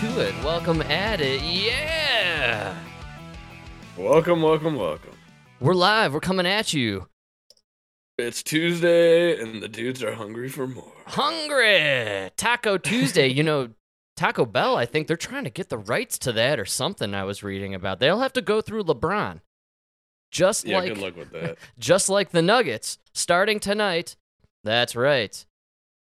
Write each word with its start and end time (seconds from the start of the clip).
to 0.00 0.20
it. 0.20 0.34
Welcome 0.42 0.80
at 0.80 1.20
it. 1.20 1.42
Yeah. 1.42 2.74
Welcome, 3.98 4.40
welcome, 4.40 4.76
welcome. 4.76 5.12
We're 5.60 5.74
live. 5.74 6.14
We're 6.14 6.20
coming 6.20 6.46
at 6.46 6.72
you. 6.72 7.08
It's 8.16 8.42
Tuesday, 8.42 9.38
and 9.38 9.62
the 9.62 9.68
dudes 9.68 10.02
are 10.02 10.14
hungry 10.14 10.48
for 10.48 10.66
more. 10.66 10.90
Hungry. 11.04 12.30
Taco 12.38 12.78
Tuesday. 12.78 13.28
you 13.28 13.42
know, 13.42 13.72
Taco 14.16 14.46
Bell, 14.46 14.74
I 14.74 14.86
think 14.86 15.06
they're 15.06 15.18
trying 15.18 15.44
to 15.44 15.50
get 15.50 15.68
the 15.68 15.76
rights 15.76 16.18
to 16.20 16.32
that 16.32 16.58
or 16.58 16.64
something 16.64 17.14
I 17.14 17.24
was 17.24 17.42
reading 17.42 17.74
about. 17.74 18.00
They'll 18.00 18.20
have 18.20 18.32
to 18.32 18.42
go 18.42 18.62
through 18.62 18.84
LeBron. 18.84 19.40
Just 20.30 20.64
Yeah, 20.64 20.78
like 20.78 20.94
good 20.94 21.02
luck 21.02 21.16
with 21.16 21.30
that. 21.32 21.58
just 21.78 22.08
like 22.08 22.30
the 22.30 22.40
Nuggets, 22.40 22.96
starting 23.12 23.60
tonight. 23.60 24.16
That's 24.64 24.96
right. 24.96 25.44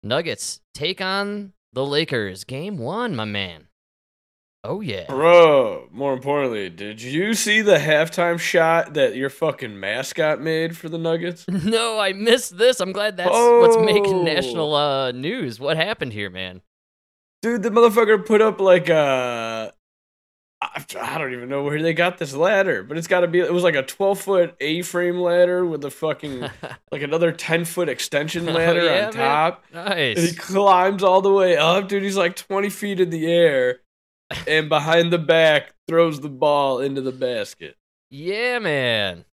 Nuggets 0.02 0.60
take 0.74 1.00
on 1.00 1.52
the 1.72 1.86
Lakers. 1.86 2.42
Game 2.42 2.78
one, 2.78 3.14
my 3.14 3.24
man. 3.24 3.68
Oh, 4.68 4.80
yeah. 4.80 5.06
Bro, 5.06 5.88
more 5.92 6.12
importantly, 6.12 6.68
did 6.70 7.00
you 7.00 7.34
see 7.34 7.60
the 7.62 7.76
halftime 7.78 8.38
shot 8.38 8.94
that 8.94 9.14
your 9.14 9.30
fucking 9.30 9.78
mascot 9.78 10.40
made 10.40 10.76
for 10.76 10.88
the 10.88 10.98
Nuggets? 10.98 11.44
No, 11.64 11.98
I 12.00 12.12
missed 12.12 12.58
this. 12.58 12.80
I'm 12.80 12.92
glad 12.92 13.16
that's 13.16 13.30
what's 13.30 13.76
making 13.78 14.14
Oh. 14.14 14.22
national 14.22 14.74
uh, 14.74 15.12
news. 15.12 15.58
What 15.60 15.76
happened 15.76 16.12
here, 16.12 16.30
man? 16.30 16.62
Dude, 17.42 17.62
the 17.62 17.70
motherfucker 17.70 18.24
put 18.24 18.40
up 18.42 18.60
like 18.60 18.88
a. 18.88 19.72
I 20.62 20.84
I 21.00 21.18
don't 21.18 21.32
even 21.34 21.48
know 21.50 21.62
where 21.64 21.80
they 21.82 21.92
got 21.92 22.16
this 22.18 22.34
ladder, 22.34 22.82
but 22.82 22.96
it's 22.96 23.06
got 23.06 23.20
to 23.20 23.28
be. 23.28 23.40
It 23.40 23.52
was 23.52 23.62
like 23.62 23.74
a 23.74 23.82
12 23.82 24.18
foot 24.20 24.54
A 24.60 24.80
frame 24.82 25.18
ladder 25.20 25.64
with 25.66 25.84
a 25.84 25.90
fucking. 25.90 26.40
like 26.90 27.02
another 27.02 27.30
10 27.30 27.64
foot 27.66 27.88
extension 27.90 28.48
Oh, 28.48 28.52
ladder 28.52 28.84
yeah, 28.84 29.06
on 29.08 29.12
top. 29.12 29.64
And 29.74 30.18
he 30.18 30.32
climbs 30.34 31.02
all 31.02 31.20
the 31.20 31.32
way 31.32 31.56
up, 31.56 31.88
dude. 31.88 32.02
He's 32.02 32.16
like 32.16 32.36
20 32.36 32.70
feet 32.70 33.00
in 33.00 33.10
the 33.10 33.26
air, 33.30 33.80
and 34.46 34.68
behind 34.68 35.12
the 35.12 35.18
back 35.18 35.74
throws 35.88 36.20
the 36.20 36.28
ball 36.28 36.80
into 36.80 37.00
the 37.00 37.12
basket. 37.12 37.76
Yeah, 38.10 38.58
man. 38.58 39.24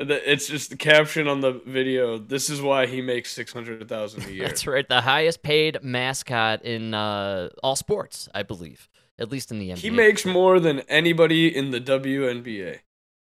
It's 0.00 0.46
just 0.46 0.70
the 0.70 0.76
caption 0.76 1.26
on 1.26 1.40
the 1.40 1.60
video. 1.66 2.18
This 2.18 2.50
is 2.50 2.62
why 2.62 2.86
he 2.86 3.02
makes 3.02 3.32
600,000 3.32 4.24
a 4.26 4.30
year. 4.32 4.46
That's 4.46 4.66
right. 4.66 4.88
The 4.88 5.00
highest 5.00 5.42
paid 5.42 5.78
mascot 5.82 6.64
in 6.64 6.94
uh, 6.94 7.48
all 7.62 7.74
sports, 7.74 8.28
I 8.34 8.44
believe. 8.44 8.88
At 9.18 9.32
least 9.32 9.50
in 9.50 9.58
the 9.58 9.70
NBA. 9.70 9.78
He 9.78 9.90
makes 9.90 10.24
more 10.24 10.60
than 10.60 10.80
anybody 10.88 11.54
in 11.54 11.72
the 11.72 11.80
WNBA. 11.80 12.78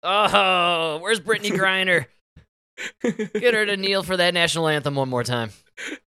Oh, 0.03 0.99
where's 1.01 1.21
Brittney 1.21 1.51
Griner? 1.57 2.07
Get 3.39 3.53
her 3.53 3.65
to 3.65 3.77
kneel 3.77 4.03
for 4.03 4.17
that 4.17 4.33
national 4.33 4.67
anthem 4.67 4.95
one 4.95 5.07
more 5.07 5.23
time. 5.23 5.51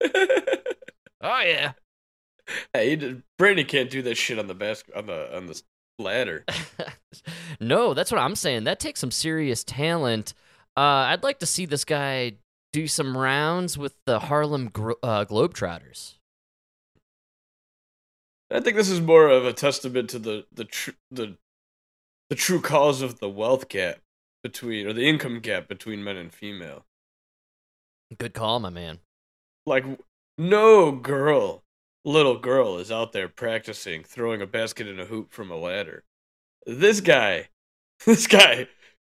Oh 0.04 1.42
yeah. 1.42 1.74
Hey, 2.74 2.96
he 2.96 3.22
Brady 3.38 3.64
can't 3.64 3.90
do 3.90 4.02
that 4.04 4.16
shit 4.16 4.40
on 4.40 4.48
the 4.48 4.54
basket 4.56 4.96
on 4.96 5.06
the 5.06 5.36
on 5.36 5.48
the 5.48 5.62
ladder. 6.00 6.46
no, 7.60 7.94
that's 7.94 8.12
what 8.12 8.22
I'm 8.22 8.36
saying. 8.36 8.66
That 8.66 8.80
takes 8.80 9.00
some 9.00 9.12
serious 9.12 9.64
talent. 9.64 10.34
Uh, 10.76 11.10
I'd 11.10 11.24
like 11.24 11.40
to 11.40 11.46
see 11.46 11.66
this 11.66 11.86
guy 11.86 12.34
do 12.74 12.88
some 12.88 13.18
rounds 13.18 13.78
with 13.78 13.96
the 14.06 14.20
Harlem 14.20 14.68
Gro- 14.68 15.00
uh, 15.02 15.26
Globetrotters. 15.26 16.16
I 18.52 18.60
think 18.60 18.78
this 18.78 18.90
is 18.90 19.02
more 19.02 19.28
of 19.28 19.46
a 19.46 19.54
testament 19.54 20.10
to 20.12 20.20
the 20.20 20.46
the 20.54 20.66
tr- 20.66 20.92
the 21.12 21.38
the 22.30 22.36
true 22.36 22.62
cause 22.62 23.02
of 23.02 23.20
the 23.20 23.30
wealth 23.30 23.68
gap 23.68 24.00
between 24.44 24.88
or 24.88 24.94
the 24.94 25.08
income 25.08 25.40
gap 25.40 25.68
between 25.68 26.04
men 26.04 26.18
and 26.18 26.32
female. 26.32 26.86
Good 28.18 28.34
call, 28.34 28.60
my 28.60 28.70
man. 28.70 29.00
Like 29.66 29.84
no 30.38 30.92
girl, 30.92 31.64
little 32.08 32.38
girl 32.38 32.78
is 32.78 32.90
out 32.90 33.12
there 33.12 33.28
practicing 33.28 34.02
throwing 34.02 34.42
a 34.42 34.48
basket 34.48 34.88
in 34.88 35.00
a 35.00 35.06
hoop 35.06 35.32
from 35.32 35.52
a 35.52 35.58
ladder. 35.58 36.04
This 36.66 37.02
guy, 37.02 37.50
this 38.06 38.28
guy 38.28 38.68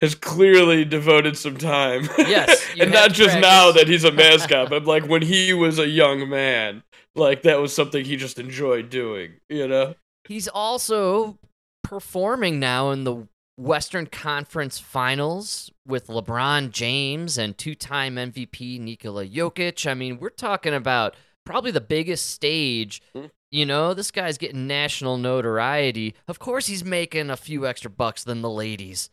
has 0.00 0.14
clearly 0.14 0.84
devoted 0.84 1.36
some 1.36 1.58
time. 1.58 2.08
Yes, 2.18 2.64
and 2.80 2.90
not 2.90 3.12
just 3.12 3.38
now 3.38 3.72
that 3.72 3.88
he's 3.88 4.04
a 4.04 4.12
mascot, 4.12 4.70
but 4.70 4.86
like 4.86 5.06
when 5.06 5.22
he 5.22 5.52
was 5.52 5.78
a 5.78 5.88
young 5.88 6.28
man, 6.28 6.82
like 7.14 7.42
that 7.42 7.60
was 7.60 7.74
something 7.74 8.04
he 8.04 8.16
just 8.16 8.38
enjoyed 8.38 8.88
doing, 8.90 9.34
you 9.48 9.68
know? 9.68 9.94
He's 10.24 10.48
also 10.48 11.38
performing 11.82 12.58
now 12.58 12.90
in 12.90 13.04
the 13.04 13.28
Western 13.56 14.06
Conference 14.06 14.78
Finals 14.78 15.72
with 15.84 16.06
LeBron 16.06 16.70
James 16.70 17.36
and 17.36 17.58
two-time 17.58 18.14
MVP 18.14 18.78
Nikola 18.78 19.26
Jokic. 19.26 19.90
I 19.90 19.94
mean, 19.94 20.18
we're 20.20 20.28
talking 20.30 20.74
about 20.74 21.16
probably 21.48 21.70
the 21.70 21.80
biggest 21.80 22.30
stage. 22.30 23.00
Hmm. 23.14 23.26
You 23.50 23.64
know, 23.64 23.94
this 23.94 24.10
guy's 24.10 24.36
getting 24.36 24.66
national 24.66 25.16
notoriety. 25.16 26.14
Of 26.28 26.38
course, 26.38 26.66
he's 26.66 26.84
making 26.84 27.30
a 27.30 27.36
few 27.38 27.66
extra 27.66 27.90
bucks 27.90 28.22
than 28.22 28.42
the 28.42 28.50
ladies. 28.50 29.08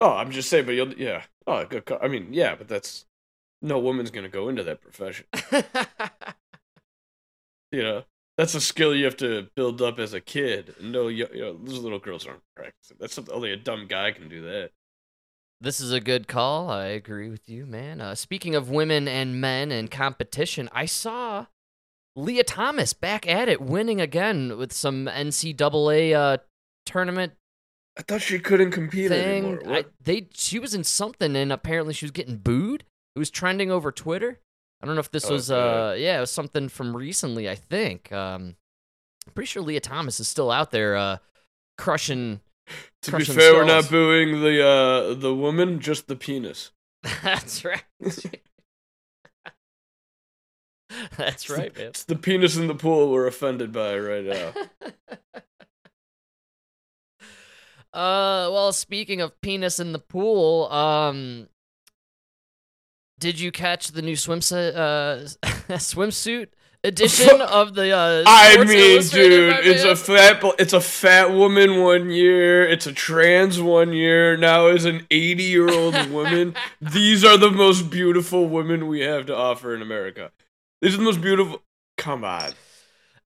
Oh, 0.00 0.10
I'm 0.10 0.32
just 0.32 0.48
saying, 0.48 0.66
but 0.66 0.72
you'll, 0.72 0.92
yeah. 0.94 1.22
Oh, 1.46 1.64
good. 1.64 1.84
I 2.02 2.08
mean, 2.08 2.28
yeah, 2.32 2.56
but 2.56 2.66
that's 2.66 3.06
no 3.62 3.78
woman's 3.78 4.10
gonna 4.10 4.28
go 4.28 4.48
into 4.48 4.64
that 4.64 4.80
profession. 4.80 5.26
You 7.72 7.82
know, 7.82 8.04
that's 8.36 8.54
a 8.54 8.60
skill 8.60 8.94
you 8.94 9.06
have 9.06 9.16
to 9.16 9.48
build 9.56 9.80
up 9.80 9.98
as 9.98 10.12
a 10.12 10.20
kid. 10.20 10.74
No, 10.78 11.08
you, 11.08 11.26
you 11.32 11.40
know, 11.40 11.54
those 11.54 11.78
little 11.78 11.98
girls 11.98 12.26
aren't 12.26 12.42
practicing. 12.54 12.98
That's 13.00 13.14
something 13.14 13.34
only 13.34 13.50
a 13.50 13.56
dumb 13.56 13.86
guy 13.88 14.10
can 14.10 14.28
do 14.28 14.42
that. 14.42 14.72
This 15.62 15.80
is 15.80 15.92
a 15.92 16.00
good 16.00 16.26
call. 16.26 16.70
I 16.70 16.86
agree 16.86 17.30
with 17.30 17.48
you, 17.48 17.66
man. 17.66 18.00
Uh, 18.00 18.14
speaking 18.14 18.54
of 18.54 18.68
women 18.68 19.06
and 19.06 19.40
men 19.40 19.70
and 19.70 19.90
competition, 19.90 20.68
I 20.72 20.86
saw 20.86 21.46
Lia 22.16 22.42
Thomas 22.44 22.92
back 22.92 23.28
at 23.28 23.48
it, 23.48 23.60
winning 23.60 24.00
again 24.00 24.58
with 24.58 24.72
some 24.72 25.06
NCAA 25.06 26.14
uh, 26.14 26.38
tournament 26.84 27.34
I 27.96 28.02
thought 28.02 28.22
she 28.22 28.38
couldn't 28.38 28.70
compete 28.70 29.08
thing. 29.10 29.44
anymore. 29.44 29.76
I, 29.76 29.84
they 30.02 30.28
she 30.32 30.58
was 30.58 30.74
in 30.74 30.84
something, 30.84 31.36
and 31.36 31.52
apparently 31.52 31.92
she 31.92 32.06
was 32.06 32.10
getting 32.10 32.36
booed. 32.36 32.84
It 33.14 33.18
was 33.18 33.30
trending 33.30 33.70
over 33.70 33.92
Twitter. 33.92 34.40
I 34.82 34.86
don't 34.86 34.94
know 34.94 35.00
if 35.00 35.10
this 35.10 35.28
was 35.28 35.50
uh 35.50 35.94
yeah, 35.98 36.16
it 36.16 36.20
was 36.20 36.30
something 36.30 36.68
from 36.68 36.96
recently. 36.96 37.48
I 37.48 37.54
think. 37.54 38.10
Um, 38.10 38.56
I'm 39.26 39.32
pretty 39.34 39.46
sure 39.46 39.62
Lia 39.62 39.80
Thomas 39.80 40.18
is 40.20 40.26
still 40.26 40.50
out 40.50 40.70
there 40.70 40.96
uh, 40.96 41.18
crushing. 41.78 42.40
To 43.02 43.16
be 43.16 43.24
fair, 43.24 43.54
we're 43.54 43.64
not 43.64 43.90
booing 43.90 44.40
the 44.40 44.66
uh 44.66 45.14
the 45.14 45.34
woman, 45.34 45.80
just 45.80 46.08
the 46.08 46.16
penis. 46.16 46.70
That's 47.22 47.64
right. 47.64 47.84
That's 51.16 51.48
right, 51.48 51.74
man. 51.76 51.88
It's 51.88 52.04
the 52.04 52.16
penis 52.16 52.56
in 52.56 52.66
the 52.66 52.74
pool 52.74 53.10
we're 53.10 53.26
offended 53.26 53.72
by 53.72 53.98
right 53.98 54.24
now. 54.24 54.52
uh, 57.92 58.48
well, 58.52 58.72
speaking 58.72 59.20
of 59.20 59.40
penis 59.40 59.80
in 59.80 59.92
the 59.92 59.98
pool, 59.98 60.70
um, 60.70 61.48
did 63.18 63.40
you 63.40 63.50
catch 63.50 63.88
the 63.88 64.02
new 64.02 64.16
swimsuit 64.16 64.76
uh, 64.76 65.24
swimsuit 65.76 66.48
edition 66.84 67.40
of 67.40 67.74
the? 67.74 67.92
Uh, 67.92 68.24
I 68.26 68.56
mean, 68.58 69.02
dude, 69.02 69.56
it's 69.64 69.84
man? 69.84 69.92
a 69.92 69.96
fat, 69.96 70.54
it's 70.58 70.72
a 70.72 70.80
fat 70.80 71.32
woman 71.32 71.80
one 71.82 72.10
year, 72.10 72.66
it's 72.66 72.86
a 72.86 72.92
trans 72.92 73.60
one 73.60 73.92
year. 73.92 74.36
Now 74.36 74.66
is 74.66 74.84
an 74.84 75.06
eighty-year-old 75.10 76.10
woman. 76.10 76.54
These 76.80 77.24
are 77.24 77.36
the 77.36 77.50
most 77.50 77.90
beautiful 77.90 78.46
women 78.46 78.86
we 78.88 79.00
have 79.00 79.26
to 79.26 79.36
offer 79.36 79.74
in 79.74 79.82
America. 79.82 80.30
These 80.80 80.94
are 80.94 80.98
the 80.98 81.04
most 81.04 81.20
beautiful. 81.20 81.62
Come 81.96 82.24
on, 82.24 82.52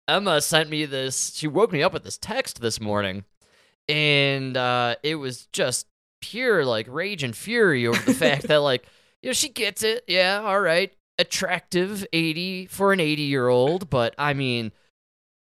Emma 0.08 0.40
sent 0.40 0.70
me 0.70 0.87
this. 0.87 1.34
She 1.34 1.46
woke 1.46 1.73
me 1.73 1.82
up 1.82 1.93
with 1.93 2.05
this 2.05 2.19
text 2.19 2.61
this 2.61 2.81
morning, 2.81 3.25
and 3.88 4.56
uh, 4.56 4.96
it 5.02 5.17
was 5.17 5.46
just 5.46 5.87
pure 6.20 6.64
like 6.64 6.87
rage 6.88 7.23
and 7.23 7.37
fury 7.37 7.87
over 7.87 8.00
the 8.02 8.14
fact 8.14 8.43
that 8.49 8.58
like 8.58 8.87
you 9.23 9.29
know 9.29 9.34
she 9.34 9.50
gets 9.50 9.82
it. 9.82 10.05
Yeah, 10.08 10.40
all 10.43 10.58
right, 10.61 10.93
attractive 11.19 12.06
eighty 12.12 12.66
for 12.66 12.93
an 12.93 13.00
eighty-year-old, 13.00 13.90
but 13.90 14.14
I 14.19 14.34
mean, 14.34 14.72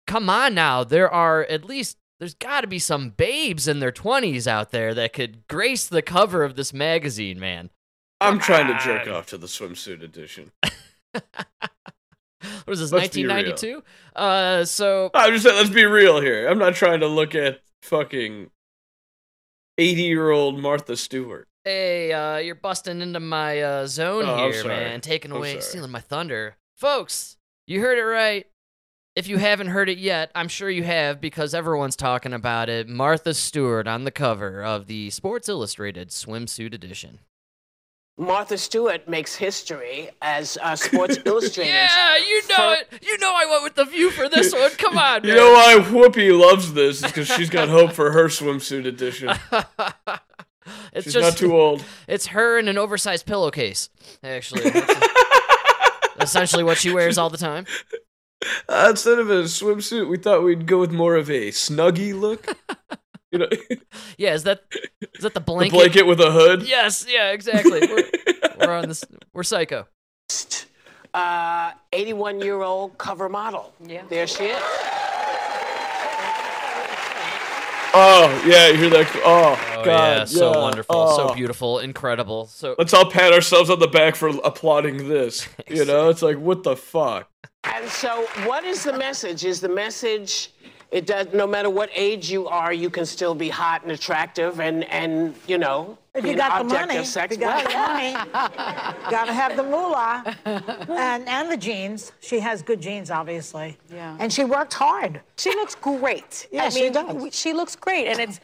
come 0.06 0.28
on 0.28 0.54
now. 0.54 0.84
There 0.84 1.10
are 1.10 1.42
at 1.44 1.64
least 1.64 1.98
there's 2.18 2.34
got 2.34 2.62
to 2.62 2.66
be 2.66 2.78
some 2.78 3.10
babes 3.10 3.66
in 3.66 3.80
their 3.80 3.92
twenties 3.92 4.46
out 4.46 4.70
there 4.70 4.94
that 4.94 5.12
could 5.12 5.46
grace 5.48 5.86
the 5.86 6.02
cover 6.02 6.44
of 6.44 6.56
this 6.56 6.72
magazine, 6.72 7.38
man. 7.40 7.70
I'm 8.20 8.38
trying 8.38 8.68
to 8.68 8.78
jerk 8.78 9.08
off 9.08 9.26
to 9.26 9.38
the 9.38 9.48
swimsuit 9.48 10.02
edition. 10.02 10.52
What 12.42 12.66
was 12.66 12.80
this, 12.80 12.92
Let's 12.92 13.16
1992? 13.16 13.82
Uh, 14.16 14.64
so 14.64 15.10
I'm 15.14 15.32
just 15.32 15.44
saying, 15.44 15.56
let's 15.56 15.70
be 15.70 15.84
real 15.84 16.20
here. 16.20 16.48
I'm 16.48 16.58
not 16.58 16.74
trying 16.74 17.00
to 17.00 17.06
look 17.06 17.34
at 17.34 17.60
fucking 17.82 18.50
eighty-year-old 19.78 20.60
Martha 20.60 20.96
Stewart. 20.96 21.48
Hey, 21.64 22.12
uh, 22.12 22.38
you're 22.38 22.56
busting 22.56 23.00
into 23.00 23.20
my 23.20 23.60
uh, 23.62 23.86
zone 23.86 24.24
Oh, 24.26 24.50
here, 24.50 24.64
man. 24.66 25.00
Taking 25.00 25.30
away, 25.30 25.60
stealing 25.60 25.90
my 25.92 26.00
thunder. 26.00 26.56
Folks, 26.76 27.36
you 27.68 27.80
heard 27.80 27.98
it 27.98 28.02
right. 28.02 28.46
If 29.14 29.28
you 29.28 29.36
haven't 29.36 29.68
heard 29.68 29.88
it 29.88 29.98
yet, 29.98 30.32
I'm 30.34 30.48
sure 30.48 30.70
you 30.70 30.82
have 30.84 31.20
because 31.20 31.54
everyone's 31.54 31.96
talking 31.96 32.32
about 32.32 32.68
it. 32.68 32.88
Martha 32.88 33.34
Stewart 33.34 33.86
on 33.86 34.04
the 34.04 34.10
cover 34.10 34.64
of 34.64 34.86
the 34.86 35.10
Sports 35.10 35.48
Illustrated 35.48 36.08
swimsuit 36.08 36.72
edition. 36.74 37.20
Martha 38.18 38.58
Stewart 38.58 39.08
makes 39.08 39.34
history 39.36 40.10
as 40.20 40.58
uh, 40.62 40.74
Sports 40.74 41.18
Illustrated. 41.24 41.70
Yeah, 41.72 42.16
you 42.16 42.42
know 42.48 42.72
it. 42.72 42.88
You 43.02 43.18
know 43.18 43.32
I 43.34 43.46
went 43.48 43.62
with 43.64 43.74
the 43.74 43.84
view 43.84 44.10
for 44.10 44.28
this 44.28 44.52
one. 44.52 44.70
Come 44.72 44.98
on, 44.98 45.22
You 45.24 45.28
man. 45.28 45.36
know 45.36 45.52
why 45.52 45.76
Whoopi 45.80 46.36
loves 46.38 46.72
this? 46.72 46.96
Is 46.96 47.02
because 47.04 47.28
she's 47.28 47.50
got 47.50 47.68
hope 47.68 47.92
for 47.92 48.12
her 48.12 48.24
swimsuit 48.26 48.86
edition. 48.86 49.30
it's 50.92 51.04
She's 51.04 51.14
just 51.14 51.24
not 51.24 51.36
too 51.38 51.56
old. 51.56 51.84
it's 52.08 52.26
her 52.28 52.58
in 52.58 52.68
an 52.68 52.78
oversized 52.78 53.26
pillowcase. 53.26 53.88
Actually, 54.22 54.70
That's 54.70 56.30
essentially 56.30 56.64
what 56.64 56.78
she 56.78 56.92
wears 56.92 57.18
all 57.18 57.30
the 57.30 57.38
time. 57.38 57.66
Uh, 58.68 58.88
instead 58.90 59.18
of 59.18 59.30
a 59.30 59.44
swimsuit, 59.44 60.08
we 60.08 60.18
thought 60.18 60.42
we'd 60.42 60.66
go 60.66 60.78
with 60.80 60.90
more 60.92 61.14
of 61.16 61.30
a 61.30 61.48
Snuggie 61.50 62.18
look. 62.18 62.46
You 63.30 63.38
know, 63.38 63.46
the 63.46 63.80
Yeah, 64.18 64.34
is 64.34 64.42
that 64.44 64.64
is 65.14 65.22
that 65.22 65.32
the 65.32 65.40
blanket? 65.40 65.70
The 65.72 65.78
blanket 65.78 66.02
with 66.06 66.20
a 66.20 66.30
hood. 66.30 66.64
Yes, 66.64 67.06
yeah, 67.08 67.30
exactly. 67.30 67.80
We're, 67.80 68.04
we're 68.60 68.72
on 68.74 68.88
this. 68.88 69.06
We're 69.32 69.42
psycho. 69.42 69.86
uh, 71.14 71.72
81 71.94 72.40
year 72.42 72.60
old 72.60 72.98
cover 72.98 73.30
model. 73.30 73.72
Yeah. 73.82 74.02
There 74.10 74.26
she 74.26 74.44
is. 74.44 74.62
Oh 77.94 78.42
yeah, 78.46 78.68
you 78.68 78.76
hear 78.78 78.90
that? 78.90 79.10
Oh, 79.24 79.58
Oh 79.78 79.84
god, 79.84 79.86
yeah, 79.86 80.24
so 80.24 80.52
yeah. 80.52 80.58
wonderful, 80.60 81.08
so 81.08 81.28
Oh. 81.30 81.34
beautiful, 81.34 81.78
incredible. 81.80 82.46
So 82.46 82.74
Let's 82.78 82.94
all 82.94 83.10
pat 83.10 83.32
ourselves 83.32 83.68
on 83.70 83.78
the 83.80 83.88
back 83.88 84.16
for 84.16 84.28
applauding 84.28 85.08
this. 85.08 85.46
You 85.68 85.84
know, 85.84 86.08
it's 86.08 86.22
like 86.22 86.38
what 86.38 86.62
the 86.62 86.76
fuck. 86.76 87.28
And 87.64 87.88
so, 87.88 88.26
what 88.44 88.64
is 88.64 88.82
the 88.84 88.92
message? 88.98 89.44
Is 89.44 89.60
the 89.60 89.68
message 89.68 90.50
it 90.90 91.06
does 91.06 91.28
no 91.32 91.46
matter 91.46 91.70
what 91.70 91.88
age 91.94 92.30
you 92.30 92.46
are, 92.48 92.72
you 92.72 92.90
can 92.90 93.06
still 93.06 93.34
be 93.34 93.48
hot 93.48 93.82
and 93.82 93.92
attractive 93.92 94.60
and 94.60 94.84
and 94.84 95.34
you 95.46 95.58
know 95.58 95.96
If 96.14 96.26
you 96.26 96.36
got 96.36 96.58
the 96.58 96.64
money, 96.74 96.98
of 96.98 97.06
sex. 97.06 97.32
if 97.34 97.40
you 97.40 97.46
got 97.46 97.64
the 97.64 97.72
money, 97.74 98.12
gotta 99.10 99.32
have 99.32 99.56
the 99.56 99.62
moolah, 99.62 100.36
and 100.44 101.26
and 101.26 101.50
the 101.50 101.56
genes. 101.56 102.12
She 102.20 102.38
has 102.40 102.60
good 102.60 102.82
genes, 102.82 103.10
obviously. 103.10 103.78
Yeah. 103.90 104.16
And 104.20 104.30
she 104.30 104.44
worked 104.44 104.74
hard. 104.74 105.22
She 105.38 105.50
looks 105.50 105.74
great. 105.74 106.48
Yeah, 106.52 106.64
I 106.64 106.68
she 106.68 106.82
mean, 106.82 106.92
does. 106.92 107.06
w- 107.06 107.30
She 107.32 107.54
looks 107.54 107.74
great, 107.76 108.08
and 108.08 108.20
it's 108.20 108.38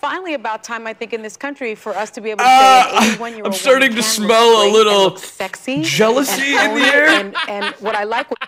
finally 0.00 0.34
about 0.34 0.64
time 0.64 0.84
I 0.88 0.92
think 0.94 1.12
in 1.12 1.22
this 1.22 1.36
country 1.36 1.76
for 1.76 1.94
us 1.96 2.10
to 2.10 2.20
be 2.20 2.30
able 2.30 2.38
to 2.38 2.44
Uh, 2.48 2.82
say 2.90 2.96
an 2.96 3.02
81 3.14 3.32
year 3.36 3.44
old. 3.44 3.46
I'm 3.46 3.52
starting 3.52 3.94
to 3.94 4.02
smell 4.02 4.66
a 4.66 4.68
little 4.72 5.16
sexy, 5.16 5.82
jealousy 5.82 6.56
and 6.56 6.72
in 6.72 6.82
the 6.82 6.88
own 6.88 6.88
it, 6.88 6.94
air. 6.94 7.08
And, 7.08 7.36
and 7.48 7.74
what 7.76 7.94
I 7.94 8.02
like 8.02 8.28
what 8.30 8.38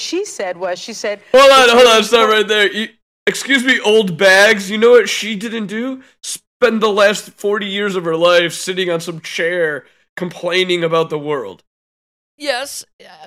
she 0.00 0.24
said 0.24 0.56
was 0.56 0.80
she 0.80 0.92
said, 0.92 1.20
Hold 1.30 1.52
on, 1.52 1.68
hold 1.76 1.86
on, 1.86 2.02
stop 2.02 2.28
right 2.28 2.48
there. 2.48 2.68
You, 2.72 2.88
excuse 3.28 3.62
me, 3.64 3.78
old 3.78 4.18
bags. 4.18 4.68
You 4.72 4.78
know 4.78 4.90
what 4.90 5.08
she 5.08 5.36
didn't 5.36 5.66
do? 5.68 6.02
Spend 6.62 6.80
the 6.80 6.92
last 6.92 7.30
40 7.30 7.66
years 7.66 7.96
of 7.96 8.04
her 8.04 8.14
life 8.14 8.52
sitting 8.52 8.88
on 8.88 9.00
some 9.00 9.20
chair 9.20 9.84
complaining 10.16 10.84
about 10.84 11.10
the 11.10 11.18
world. 11.18 11.64
yes, 12.36 12.84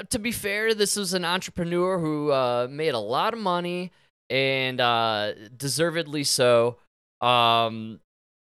to 0.09 0.19
be 0.19 0.31
fair, 0.31 0.73
this 0.73 0.95
is 0.95 1.13
an 1.13 1.25
entrepreneur 1.25 1.99
who 1.99 2.31
uh, 2.31 2.67
made 2.69 2.93
a 2.93 2.99
lot 2.99 3.33
of 3.33 3.39
money 3.41 3.91
and 4.29 4.79
uh, 4.79 5.33
deservedly 5.57 6.23
so. 6.23 6.77
Um, 7.19 7.99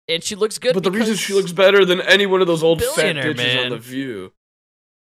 and 0.08 0.24
she 0.24 0.36
looks 0.36 0.58
good. 0.58 0.74
But 0.76 0.84
the 0.84 0.92
reason 0.92 1.16
she 1.16 1.34
looks 1.34 1.52
better 1.52 1.84
than 1.84 2.00
any 2.00 2.26
one 2.26 2.40
of 2.40 2.48
those 2.48 2.64
old 2.64 2.82
fat 2.82 3.18
bitches 3.18 3.36
man. 3.36 3.66
on 3.66 3.70
The 3.72 3.78
View 3.80 4.32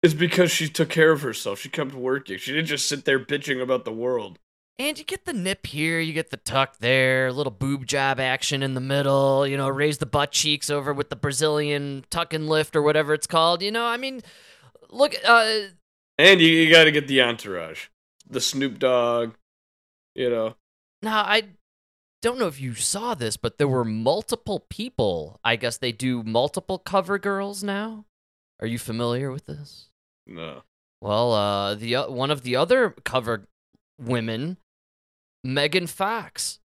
is 0.03 0.13
because 0.13 0.51
she 0.51 0.69
took 0.69 0.91
care 0.91 1.13
of 1.13 1.23
herself. 1.23 1.61
She 1.61 1.71
kept 1.71 1.95
working. 1.95 2.37
She 2.37 2.53
didn't 2.53 2.67
just 2.67 2.87
sit 2.87 3.07
there 3.07 3.19
bitching 3.19 3.63
about 3.63 3.87
the 3.87 3.93
world. 3.93 4.39
And 4.83 4.99
you 4.99 5.05
get 5.05 5.27
the 5.27 5.33
nip 5.33 5.69
here, 5.69 6.01
you 6.01 6.13
get 6.13 6.31
the 6.31 6.37
tuck 6.37 6.79
there, 6.79 7.29
a 7.29 7.33
little 7.33 7.53
boob 7.53 7.87
job 7.87 8.19
action 8.19 8.65
in 8.65 8.75
the 8.75 8.81
middle, 8.81 9.47
you 9.47 9.57
know, 9.57 9.69
raise 9.69 9.99
the 9.99 10.07
butt 10.07 10.33
cheeks 10.33 10.69
over 10.71 10.93
with 10.93 11.09
the 11.09 11.15
Brazilian 11.15 12.05
tuck 12.11 12.35
and 12.35 12.49
lift 12.49 12.75
or 12.75 12.83
whatever 12.83 13.15
it's 13.15 13.29
called. 13.29 13.63
You 13.63 13.71
know, 13.71 13.85
I 13.85 13.97
mean, 13.97 14.23
look, 14.91 15.15
uh, 15.25 15.61
And 16.19 16.41
you, 16.41 16.49
you 16.49 16.69
got 16.69 16.85
to 16.85 16.91
get 16.91 17.07
the 17.07 17.23
entourage. 17.23 17.87
The 18.29 18.41
Snoop 18.41 18.81
Dogg, 18.81 19.35
you 20.17 20.29
know. 20.29 20.57
now 21.01 21.23
I 21.23 21.51
don't 22.21 22.41
know 22.41 22.49
if 22.49 22.61
you 22.61 22.75
saw 22.75 23.15
this, 23.15 23.37
but 23.37 23.59
there 23.59 23.69
were 23.69 23.85
multiple 23.85 24.67
people. 24.69 25.39
I 25.45 25.55
guess 25.55 25.79
they 25.79 25.93
do 25.93 26.25
multiple 26.25 26.79
cover 26.79 27.21
girls 27.21 27.63
now. 27.63 28.07
Are 28.59 28.67
you 28.67 28.81
familiar 28.81 29.31
with 29.31 29.47
this? 29.47 29.91
No. 30.27 30.63
Well, 31.01 31.33
uh, 31.33 31.75
the 31.77 31.95
o- 31.95 32.11
one 32.11 32.33
of 32.33 32.43
the 32.43 32.57
other 32.57 32.97
cover 33.05 33.47
women, 34.01 34.57
Megan 35.45 35.87
Fox. 35.87 36.59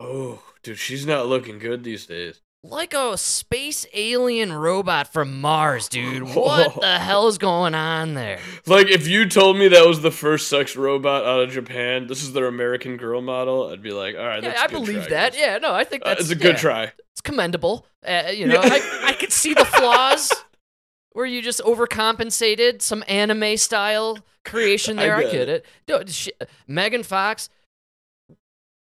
Oh, 0.00 0.42
dude, 0.62 0.78
she's 0.78 1.06
not 1.06 1.26
looking 1.26 1.58
good 1.58 1.84
these 1.84 2.06
days. 2.06 2.40
like 2.62 2.94
a 2.94 3.16
space 3.18 3.86
alien 3.94 4.52
robot 4.52 5.12
from 5.12 5.40
Mars, 5.40 5.88
dude. 5.88 6.22
What 6.34 6.80
the 6.80 6.98
hell 6.98 7.28
is 7.28 7.38
going 7.38 7.74
on 7.74 8.14
there? 8.14 8.38
Like, 8.66 8.88
if 8.88 9.06
you 9.06 9.28
told 9.28 9.56
me 9.58 9.68
that 9.68 9.86
was 9.86 10.00
the 10.02 10.10
first 10.10 10.48
sex 10.48 10.74
robot 10.74 11.24
out 11.24 11.40
of 11.42 11.50
Japan, 11.50 12.06
this 12.06 12.22
is 12.22 12.32
their 12.32 12.46
American 12.46 12.96
Girl 12.96 13.20
model, 13.20 13.68
I'd 13.70 13.82
be 13.82 13.92
like, 13.92 14.16
all 14.16 14.24
right, 14.26 14.42
Yeah, 14.42 14.48
that's 14.50 14.60
a 14.60 14.64
I 14.64 14.66
believe 14.68 15.02
try, 15.02 15.10
that. 15.10 15.36
Yeah, 15.38 15.58
no, 15.58 15.72
I 15.74 15.84
think 15.84 16.02
Uh, 16.04 16.10
that's 16.10 16.22
it's 16.22 16.30
a 16.30 16.34
good 16.36 16.54
yeah, 16.54 16.60
try. 16.60 16.92
It's 17.12 17.20
commendable. 17.20 17.86
Uh, 18.06 18.30
you 18.34 18.46
know, 18.46 18.54
Yeah. 18.62 18.70
I, 18.72 19.02
I 19.10 19.12
could 19.12 19.32
see 19.32 19.54
the 19.54 19.64
flaws 19.76 20.32
where 21.14 21.24
you 21.26 21.40
just 21.40 21.60
overcompensated 21.62 22.82
some 22.82 23.02
anime 23.08 23.56
style 23.56 24.18
creation 24.44 24.96
there. 24.98 25.16
I 25.16 25.22
get 25.22 25.32
get, 25.32 25.48
it. 25.48 25.66
No, 25.88 26.04
she, 26.06 26.32
Megan 26.68 27.02
Fox, 27.02 27.48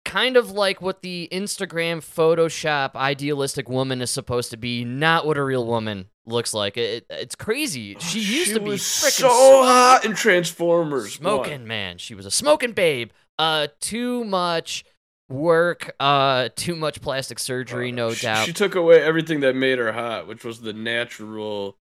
kind 0.05 0.37
of 0.37 0.51
like 0.51 0.81
what 0.83 1.03
the 1.03 1.29
Instagram 1.33 1.99
Photoshop 1.99 2.95
idealistic 2.95 3.69
woman 3.69 4.01
is 4.03 4.11
supposed 4.11 4.51
to 4.51 4.57
be, 4.57 4.85
not 4.85 5.27
what 5.27 5.37
a 5.39 5.43
real 5.45 5.67
woman 5.67 6.07
looks 6.27 6.55
like. 6.55 6.77
It, 6.77 7.07
it's 7.11 7.35
crazy. 7.35 7.97
She 7.99 8.21
used 8.21 8.55
to 8.55 8.61
be 8.61 8.71
was 8.71 8.85
so 8.87 9.29
hot 9.29 10.03
in 10.05 10.15
Transformers. 10.15 11.15
smoking 11.15 11.61
One. 11.61 11.67
man 11.69 11.99
she 11.99 12.15
was 12.15 12.25
a 12.27 12.31
smoking 12.31 12.73
babe 12.73 13.11
uh 13.39 13.67
too 13.81 14.25
much 14.25 14.85
work 15.29 15.95
uh 16.01 16.49
too 16.55 16.77
much 16.77 17.01
plastic 17.01 17.39
surgery 17.39 17.91
no 17.93 18.09
Uh, 18.09 18.15
She- 18.15 18.27
doubt 18.27 18.47
She 18.47 18.53
took 18.53 18.75
away 18.75 19.03
everything 19.03 19.41
that 19.41 19.57
made 19.57 19.79
her 19.79 19.93
hot, 19.93 20.27
which 20.29 20.45
was 20.45 20.61
the 20.61 20.73
natural, 20.73 21.77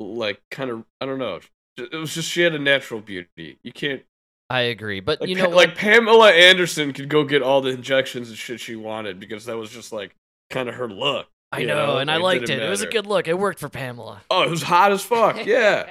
like, 0.00 0.40
kind 0.50 0.70
of, 0.70 0.84
I 1.00 1.06
don't 1.06 1.18
know. 1.18 1.40
It 1.76 1.94
was 1.94 2.14
just 2.14 2.30
she 2.30 2.42
had 2.42 2.54
a 2.54 2.58
natural 2.58 3.00
beauty. 3.00 3.58
You 3.62 3.72
can't 3.72 4.02
i 4.48 4.60
agree 4.60 5.00
but 5.00 5.20
like 5.20 5.28
you 5.28 5.34
know 5.34 5.48
what? 5.48 5.56
like 5.56 5.74
Pamela 5.74 6.30
Anderson 6.30 6.92
could 6.92 7.08
go 7.08 7.24
get 7.24 7.42
all 7.42 7.60
the 7.60 7.70
injections 7.70 8.28
and 8.28 8.38
shit 8.38 8.60
she 8.60 8.76
wanted 8.76 9.18
because 9.18 9.46
that 9.46 9.56
was 9.56 9.70
just 9.70 9.92
like 9.92 10.14
kind 10.50 10.68
of 10.68 10.76
her 10.76 10.88
look. 10.88 11.26
i 11.50 11.58
you 11.58 11.66
know, 11.66 11.98
and 11.98 12.08
i 12.08 12.16
liked 12.16 12.48
it 12.48 12.62
it 12.62 12.70
was 12.70 12.80
a 12.80 12.86
good 12.86 13.06
look 13.08 13.26
it 13.26 13.36
worked 13.36 13.58
for 13.58 13.68
pamela 13.68 14.22
Oh, 14.30 14.42
it 14.44 14.50
was 14.50 14.62
hot 14.62 14.92
as 14.92 15.02
fuck. 15.02 15.36
Yeah. 15.46 15.90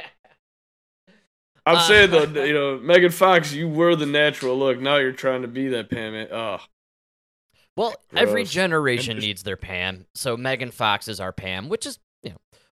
I'm 1.66 1.76
Uh, 1.76 1.82
saying 1.82 2.12
though, 2.12 2.24
you 2.46 2.54
know, 2.54 2.78
Megan 2.80 3.12
Fox, 3.12 3.52
you 3.54 3.68
were 3.68 3.96
the 3.96 4.06
natural 4.06 4.58
look. 4.58 4.80
Now 4.80 4.98
you're 4.98 5.12
trying 5.12 5.42
to 5.42 5.48
be 5.50 5.68
that 5.70 5.90
Pam. 5.90 6.28
Oh, 6.32 6.60
well 7.76 7.94
every 8.16 8.46
generation 8.46 9.18
needs 9.20 9.44
their 9.44 9.58
pam 9.58 10.06
so 10.14 10.38
megan 10.38 10.72
fox 10.72 11.10
is 11.10 11.20
our 11.20 11.34
pam 11.34 11.68
which 11.68 11.86
is 11.86 11.98
know 11.98 12.05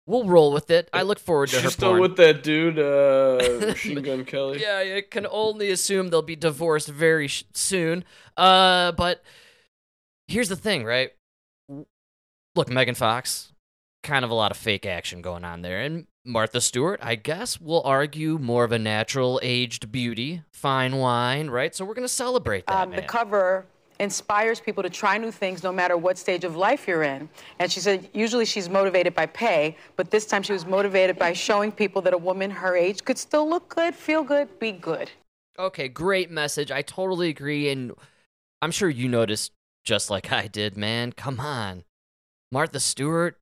we'll 0.06 0.26
roll 0.26 0.52
with 0.52 0.70
it 0.70 0.90
i 0.92 1.02
look 1.02 1.20
forward 1.20 1.48
to 1.50 1.56
her 1.58 1.62
she's 1.64 1.74
still 1.74 1.90
porn. 1.92 2.02
with 2.02 2.18
that 2.18 2.44
dude, 2.44 2.78
uh, 2.80 3.66
Machine 3.68 4.02
Gun 4.02 4.26
Kelly. 4.26 4.62
Yeah, 4.62 4.96
I 4.98 5.02
can 5.10 5.26
only 5.30 5.72
assume 5.72 6.10
they'll 6.10 6.22
be 6.22 6.36
divorced 6.36 6.90
very 6.90 7.28
sh- 7.28 7.46
soon. 7.54 8.04
Uh, 8.36 8.92
but 8.94 9.24
here's 10.28 10.50
the 10.50 10.56
thing, 10.56 10.84
right? 10.84 11.12
Look, 12.56 12.70
Megan 12.70 12.96
Fox, 12.96 13.54
kind 14.04 14.24
of 14.26 14.32
a 14.32 14.36
lot 14.36 14.52
of 14.52 14.58
fake 14.58 14.86
action 14.86 15.22
going 15.22 15.44
on 15.44 15.62
there, 15.62 15.80
and 15.82 16.06
Martha 16.26 16.62
Stewart, 16.62 17.00
I 17.02 17.16
guess, 17.16 17.60
will 17.60 17.82
argue 17.84 18.38
more 18.38 18.64
of 18.64 18.72
a 18.72 18.80
natural 18.80 19.40
aged 19.42 19.92
beauty, 19.92 20.44
fine 20.52 20.98
wine, 20.98 21.50
right? 21.50 21.74
So 21.74 21.86
we're 21.86 21.96
gonna 21.96 22.08
celebrate 22.08 22.66
that, 22.68 22.76
um, 22.84 22.90
the 22.92 22.98
man. 22.98 23.08
cover 23.08 23.66
inspires 24.04 24.60
people 24.60 24.84
to 24.84 24.90
try 24.90 25.18
new 25.18 25.32
things 25.32 25.64
no 25.64 25.72
matter 25.72 25.98
what 25.98 26.18
stage 26.18 26.44
of 26.44 26.56
life 26.56 26.88
you're 26.88 27.04
in. 27.04 27.30
And 27.60 27.72
she 27.72 27.80
said 27.80 28.10
usually 28.14 28.46
she's 28.46 28.70
motivated 28.70 29.16
by 29.16 29.26
pay, 29.26 29.78
but 29.96 30.12
this 30.12 30.26
time 30.26 30.44
she 30.44 30.54
was 30.54 30.66
motivated 30.66 31.18
by 31.18 31.34
showing 31.34 31.72
people 31.72 32.02
that 32.04 32.14
a 32.14 32.18
woman 32.18 32.52
her 32.52 32.76
age 32.76 33.04
could 33.04 33.18
still 33.18 33.50
look 33.50 33.70
good, 33.70 33.96
feel 33.96 34.24
good, 34.24 34.60
be 34.60 34.72
good. 34.72 35.10
Okay, 35.58 35.88
great 35.88 36.32
message. 36.32 36.72
I 36.72 36.82
totally 36.82 37.30
agree, 37.30 37.70
and 37.70 37.92
I'm 38.62 38.72
sure 38.72 38.90
you 38.90 39.08
noticed 39.08 39.52
just 39.84 40.10
like 40.10 40.32
I 40.32 40.48
did, 40.48 40.78
man. 40.78 41.12
Come 41.12 41.40
on. 41.40 41.84
Martha 42.52 42.80
Stewart, 42.80 43.40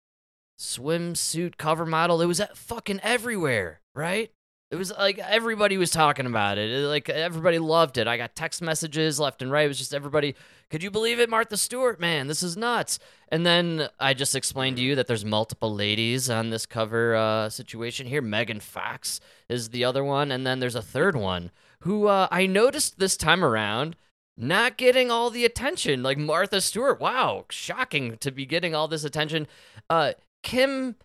swimsuit 0.60 1.58
cover 1.58 1.86
model. 1.86 2.22
It 2.22 2.25
was 2.25 2.41
fucking 2.56 3.00
everywhere, 3.03 3.82
right? 3.96 4.32
It 4.72 4.78
was 4.78 4.92
like 4.98 5.20
everybody 5.20 5.78
was 5.78 5.92
talking 5.92 6.25
about 6.25 6.58
it. 6.58 6.70
It- 6.72 6.88
Like 6.88 7.10
everybody 7.10 7.60
loved 7.60 7.98
it. 7.98 8.08
I 8.08 8.16
got 8.16 8.36
text 8.36 8.62
messages 8.62 9.20
left 9.20 9.42
and 9.42 9.51
right. 9.51 9.66
It 9.66 9.68
was 9.68 9.78
just 9.78 9.94
everybody, 9.94 10.34
could 10.70 10.82
you 10.82 10.90
believe 10.90 11.20
it, 11.20 11.30
Martha 11.30 11.58
Stewart? 11.58 12.00
Man, 12.00 12.28
this 12.28 12.42
is 12.42 12.56
nuts. 12.56 12.98
And 13.28 13.46
then 13.46 13.90
I 14.00 14.13
just 14.13 14.34
explained 14.34 14.78
to 14.78 14.84
you 14.84 14.96
that 14.96 15.08
there's 15.08 15.25
multiple 15.25 15.74
ladies 15.75 16.30
on 16.30 16.50
this 16.51 16.66
cover 16.66 17.16
uh, 17.16 17.50
situation 17.50 18.08
here. 18.08 18.22
Megan 18.22 18.62
Fox 18.62 19.20
is 19.50 19.70
the 19.70 19.84
other 19.84 20.04
one, 20.06 20.32
and 20.32 20.48
then 20.48 20.60
there's 20.60 20.75
a 20.75 20.82
third 20.82 21.18
one 21.18 21.51
who 21.82 22.08
uh, 22.08 22.30
I 22.32 22.46
noticed 22.46 22.98
this 22.98 23.18
time 23.18 23.44
around 23.44 23.98
not 24.38 24.78
getting 24.78 25.12
all 25.12 25.30
the 25.30 25.44
attention. 25.44 26.01
Like 26.01 26.18
Martha 26.18 26.62
Stewart. 26.62 27.01
Wow, 27.01 27.46
shocking 27.50 28.18
to 28.20 28.32
be 28.32 28.46
getting 28.46 28.74
all 28.74 28.88
this 28.88 29.04
attention. 29.04 29.48
Uh, 29.90 30.13
Kim 30.44 30.96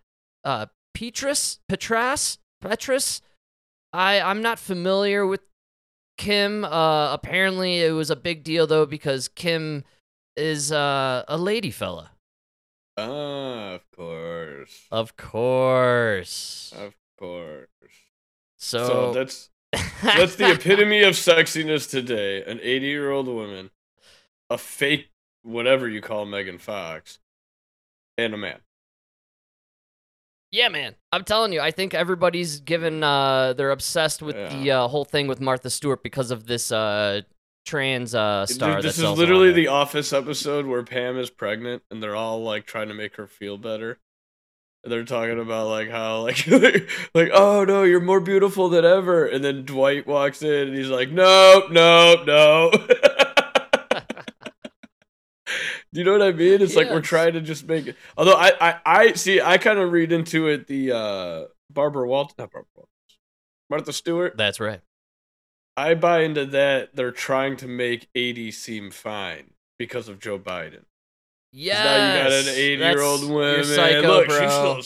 uh, 0.45 0.67
Petrus, 0.95 1.59
Petras, 1.69 2.39
Petrus. 2.61 3.21
I 3.97 4.21
I'm 4.21 4.43
not 4.43 4.59
familiar 4.59 5.27
with 5.27 5.41
Kim. 6.19 6.65
Uh, 6.65 7.13
apparently, 7.13 7.81
it 7.81 7.93
was 7.93 8.11
a 8.11 8.17
big 8.17 8.45
deal 8.45 8.67
though 8.67 8.87
because 8.87 9.29
Kim 9.29 9.85
is 10.37 10.71
uh, 10.71 11.25
a 11.27 11.39
lady 11.39 11.71
fella. 11.71 12.11
Ah, 12.99 13.75
of 13.75 13.91
course. 13.91 14.87
Of 14.91 15.17
course. 15.17 16.75
Of 16.77 16.95
course. 17.19 17.69
So, 18.59 18.87
So 18.87 19.13
that's 19.13 19.51
that's 20.03 20.37
the 20.37 20.53
epitome 20.53 21.03
of 21.03 21.15
sexiness 21.15 21.89
today. 21.89 22.45
An 22.45 22.61
80 22.63 22.87
year 22.87 23.11
old 23.11 23.29
woman, 23.29 23.71
a 24.51 24.59
fake 24.59 25.11
whatever 25.43 25.89
you 25.89 26.03
call 26.03 26.27
Megan 26.27 26.59
Fox, 26.59 27.19
and 28.19 28.35
a 28.35 28.37
man. 28.37 28.59
Yeah, 30.57 30.71
man. 30.71 30.95
I'm 31.13 31.23
telling 31.23 31.53
you, 31.53 31.61
I 31.61 31.71
think 31.71 31.93
everybody's 31.93 32.61
given 32.61 33.03
uh 33.03 33.53
they're 33.53 33.73
obsessed 33.73 34.23
with 34.23 34.37
the 34.37 34.71
uh, 34.71 34.89
whole 34.89 35.05
thing 35.05 35.27
with 35.27 35.39
Martha 35.39 35.69
Stewart 35.69 36.03
because 36.03 36.31
of 36.31 36.47
this 36.47 36.73
uh 36.73 37.21
trans 37.67 38.15
uh 38.15 38.47
star 38.47 38.81
this 38.81 38.97
is 38.97 39.11
literally 39.11 39.53
the 39.53 39.69
Office 39.69 40.15
episode 40.15 40.65
where 40.65 40.83
Pam 40.83 41.19
is 41.19 41.29
pregnant 41.29 41.83
and 41.91 42.03
they're 42.03 42.17
all 42.17 42.43
like 42.43 42.65
trying 42.65 42.89
to 42.89 42.95
make 42.95 43.17
her 43.17 43.27
feel 43.27 43.59
better. 43.59 43.99
And 44.83 44.91
they're 44.91 45.05
talking 45.05 45.39
about 45.39 45.69
like 45.69 45.91
how 45.91 46.21
like 46.25 46.49
like 47.13 47.31
oh 47.35 47.65
no 47.65 47.83
you're 47.83 48.01
more 48.01 48.21
beautiful 48.21 48.71
than 48.71 48.87
ever 48.87 49.27
and 49.27 49.45
then 49.45 49.67
Dwight 49.67 50.07
walks 50.07 50.41
in 50.41 50.69
and 50.69 50.75
he's 50.75 50.89
like 50.89 51.11
nope 51.11 51.71
nope 51.71 52.27
no. 52.27 52.73
Do 55.97 56.01
you 56.01 56.05
know 56.05 56.13
what 56.13 56.21
I 56.21 56.33
mean? 56.33 56.61
It's 56.61 56.77
like 56.77 56.91
we're 56.91 57.01
trying 57.01 57.33
to 57.33 57.41
just 57.41 57.67
make 57.67 57.87
it. 57.87 57.97
Although 58.19 58.35
I 58.35 58.53
I, 58.61 58.81
I 58.85 59.13
see 59.15 59.41
I 59.41 59.57
kind 59.57 59.79
of 59.79 59.93
read 59.93 60.13
into 60.13 60.47
it 60.47 60.67
the 60.67 60.93
uh 60.93 61.45
Barbara 61.73 62.07
Walt 62.07 62.35
not 62.37 62.53
Barbara 62.53 62.69
Walters 62.77 63.19
Martha 63.71 63.95
Stewart. 63.95 64.37
That's 64.37 64.61
right. 64.61 64.83
I 65.75 65.95
buy 65.95 66.21
into 66.25 66.45
that 66.45 66.95
they're 66.95 67.13
trying 67.13 67.57
to 67.57 67.67
make 67.67 68.11
80 68.15 68.51
seem 68.51 68.91
fine 68.91 69.53
because 69.79 70.11
of 70.11 70.19
Joe 70.19 70.39
Biden. 70.39 70.83
Yeah. 71.51 71.83
Now 71.83 71.95
you 71.95 72.23
got 72.25 72.33
an 72.33 72.55
80 72.55 72.83
year 72.83 73.01
old 73.01 73.31
woman. 73.31 73.65
Psycho, 73.65 74.07
Look, 74.07 74.29
bro. 74.29 74.39
she's 74.39 74.53
still 74.53 74.83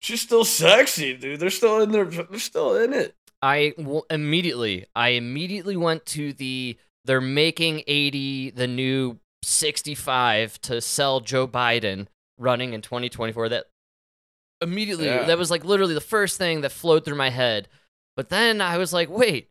she's 0.00 0.20
still 0.20 0.44
sexy, 0.44 1.16
dude. 1.16 1.40
They're 1.40 1.48
still 1.48 1.80
in 1.80 1.92
there. 1.92 2.04
They're 2.04 2.38
still 2.38 2.76
in 2.76 2.92
it. 2.92 3.14
I 3.40 3.72
w- 3.78 4.02
immediately, 4.10 4.84
I 4.94 5.10
immediately 5.10 5.78
went 5.78 6.04
to 6.06 6.34
the. 6.34 6.76
They're 7.06 7.22
making 7.22 7.84
80 7.86 8.50
the 8.50 8.66
new 8.68 9.18
65 9.42 10.60
to 10.62 10.80
sell 10.80 11.20
Joe 11.20 11.46
Biden 11.46 12.06
running 12.38 12.72
in 12.72 12.80
2024. 12.82 13.48
That 13.50 13.66
immediately, 14.60 15.06
Yeah. 15.06 15.24
that 15.24 15.38
was 15.38 15.50
like 15.50 15.64
literally 15.64 15.94
the 15.94 16.00
first 16.00 16.38
thing 16.38 16.60
that 16.62 16.72
flowed 16.72 17.04
through 17.04 17.16
my 17.16 17.30
head. 17.30 17.68
But 18.16 18.28
then 18.28 18.60
I 18.60 18.78
was 18.78 18.92
like, 18.92 19.08
wait. 19.10 19.48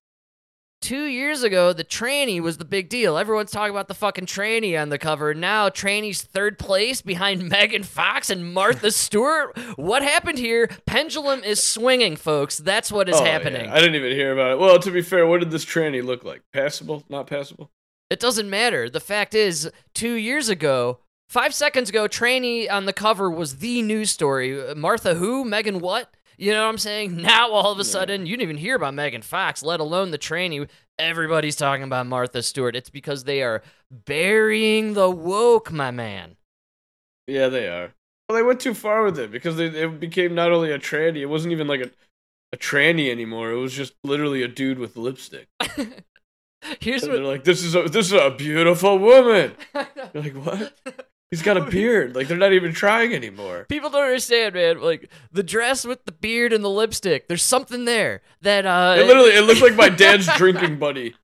Two 0.83 1.05
years 1.05 1.43
ago, 1.43 1.73
the 1.73 1.83
tranny 1.83 2.41
was 2.41 2.57
the 2.57 2.65
big 2.65 2.89
deal. 2.89 3.15
Everyone's 3.15 3.51
talking 3.51 3.69
about 3.69 3.87
the 3.87 3.93
fucking 3.93 4.25
tranny 4.25 4.81
on 4.81 4.89
the 4.89 4.97
cover. 4.97 5.35
Now, 5.35 5.69
tranny's 5.69 6.23
third 6.23 6.57
place 6.57 7.03
behind 7.03 7.47
Megan 7.49 7.83
Fox 7.83 8.31
and 8.31 8.51
Martha 8.51 8.89
Stewart. 8.91 9.55
What 9.75 10.01
happened 10.01 10.39
here? 10.39 10.67
Pendulum 10.87 11.43
is 11.43 11.61
swinging, 11.61 12.15
folks. 12.15 12.57
That's 12.57 12.91
what 12.91 13.09
is 13.09 13.15
Oh, 13.15 13.23
yeah. 13.23 13.31
happening. 13.31 13.69
I 13.69 13.75
didn't 13.75 13.93
even 13.93 14.13
hear 14.13 14.33
about 14.33 14.53
it. 14.53 14.57
Well, 14.59 14.79
to 14.79 14.89
be 14.89 15.03
fair, 15.03 15.27
what 15.27 15.41
did 15.41 15.51
this 15.51 15.65
tranny 15.65 16.03
look 16.03 16.23
like? 16.23 16.41
Passable? 16.51 17.03
Not 17.09 17.27
passable? 17.27 17.69
It 18.11 18.19
doesn't 18.19 18.49
matter. 18.49 18.89
The 18.89 18.99
fact 18.99 19.33
is, 19.33 19.71
two 19.93 20.15
years 20.15 20.49
ago, 20.49 20.99
five 21.29 21.53
seconds 21.53 21.89
ago, 21.89 22.09
Tranny 22.09 22.69
on 22.69 22.85
the 22.85 22.91
cover 22.91 23.31
was 23.31 23.59
the 23.59 23.81
news 23.81 24.11
story. 24.11 24.75
Martha 24.75 25.15
who? 25.15 25.45
Megan 25.45 25.79
what? 25.79 26.13
You 26.37 26.51
know 26.51 26.63
what 26.63 26.71
I'm 26.71 26.77
saying? 26.77 27.15
Now 27.21 27.51
all 27.51 27.71
of 27.71 27.79
a 27.79 27.85
sudden, 27.85 28.25
you 28.25 28.35
didn't 28.35 28.49
even 28.49 28.57
hear 28.57 28.75
about 28.75 28.95
Megan 28.95 29.21
Fox, 29.21 29.63
let 29.63 29.79
alone 29.79 30.11
the 30.11 30.17
Tranny. 30.17 30.67
Everybody's 30.99 31.55
talking 31.55 31.85
about 31.85 32.05
Martha 32.05 32.43
Stewart. 32.43 32.75
It's 32.75 32.89
because 32.89 33.23
they 33.23 33.43
are 33.43 33.63
burying 33.89 34.93
the 34.93 35.09
woke, 35.09 35.71
my 35.71 35.89
man. 35.89 36.35
Yeah, 37.27 37.47
they 37.47 37.69
are. 37.69 37.93
Well, 38.27 38.37
they 38.37 38.43
went 38.43 38.59
too 38.59 38.73
far 38.73 39.03
with 39.05 39.19
it 39.19 39.31
because 39.31 39.55
they, 39.55 39.67
it 39.67 40.01
became 40.01 40.35
not 40.35 40.51
only 40.51 40.73
a 40.73 40.79
tranny, 40.79 41.19
it 41.19 41.27
wasn't 41.27 41.53
even 41.53 41.67
like 41.67 41.79
a, 41.79 41.91
a 42.51 42.57
tranny 42.57 43.09
anymore. 43.09 43.51
It 43.51 43.61
was 43.61 43.71
just 43.71 43.93
literally 44.03 44.43
a 44.43 44.49
dude 44.49 44.79
with 44.79 44.97
lipstick. 44.97 45.47
Here's 46.79 47.03
And 47.03 47.11
what. 47.11 47.17
they're 47.17 47.25
like, 47.27 47.43
this 47.43 47.63
is 47.63 47.75
a 47.75 47.83
this 47.83 48.07
is 48.07 48.13
a 48.13 48.31
beautiful 48.31 48.97
woman. 48.99 49.53
You're 50.13 50.23
like, 50.23 50.33
what? 50.35 50.73
He's 51.31 51.41
got 51.41 51.57
a 51.57 51.61
beard. 51.71 52.15
Like 52.15 52.27
they're 52.27 52.37
not 52.37 52.53
even 52.53 52.73
trying 52.73 53.13
anymore. 53.13 53.65
People 53.69 53.89
don't 53.89 54.03
understand, 54.03 54.53
man. 54.55 54.81
Like 54.81 55.09
the 55.31 55.43
dress 55.43 55.85
with 55.85 56.05
the 56.05 56.11
beard 56.11 56.53
and 56.53 56.63
the 56.63 56.69
lipstick. 56.69 57.27
There's 57.27 57.43
something 57.43 57.85
there 57.85 58.21
that 58.41 58.65
uh. 58.65 58.95
It 58.97 59.07
literally 59.07 59.31
it 59.31 59.41
looks 59.41 59.61
like 59.61 59.75
my 59.75 59.89
dad's 59.89 60.27
drinking 60.37 60.77
buddy. 60.77 61.15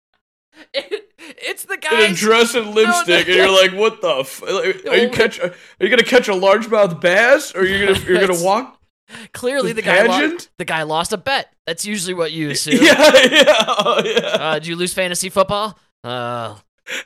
It, 0.73 1.03
it's 1.19 1.65
the 1.65 1.73
in 1.75 1.79
guy. 1.81 2.01
a 2.03 2.13
dress 2.13 2.55
and 2.55 2.73
lipstick, 2.73 3.27
and 3.27 3.35
you're 3.35 3.51
like, 3.51 3.73
"What 3.73 4.01
the? 4.01 4.09
F- 4.21 4.41
are 4.43 4.95
you 4.97 5.09
catch? 5.09 5.39
Are 5.39 5.53
you 5.79 5.89
gonna 5.89 6.03
catch 6.03 6.27
a 6.29 6.31
largemouth 6.31 6.99
bass, 6.99 7.53
or 7.53 7.63
you're 7.65 7.77
you 7.77 7.93
gonna 7.93 8.05
you're 8.07 8.27
gonna 8.27 8.43
walk? 8.43 8.76
Clearly, 9.31 9.71
the 9.71 9.81
This 9.81 9.85
guy 9.85 10.03
lost. 10.03 10.49
The 10.57 10.65
guy 10.65 10.83
lost 10.83 11.13
a 11.13 11.17
bet. 11.17 11.53
That's 11.65 11.85
usually 11.85 12.13
what 12.13 12.31
you 12.31 12.49
assume. 12.51 12.83
Yeah, 12.83 13.11
yeah, 13.31 13.65
oh, 13.67 14.01
yeah. 14.03 14.19
Uh, 14.27 14.53
did 14.55 14.67
you 14.67 14.75
lose 14.75 14.93
fantasy 14.93 15.29
football? 15.29 15.77
Uh, 16.03 16.55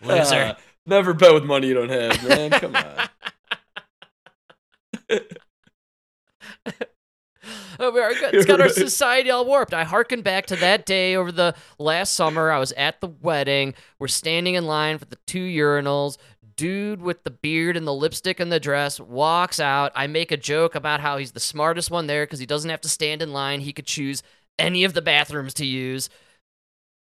loser. 0.02 0.56
Ah, 0.56 0.58
never 0.86 1.14
bet 1.14 1.34
with 1.34 1.44
money 1.44 1.68
you 1.68 1.74
don't 1.74 1.90
have, 1.90 2.28
man. 2.28 2.52
Come 2.52 2.76
on. 2.76 3.10
Oh, 7.80 7.90
we 7.90 8.00
are 8.00 8.14
good. 8.14 8.36
It's 8.36 8.46
got 8.46 8.62
our 8.62 8.70
society 8.70 9.32
all 9.32 9.44
warped. 9.44 9.74
I 9.74 9.84
harken 9.84 10.22
back 10.22 10.46
to 10.48 10.56
that 10.58 10.86
day 10.86 11.16
over 11.16 11.32
the 11.32 11.56
last 11.80 12.14
summer. 12.14 12.52
I 12.52 12.60
was 12.60 12.72
at 12.74 13.02
the 13.02 13.08
wedding. 13.08 13.74
We're 13.98 14.08
standing 14.08 14.54
in 14.54 14.68
line 14.68 15.00
for 15.00 15.06
the 15.06 15.18
two 15.26 15.40
urinals. 15.48 16.18
Dude 16.56 17.02
with 17.02 17.24
the 17.24 17.30
beard 17.32 17.78
and 17.78 17.86
the 17.88 17.94
lipstick 17.94 18.40
and 18.40 18.52
the 18.52 18.60
dress 18.60 19.00
walks 19.00 19.60
out. 19.60 19.92
I 19.96 20.08
make 20.08 20.32
a 20.32 20.38
joke 20.38 20.76
about 20.76 21.00
how 21.00 21.18
he's 21.18 21.32
the 21.32 21.40
smartest 21.40 21.92
one 21.92 22.08
there 22.08 22.24
because 22.26 22.40
he 22.40 22.46
doesn't 22.46 22.70
have 22.70 22.82
to 22.82 22.90
stand 22.90 23.22
in 23.22 23.32
line. 23.34 23.62
He 23.62 23.74
could 23.74 23.86
choose 23.86 24.24
any 24.60 24.84
of 24.84 24.94
the 24.94 25.02
bathrooms 25.02 25.54
to 25.56 25.66
use. 25.66 26.10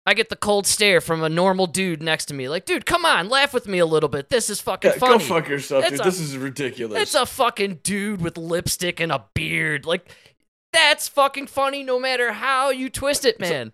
I 0.06 0.12
get 0.12 0.28
the 0.28 0.36
cold 0.36 0.66
stare 0.66 1.00
from 1.00 1.22
a 1.22 1.30
normal 1.30 1.66
dude 1.66 2.02
next 2.02 2.26
to 2.26 2.34
me. 2.34 2.48
Like, 2.48 2.66
dude, 2.66 2.84
come 2.84 3.06
on, 3.06 3.30
laugh 3.30 3.54
with 3.54 3.66
me 3.66 3.78
a 3.78 3.86
little 3.86 4.10
bit. 4.10 4.28
This 4.28 4.50
is 4.50 4.60
fucking 4.60 4.92
Yeah, 4.92 4.98
funny. 4.98 5.18
go 5.18 5.24
fuck 5.24 5.48
yourself, 5.48 5.84
It's 5.84 5.92
dude. 5.92 6.00
a- 6.00 6.04
this 6.04 6.20
is 6.20 6.36
ridiculous. 6.36 7.00
It's 7.00 7.14
a 7.14 7.24
fucking 7.24 7.80
dude 7.82 8.20
with 8.20 8.36
lipstick 8.36 9.00
and 9.00 9.10
a 9.10 9.24
beard. 9.34 9.86
Like, 9.86 10.06
that's 10.74 11.08
fucking 11.08 11.46
funny 11.46 11.82
no 11.82 11.98
matter 11.98 12.32
how 12.32 12.68
you 12.68 12.90
twist 12.90 13.24
it, 13.24 13.40
man. 13.40 13.72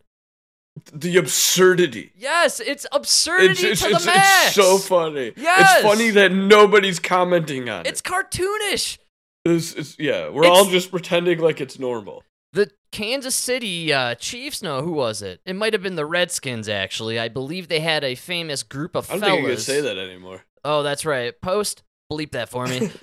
The 0.93 1.17
absurdity. 1.17 2.13
Yes, 2.17 2.61
it's 2.61 2.87
absurdity 2.93 3.51
It's, 3.51 3.63
it's, 3.63 3.83
to 3.83 3.89
it's, 3.91 4.05
the 4.05 4.11
max. 4.11 4.47
it's 4.47 4.55
so 4.55 4.79
funny. 4.79 5.33
Yes. 5.37 5.79
It's 5.79 5.83
funny 5.83 6.11
that 6.11 6.33
nobody's 6.33 6.99
commenting 6.99 7.69
on 7.69 7.87
It's 7.87 8.01
it. 8.01 8.05
cartoonish. 8.05 8.99
It's, 9.45 9.73
it's, 9.75 9.99
yeah, 9.99 10.29
we're 10.29 10.43
It's- 10.45 10.59
all 10.59 10.65
just 10.67 10.91
pretending 10.91 11.39
like 11.41 11.61
it's 11.61 11.79
normal. 11.79 12.23
The 12.53 12.71
Kansas 12.91 13.37
City 13.37 13.93
uh, 13.93 14.17
Chiefs, 14.17 14.61
no, 14.61 14.83
who 14.83 14.91
was 14.93 15.23
it? 15.23 15.41
It 15.47 15.55
might 15.55 15.73
have 15.73 15.83
been 15.83 15.95
the 15.95 16.05
Redskins, 16.05 16.69
actually. 16.69 17.17
I 17.19 17.29
believe 17.29 17.69
they 17.69 17.79
had 17.79 18.03
a 18.03 18.17
famous 18.17 18.65
group 18.65 18.97
of 18.97 19.09
I 19.09 19.13
don't 19.15 19.21
fellas. 19.21 19.35
think 19.37 19.43
you 19.49 19.55
can 19.55 19.63
say 19.63 19.81
that 19.83 19.97
anymore. 19.99 20.43
Oh, 20.65 20.83
that's 20.83 21.07
right. 21.07 21.41
Post, 21.41 21.85
bleep 22.13 22.33
that 22.33 22.49
for 22.49 22.67
me. 22.67 22.91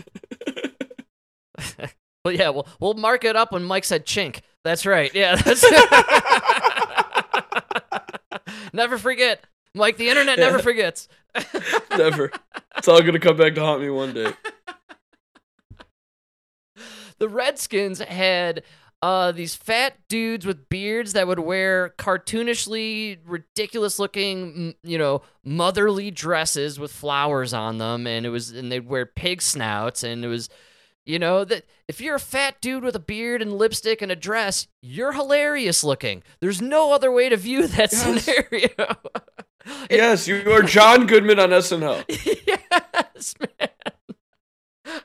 Well, 2.25 2.35
yeah, 2.35 2.49
we'll 2.49 2.67
we'll 2.81 2.93
mark 2.95 3.23
it 3.23 3.37
up 3.37 3.53
when 3.53 3.63
Mike 3.63 3.85
said 3.85 4.05
chink. 4.05 4.41
That's 4.65 4.85
right. 4.85 5.09
Yeah, 5.15 5.37
that's 5.37 5.61
never 8.73 8.97
forget, 8.97 9.43
Mike. 9.73 9.97
The 9.97 10.09
internet 10.09 10.39
never 10.39 10.57
Yeah. 10.57 10.63
forgets. 10.69 11.07
Never. 11.97 12.31
It's 12.77 12.87
all 12.87 13.01
gonna 13.01 13.19
come 13.19 13.37
back 13.37 13.53
to 13.55 13.61
haunt 13.61 13.81
me 13.81 13.89
one 13.89 14.13
day. 14.13 14.33
the 17.19 17.29
Redskins 17.29 17.99
had 17.99 18.63
uh, 19.01 19.31
these 19.31 19.55
fat 19.55 19.93
dudes 20.09 20.45
with 20.45 20.69
beards 20.69 21.13
that 21.13 21.27
would 21.27 21.39
wear 21.39 21.93
cartoonishly 21.99 23.19
ridiculous 23.25 23.99
looking, 23.99 24.73
you 24.83 24.97
know, 24.97 25.21
motherly 25.43 26.09
dresses 26.09 26.79
with 26.79 26.91
flowers 26.91 27.53
on 27.53 27.77
them, 27.77 28.07
and 28.07 28.25
it 28.25 28.29
was, 28.29 28.49
and 28.51 28.71
they'd 28.71 28.87
wear 28.87 29.05
pig 29.05 29.41
snouts, 29.41 30.03
and 30.03 30.25
it 30.25 30.27
was, 30.27 30.49
you 31.07 31.19
know, 31.19 31.43
that 31.45 31.63
if 31.87 32.01
you're 32.01 32.15
a 32.15 32.19
fat 32.19 32.59
dude 32.61 32.83
with 32.83 32.95
a 32.95 32.99
beard 32.99 33.41
and 33.41 33.53
lipstick 33.57 34.01
and 34.01 34.11
a 34.11 34.15
dress, 34.15 34.67
you're 34.81 35.13
hilarious 35.13 35.83
looking. 35.83 36.21
There's 36.41 36.61
no 36.61 36.91
other 36.91 37.11
way 37.11 37.29
to 37.29 37.37
view 37.37 37.67
that 37.67 37.91
Yes. 37.91 38.23
scenario. 38.25 38.69
Yes, 39.89 40.29
you 40.29 40.49
are 40.53 40.61
John 40.61 41.07
Goodman 41.07 41.39
on 41.39 41.49
SNL. 41.49 42.05
yes, 42.47 43.35
man. 43.59 43.69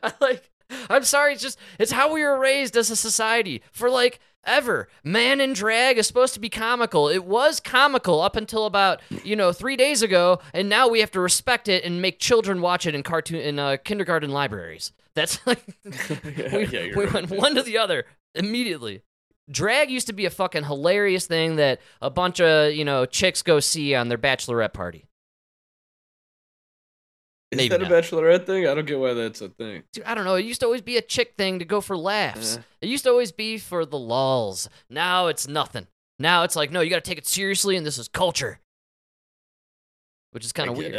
I 0.02 0.12
like. 0.20 0.50
I'm 0.88 1.02
sorry. 1.02 1.32
It's 1.32 1.42
just 1.42 1.58
it's 1.80 1.90
how 1.90 2.12
we 2.12 2.22
were 2.22 2.38
raised 2.38 2.76
as 2.76 2.88
a 2.88 2.94
society 2.94 3.62
for 3.72 3.90
like 3.90 4.20
ever. 4.44 4.88
Man 5.02 5.40
in 5.40 5.52
drag 5.52 5.98
is 5.98 6.06
supposed 6.06 6.34
to 6.34 6.40
be 6.40 6.48
comical. 6.48 7.08
It 7.08 7.24
was 7.24 7.58
comical 7.58 8.20
up 8.20 8.36
until 8.36 8.64
about 8.66 9.00
you 9.24 9.34
know 9.34 9.52
three 9.52 9.76
days 9.76 10.00
ago, 10.00 10.38
and 10.54 10.68
now 10.68 10.86
we 10.88 11.00
have 11.00 11.10
to 11.10 11.20
respect 11.20 11.68
it 11.68 11.82
and 11.84 12.00
make 12.00 12.20
children 12.20 12.60
watch 12.60 12.86
it 12.86 12.94
in 12.94 13.02
cartoon 13.02 13.40
in 13.40 13.58
uh, 13.58 13.78
kindergarten 13.84 14.30
libraries. 14.30 14.92
That's 15.14 15.38
like 15.46 15.62
Yeah, 15.84 15.90
we, 16.56 16.66
yeah, 16.66 16.96
we 16.96 17.04
right. 17.04 17.12
went 17.12 17.30
one 17.30 17.54
to 17.54 17.62
the 17.62 17.78
other 17.78 18.04
immediately. 18.34 19.02
Drag 19.50 19.90
used 19.90 20.06
to 20.06 20.12
be 20.12 20.24
a 20.24 20.30
fucking 20.30 20.64
hilarious 20.64 21.26
thing 21.26 21.56
that 21.56 21.80
a 22.00 22.10
bunch 22.10 22.40
of 22.40 22.72
you 22.72 22.84
know 22.84 23.06
chicks 23.06 23.42
go 23.42 23.60
see 23.60 23.94
on 23.94 24.08
their 24.08 24.18
bachelorette 24.18 24.72
party. 24.72 25.06
Is 27.50 27.58
Maybe 27.58 27.68
that 27.68 27.82
a 27.82 27.86
bachelorette 27.86 28.46
thing? 28.46 28.66
I 28.66 28.74
don't 28.74 28.86
get 28.86 28.98
why 28.98 29.12
that's 29.12 29.42
a 29.42 29.50
thing. 29.50 29.82
Dude, 29.92 30.04
I 30.04 30.14
don't 30.14 30.24
know. 30.24 30.36
It 30.36 30.46
used 30.46 30.60
to 30.60 30.66
always 30.66 30.80
be 30.80 30.96
a 30.96 31.02
chick 31.02 31.34
thing 31.36 31.58
to 31.58 31.66
go 31.66 31.82
for 31.82 31.98
laughs. 31.98 32.56
Uh. 32.56 32.62
It 32.80 32.88
used 32.88 33.04
to 33.04 33.10
always 33.10 33.30
be 33.30 33.58
for 33.58 33.84
the 33.84 33.98
lulls. 33.98 34.70
Now 34.88 35.26
it's 35.26 35.46
nothing. 35.46 35.86
Now 36.18 36.44
it's 36.44 36.56
like, 36.56 36.70
no, 36.70 36.80
you 36.80 36.88
got 36.88 37.04
to 37.04 37.08
take 37.08 37.18
it 37.18 37.26
seriously, 37.26 37.76
and 37.76 37.84
this 37.84 37.98
is 37.98 38.08
culture, 38.08 38.60
which 40.30 40.46
is 40.46 40.52
kind 40.52 40.70
of 40.70 40.78
weird. 40.78 40.94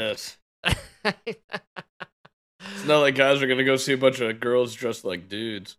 It's 2.76 2.86
not 2.86 3.00
like 3.00 3.16
guys 3.16 3.42
are 3.42 3.48
gonna 3.48 3.64
go 3.64 3.78
see 3.78 3.94
a 3.94 3.98
bunch 3.98 4.20
of 4.20 4.40
girls 4.40 4.74
dressed 4.74 5.06
like 5.06 5.30
dudes. 5.30 5.78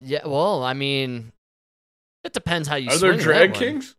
yeah, 0.00 0.26
well, 0.26 0.62
I 0.62 0.72
mean, 0.72 1.32
it 2.24 2.32
depends 2.32 2.68
how 2.68 2.76
you. 2.76 2.90
Are 2.90 2.98
there 2.98 3.16
drag 3.16 3.54
kings? 3.54 3.96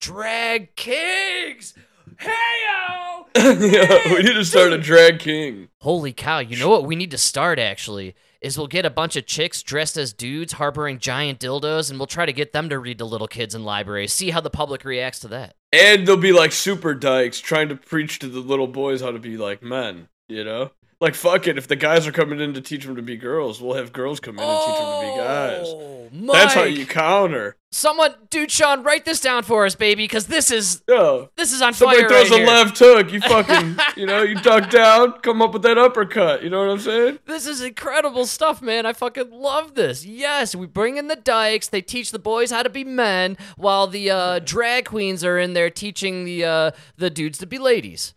Drag 0.00 0.74
kings. 0.76 1.74
Heyo! 2.16 3.26
yeah, 3.36 4.14
we 4.14 4.22
need 4.22 4.34
to 4.34 4.44
start 4.44 4.72
a 4.72 4.78
drag 4.78 5.20
king. 5.20 5.68
Holy 5.80 6.12
cow! 6.12 6.40
You 6.40 6.56
know 6.58 6.68
what 6.68 6.84
we 6.84 6.96
need 6.96 7.10
to 7.12 7.18
start 7.18 7.58
actually 7.58 8.14
is 8.40 8.56
we'll 8.56 8.66
get 8.66 8.86
a 8.86 8.90
bunch 8.90 9.16
of 9.16 9.26
chicks 9.26 9.62
dressed 9.62 9.96
as 9.98 10.12
dudes 10.12 10.54
harboring 10.54 10.98
giant 10.98 11.38
dildos, 11.38 11.90
and 11.90 11.98
we'll 11.98 12.06
try 12.06 12.24
to 12.24 12.32
get 12.32 12.52
them 12.52 12.68
to 12.70 12.78
read 12.78 12.98
to 12.98 13.04
little 13.04 13.28
kids 13.28 13.54
in 13.54 13.64
libraries. 13.64 14.12
See 14.12 14.30
how 14.30 14.40
the 14.40 14.50
public 14.50 14.84
reacts 14.84 15.20
to 15.20 15.28
that. 15.28 15.54
And 15.72 16.06
they'll 16.06 16.16
be 16.16 16.32
like 16.32 16.52
super 16.52 16.94
dykes 16.94 17.38
trying 17.38 17.68
to 17.68 17.76
preach 17.76 18.18
to 18.20 18.28
the 18.28 18.40
little 18.40 18.66
boys 18.66 19.02
how 19.02 19.12
to 19.12 19.18
be 19.18 19.36
like 19.36 19.62
men, 19.62 20.08
you 20.30 20.44
know? 20.44 20.70
Like, 21.00 21.14
fuck 21.14 21.46
it. 21.46 21.56
If 21.56 21.66
the 21.66 21.76
guys 21.76 22.06
are 22.06 22.12
coming 22.12 22.40
in 22.40 22.52
to 22.52 22.60
teach 22.60 22.84
them 22.84 22.94
to 22.96 23.00
be 23.00 23.16
girls, 23.16 23.58
we'll 23.58 23.76
have 23.76 23.90
girls 23.90 24.20
come 24.20 24.38
in 24.38 24.44
and 24.44 24.60
teach 24.60 24.76
them 24.76 25.00
to 25.00 25.00
be 25.00 25.16
guys. 25.16 25.66
Oh, 25.66 26.08
That's 26.30 26.52
how 26.52 26.64
you 26.64 26.84
counter. 26.84 27.56
Someone, 27.72 28.12
dude, 28.28 28.50
Sean, 28.50 28.82
write 28.82 29.06
this 29.06 29.18
down 29.18 29.42
for 29.44 29.64
us, 29.64 29.74
baby, 29.74 30.02
because 30.04 30.26
this 30.26 30.50
is 30.50 30.82
Yo, 30.86 31.30
this 31.36 31.52
is 31.54 31.62
on 31.62 31.72
somebody 31.72 32.00
fire 32.00 32.08
throws 32.08 32.30
right 32.30 32.42
a 32.42 32.44
here. 32.44 32.46
left 32.46 32.78
hook, 32.78 33.12
you 33.12 33.20
fucking, 33.20 33.78
you 33.96 34.04
know, 34.04 34.22
you 34.22 34.34
duck 34.42 34.68
down, 34.68 35.12
come 35.22 35.40
up 35.40 35.54
with 35.54 35.62
that 35.62 35.78
uppercut. 35.78 36.42
You 36.42 36.50
know 36.50 36.58
what 36.66 36.72
I'm 36.72 36.80
saying? 36.80 37.20
This 37.24 37.46
is 37.46 37.62
incredible 37.62 38.26
stuff, 38.26 38.60
man. 38.60 38.84
I 38.84 38.92
fucking 38.92 39.30
love 39.30 39.76
this. 39.76 40.04
Yes, 40.04 40.54
we 40.54 40.66
bring 40.66 40.98
in 40.98 41.08
the 41.08 41.16
dykes. 41.16 41.68
They 41.68 41.80
teach 41.80 42.10
the 42.10 42.18
boys 42.18 42.50
how 42.50 42.62
to 42.62 42.68
be 42.70 42.84
men, 42.84 43.38
while 43.56 43.86
the 43.86 44.10
uh, 44.10 44.38
drag 44.40 44.84
queens 44.84 45.24
are 45.24 45.38
in 45.38 45.54
there 45.54 45.70
teaching 45.70 46.24
the 46.24 46.44
uh, 46.44 46.70
the 46.98 47.08
dudes 47.08 47.38
to 47.38 47.46
be 47.46 47.56
ladies. 47.56 48.12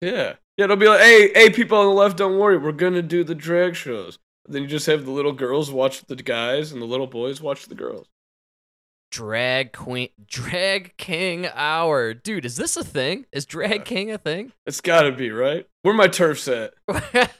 Yeah. 0.00 0.36
Yeah, 0.58 0.64
it'll 0.64 0.76
be 0.76 0.88
like, 0.88 1.00
hey, 1.00 1.32
hey, 1.34 1.50
people 1.50 1.78
on 1.78 1.86
the 1.86 1.92
left, 1.92 2.16
don't 2.18 2.36
worry, 2.38 2.58
we're 2.58 2.72
gonna 2.72 3.00
do 3.00 3.22
the 3.24 3.34
drag 3.34 3.76
shows. 3.76 4.18
Then 4.46 4.62
you 4.62 4.68
just 4.68 4.86
have 4.86 5.04
the 5.04 5.10
little 5.12 5.32
girls 5.32 5.70
watch 5.70 6.04
the 6.06 6.16
guys, 6.16 6.72
and 6.72 6.82
the 6.82 6.86
little 6.86 7.06
boys 7.06 7.40
watch 7.40 7.66
the 7.66 7.74
girls. 7.76 8.08
Drag 9.10 9.72
queen, 9.72 10.08
drag 10.26 10.94
king 10.98 11.46
hour, 11.54 12.12
dude. 12.12 12.44
Is 12.44 12.56
this 12.56 12.76
a 12.76 12.84
thing? 12.84 13.24
Is 13.32 13.46
drag 13.46 13.84
king 13.86 14.10
a 14.10 14.18
thing? 14.18 14.52
It's 14.66 14.80
gotta 14.82 15.12
be 15.12 15.30
right. 15.30 15.66
Where 15.82 15.94
my 15.94 16.08
turfs 16.08 16.46
at? 16.48 16.74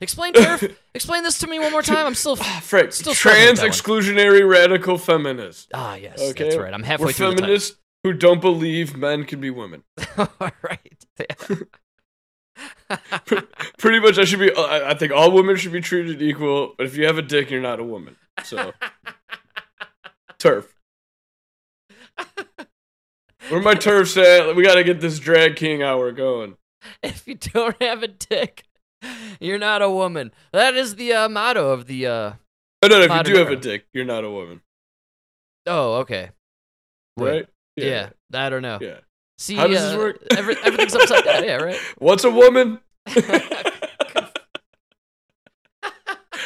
explain 0.00 0.32
turf. 0.32 0.64
explain 0.94 1.22
this 1.22 1.38
to 1.40 1.46
me 1.46 1.58
one 1.60 1.70
more 1.70 1.82
time. 1.82 2.06
I'm 2.06 2.14
still. 2.14 2.36
Ah, 2.40 2.60
Frick, 2.64 2.92
Still 2.92 3.14
trans 3.14 3.60
that 3.60 3.66
one. 3.66 3.72
exclusionary 3.72 4.48
radical 4.48 4.96
feminist. 4.98 5.68
Ah, 5.74 5.94
yes, 5.96 6.18
Okay, 6.20 6.44
that's 6.44 6.56
right. 6.56 6.72
I'm 6.74 6.82
halfway 6.82 7.06
We're 7.06 7.12
through 7.12 7.34
feminists 7.36 7.76
who 8.02 8.12
don't 8.14 8.40
believe 8.40 8.96
men 8.96 9.24
can 9.24 9.40
be 9.40 9.50
women. 9.50 9.84
All 10.16 10.28
right. 10.62 11.04
Pretty 13.78 14.00
much, 14.00 14.18
I 14.18 14.24
should 14.24 14.40
be. 14.40 14.52
I 14.54 14.90
I 14.90 14.94
think 14.94 15.12
all 15.12 15.30
women 15.30 15.56
should 15.56 15.72
be 15.72 15.80
treated 15.80 16.22
equal. 16.22 16.74
But 16.76 16.86
if 16.86 16.96
you 16.96 17.06
have 17.06 17.18
a 17.18 17.22
dick, 17.22 17.50
you're 17.50 17.60
not 17.60 17.80
a 17.80 17.84
woman. 17.84 18.16
So, 18.44 18.72
turf. 20.38 20.74
Where 23.48 23.60
my 23.60 23.74
turfs 23.74 24.16
at? 24.16 24.54
We 24.56 24.62
gotta 24.62 24.84
get 24.84 25.00
this 25.00 25.18
drag 25.18 25.56
king 25.56 25.82
hour 25.82 26.12
going. 26.12 26.56
if 27.02 27.26
you 27.26 27.34
don't 27.34 27.80
have 27.82 28.02
a 28.02 28.08
dick, 28.08 28.64
you're 29.40 29.58
not 29.58 29.82
a 29.82 29.90
woman. 29.90 30.32
That 30.52 30.74
is 30.74 30.96
the 30.96 31.12
uh, 31.12 31.28
motto 31.28 31.70
of 31.70 31.86
the. 31.86 32.06
Uh... 32.06 32.32
Oh, 32.82 32.86
no, 32.86 32.98
no, 32.98 33.04
if 33.04 33.26
you 33.26 33.34
do 33.34 33.38
have 33.38 33.50
a 33.50 33.56
dick, 33.56 33.86
you're 33.92 34.04
not 34.04 34.24
a 34.24 34.30
woman, 34.30 34.60
Oh, 35.66 35.94
okay. 35.96 36.30
Wait, 37.16 37.30
right? 37.30 37.46
Yeah. 37.76 38.10
I 38.32 38.48
don't 38.48 38.62
know. 38.62 38.78
Yeah. 38.80 38.98
See, 39.38 39.54
How 39.54 39.68
does 39.68 39.80
this 39.80 39.94
uh, 39.94 39.98
work? 39.98 40.22
every- 40.36 40.56
everything's 40.64 40.94
upside 40.94 41.24
down. 41.24 41.44
Yeah, 41.44 41.56
right. 41.56 41.78
What's 41.98 42.24
a 42.24 42.30
woman? 42.30 42.80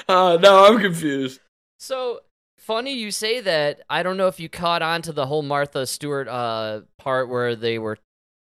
uh, 0.08 0.38
no, 0.40 0.66
I'm 0.66 0.78
confused. 0.78 1.40
So 1.78 2.20
funny 2.58 2.92
you 2.92 3.10
say 3.10 3.40
that. 3.40 3.80
I 3.88 4.02
don't 4.02 4.16
know 4.16 4.28
if 4.28 4.38
you 4.38 4.48
caught 4.48 4.82
on 4.82 5.02
to 5.02 5.12
the 5.12 5.26
whole 5.26 5.42
Martha 5.42 5.86
Stewart 5.86 6.28
uh, 6.28 6.82
part 6.98 7.28
where 7.28 7.56
they 7.56 7.78
were 7.78 7.98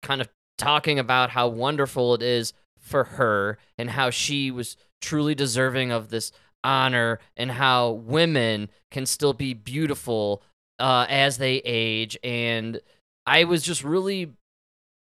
kind 0.03 0.21
of 0.21 0.29
talking 0.59 0.99
about 0.99 1.31
how 1.31 1.49
wonderful 1.49 2.15
it 2.15 2.23
is 2.23 2.53
for 2.79 3.05
her 3.05 3.59
and 3.77 3.91
how 3.91 4.11
she 4.11 4.51
was 4.51 4.77
truly 5.03 5.35
deserving 5.35 5.91
of 5.91 6.09
this 6.09 6.33
honor 6.63 7.19
and 7.37 7.51
how 7.51 7.91
women 7.91 8.71
can 8.91 9.07
still 9.07 9.33
be 9.33 9.55
beautiful 9.55 10.43
uh, 10.79 11.05
as 11.09 11.39
they 11.39 11.57
age. 11.65 12.17
And 12.23 12.81
I 13.27 13.45
was 13.45 13.63
just 13.63 13.83
really 13.83 14.33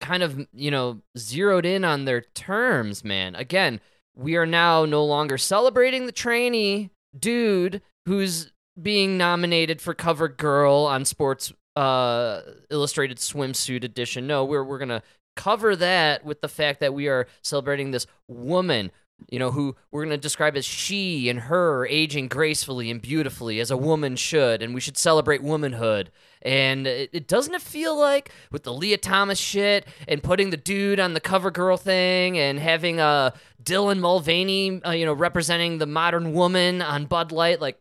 kind 0.00 0.22
of, 0.22 0.46
you 0.52 0.70
know, 0.70 1.02
zeroed 1.16 1.66
in 1.66 1.84
on 1.84 2.04
their 2.04 2.20
terms, 2.20 3.04
man. 3.04 3.34
Again, 3.34 3.80
we 4.14 4.36
are 4.36 4.46
now 4.46 4.84
no 4.84 5.04
longer 5.04 5.38
celebrating 5.38 6.06
the 6.06 6.12
trainee 6.12 6.90
dude 7.18 7.82
who's 8.06 8.52
being 8.80 9.16
nominated 9.16 9.80
for 9.80 9.94
cover 9.94 10.28
girl 10.28 10.86
on 10.86 11.04
Sports 11.04 11.52
uh, 11.76 12.42
Illustrated 12.70 13.18
Swimsuit 13.18 13.84
Edition. 13.84 14.26
No, 14.26 14.44
we're 14.44 14.64
we're 14.64 14.78
gonna 14.78 15.02
cover 15.36 15.76
that 15.76 16.24
with 16.24 16.40
the 16.40 16.48
fact 16.48 16.80
that 16.80 16.94
we 16.94 17.08
are 17.08 17.26
celebrating 17.42 17.90
this 17.90 18.06
woman. 18.26 18.90
You 19.30 19.40
know, 19.40 19.50
who 19.50 19.74
we're 19.90 20.04
to 20.04 20.16
describe 20.16 20.56
as 20.56 20.64
she 20.64 21.28
and 21.28 21.40
her 21.40 21.86
aging 21.86 22.28
gracefully 22.28 22.88
and 22.88 23.02
beautifully 23.02 23.58
as 23.58 23.70
a 23.70 23.76
woman 23.76 24.14
should, 24.14 24.62
and 24.62 24.74
we 24.74 24.80
should 24.80 24.96
celebrate 24.96 25.42
womanhood. 25.42 26.10
And 26.48 26.86
it, 26.86 27.10
it 27.12 27.28
doesn't 27.28 27.54
it 27.54 27.60
feel 27.60 27.94
like 27.98 28.30
with 28.50 28.62
the 28.62 28.72
Lia 28.72 28.96
Thomas 28.96 29.38
shit 29.38 29.86
and 30.08 30.22
putting 30.22 30.48
the 30.48 30.56
dude 30.56 30.98
on 30.98 31.12
the 31.12 31.20
cover 31.20 31.50
girl 31.50 31.76
thing 31.76 32.38
and 32.38 32.58
having 32.58 33.00
uh 33.00 33.32
Dylan 33.62 33.98
Mulvaney, 33.98 34.82
uh, 34.82 34.92
you 34.92 35.04
know, 35.04 35.12
representing 35.12 35.76
the 35.76 35.86
modern 35.86 36.32
woman 36.32 36.80
on 36.80 37.04
Bud 37.04 37.32
Light, 37.32 37.60
like 37.60 37.78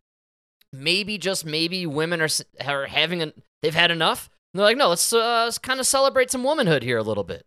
maybe 0.74 1.18
just 1.18 1.46
maybe 1.46 1.86
women 1.86 2.22
are 2.22 2.28
are 2.66 2.88
having 2.88 3.22
an 3.22 3.32
they've 3.62 3.74
had 3.74 3.90
enough. 3.90 4.30
And 4.54 4.60
they're 4.60 4.66
like, 4.66 4.78
no, 4.78 4.90
let's 4.90 5.14
uh, 5.14 5.44
let's 5.46 5.58
kind 5.58 5.80
of 5.80 5.88
celebrate 5.88 6.30
some 6.30 6.44
womanhood 6.44 6.84
here 6.84 6.98
a 6.98 7.04
little 7.04 7.24
bit. 7.24 7.46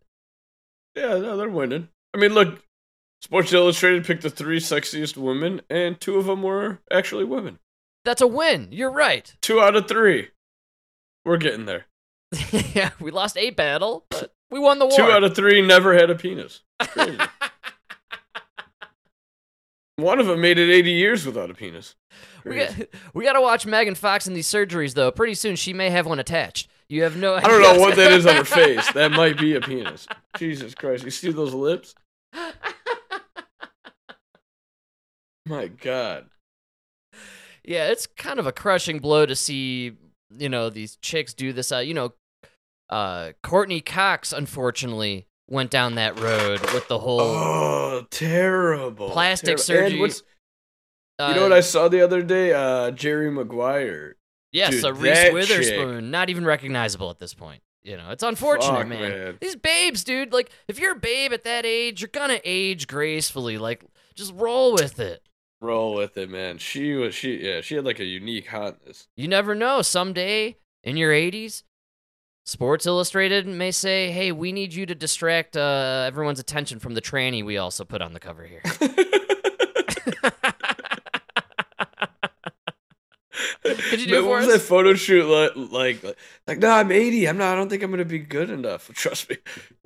Yeah, 0.97 1.19
no, 1.19 1.37
they're 1.37 1.51
winning. 1.51 1.89
I 2.15 2.19
mean, 2.19 2.33
look, 2.33 2.63
Sports 3.21 3.53
Illustrated 3.53 4.07
picked 4.07 4.23
the 4.23 4.31
three 4.31 4.59
sexiest 4.59 5.19
women, 5.19 5.61
and 5.69 6.01
two 6.01 6.17
of 6.17 6.25
them 6.25 6.43
were 6.43 6.79
actually 6.91 7.25
women. 7.25 7.59
That's 8.07 8.23
a 8.23 8.27
win. 8.27 8.69
You're 8.71 8.91
right. 8.91 9.35
Two 9.43 9.61
out 9.61 9.77
of 9.77 9.87
three. 9.87 10.31
We're 11.25 11.37
getting 11.37 11.67
there. 11.67 11.87
yeah, 12.75 12.91
we 13.01 13.11
lost 13.11 13.37
a 13.37 13.51
battle, 13.51 14.07
but 14.09 14.33
we 14.51 14.59
won 14.59 14.79
the 14.79 14.87
war. 14.87 14.97
Two 14.97 15.11
out 15.11 15.25
of 15.25 15.35
three 15.35 15.61
never 15.63 15.95
had 15.95 16.11
a 16.11 16.15
penis. 16.15 16.63
One 19.97 20.19
of 20.19 20.27
them 20.27 20.41
made 20.41 20.59
it 20.59 20.73
80 20.73 20.93
years 20.93 21.27
without 21.27 21.51
a 21.51 21.55
penis. 21.55 21.95
we 22.45 22.57
got, 22.57 22.75
we 23.13 23.25
got 23.25 23.35
to 23.35 23.41
watch 23.41 23.67
Megan 23.67 23.95
Fox 23.95 24.27
in 24.27 24.33
these 24.33 24.49
surgeries 24.49 24.95
though. 24.95 25.11
Pretty 25.11 25.35
soon 25.35 25.57
she 25.57 25.75
may 25.75 25.91
have 25.91 26.07
one 26.07 26.19
attached. 26.19 26.69
You 26.89 27.03
have 27.03 27.17
no. 27.17 27.35
I 27.35 27.41
don't 27.43 27.63
know 27.63 27.79
what 27.79 27.97
that 27.97 28.11
is 28.11 28.27
on 28.27 28.37
her 28.37 28.45
face. 28.47 28.91
That 28.93 29.13
might 29.13 29.39
be 29.39 29.55
a 29.55 29.61
penis. 29.61 30.07
Jesus 30.39 30.75
Christ. 30.75 31.05
You 31.05 31.11
see 31.11 31.31
those 31.31 31.55
lips? 31.55 31.95
My 35.47 35.69
God. 35.69 36.27
yeah, 37.65 37.89
it's 37.89 38.07
kind 38.07 38.39
of 38.39 38.47
a 38.47 38.53
crushing 38.53 38.99
blow 38.99 39.27
to 39.27 39.37
see, 39.37 39.93
you 40.37 40.49
know, 40.49 40.71
these 40.71 40.97
chicks 40.97 41.35
do 41.35 41.53
this. 41.53 41.73
Uh, 41.73 41.79
you 41.79 41.95
know, 41.95 42.13
uh, 42.89 43.33
Courteney 43.43 43.81
Cox 43.81 44.33
unfortunately 44.33 45.27
went 45.49 45.71
down 45.71 45.97
that 45.97 46.19
road 46.19 46.61
with 46.73 46.89
the 46.89 46.99
whole. 46.99 47.21
Oh, 47.21 48.07
terrible. 48.11 49.11
Plastic 49.11 49.57
Terrible. 49.57 49.63
surgery. 49.63 50.01
What's, 50.01 50.23
uh, 51.19 51.29
you 51.29 51.35
know 51.37 51.43
what 51.43 51.53
I 51.53 51.61
saw 51.61 51.89
the 51.89 52.01
other 52.03 52.23
day? 52.23 52.53
Uh, 52.53 52.91
Jerry 52.93 53.31
Maguire. 53.31 54.17
Yes, 54.53 54.73
Dude, 54.73 54.85
a 54.87 54.93
Reese 54.93 55.33
Witherspoon, 55.33 56.11
not 56.11 56.29
even 56.31 56.45
recognizable 56.45 57.11
at 57.11 57.19
this 57.19 57.35
point. 57.35 57.63
You 57.83 57.97
know, 57.97 58.11
it's 58.11 58.23
unfortunate, 58.23 58.77
Fuck, 58.79 58.89
man. 58.89 59.01
man. 59.11 59.39
These 59.41 59.57
babes, 59.57 60.05
dude. 60.05 60.33
Like, 60.33 60.51
if 60.69 60.79
you're 60.79 60.93
a 60.93 60.99
babe 60.99 61.33
at 61.33 61.45
that 61.45 61.65
age, 61.65 62.01
you're 62.01 62.09
gonna 62.09 62.41
age 62.45 62.87
gracefully. 62.87 63.59
Like, 63.59 63.85
just 64.15 64.35
roll 64.35 64.73
with 64.75 64.99
it 65.01 65.23
roll 65.61 65.95
with 65.95 66.17
it, 66.17 66.31
man. 66.31 66.59
She 66.59 66.95
was 66.95 67.15
she 67.15 67.47
yeah, 67.47 67.61
she 67.61 67.75
had 67.77 67.85
like 67.85 68.01
a 68.01 68.05
unique 68.05 68.49
hotness. 68.49 69.09
You 69.17 69.29
never 69.29 69.55
know. 69.55 69.83
Someday 69.83 70.57
in 70.83 70.97
your 70.97 71.13
80s, 71.13 71.63
Sports 72.47 72.87
Illustrated 72.87 73.47
may 73.47 73.71
say, 73.71 74.11
"Hey, 74.11 74.33
we 74.33 74.53
need 74.53 74.73
you 74.73 74.87
to 74.87 74.95
distract 74.95 75.57
uh, 75.57 76.05
everyone's 76.07 76.41
attention 76.41 76.79
from 76.79 76.95
the 76.95 77.03
tranny 77.03 77.45
we 77.45 77.59
also 77.59 77.85
put 77.85 78.03
on 78.03 78.13
the 78.13 78.21
cover 78.21 78.45
here." 78.45 78.63
Could 83.63 84.01
you 84.01 84.07
do 84.07 84.27
What 84.27 84.43
us? 84.43 84.47
was 84.47 84.55
that 84.55 84.61
photo 84.67 84.95
shoot 84.95 85.27
like? 85.27 85.53
Like, 85.57 86.03
like, 86.03 86.19
like 86.47 86.59
no, 86.59 86.71
I'm 86.71 86.91
80. 86.91 87.29
I'm 87.29 87.37
not. 87.39 87.53
I 87.53 87.57
don't 87.57 87.69
think 87.69 87.83
I'm 87.83 87.91
gonna 87.91 88.05
be 88.05 88.19
good 88.19 88.51
enough. 88.51 88.89
Trust 88.95 89.29
me, 89.31 89.37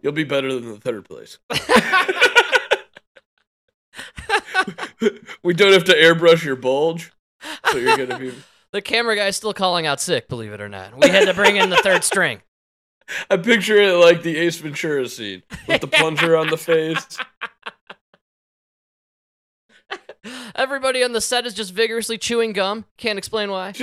you'll 0.00 0.12
be 0.12 0.24
better 0.24 0.52
than 0.52 0.66
the 0.70 0.78
third 0.80 1.04
place. 1.04 1.38
we 5.42 5.54
don't 5.54 5.72
have 5.72 5.85
to 5.85 5.94
airbrush 5.94 6.44
your 6.44 6.57
bulge, 6.57 7.12
so 7.70 7.78
you're 7.78 7.96
gonna 7.96 8.18
be. 8.18 8.33
The 8.72 8.83
camera 8.83 9.14
guy's 9.14 9.37
still 9.37 9.54
calling 9.54 9.87
out 9.87 10.00
sick, 10.00 10.26
believe 10.26 10.52
it 10.52 10.61
or 10.61 10.68
not. 10.68 10.98
We 11.00 11.09
had 11.09 11.26
to 11.26 11.35
bring 11.35 11.54
in 11.54 11.70
the 11.70 11.76
third 11.76 12.02
string. 12.04 12.42
I 13.30 13.37
picture 13.37 13.76
it 13.76 13.92
like 13.92 14.24
the 14.24 14.37
Ace 14.37 14.57
Ventura 14.57 15.09
scene 15.09 15.44
with 15.68 15.80
the 15.80 15.87
plunger 15.87 16.37
on 16.37 16.48
the 16.48 16.57
face. 16.57 17.16
Everybody 20.57 21.04
on 21.04 21.12
the 21.12 21.20
set 21.20 21.46
is 21.46 21.54
just 21.54 21.72
vigorously 21.72 22.18
chewing 22.18 22.52
gum. 22.52 22.85
Can't 22.96 23.16
explain 23.16 23.48
why. 23.52 23.74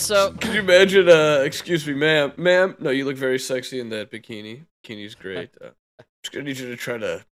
So 0.00 0.32
Could 0.32 0.54
you 0.54 0.60
imagine? 0.60 1.08
Uh, 1.08 1.42
excuse 1.44 1.86
me, 1.86 1.94
ma'am, 1.94 2.32
ma'am. 2.36 2.76
No, 2.80 2.90
you 2.90 3.04
look 3.04 3.16
very 3.16 3.38
sexy 3.38 3.80
in 3.80 3.90
that 3.90 4.10
bikini. 4.10 4.64
Bikini's 4.84 5.14
great. 5.14 5.50
Uh, 5.62 5.70
just 6.22 6.32
gonna 6.32 6.44
need 6.44 6.58
you 6.58 6.68
to 6.68 6.76
try 6.76 6.98
to 6.98 7.24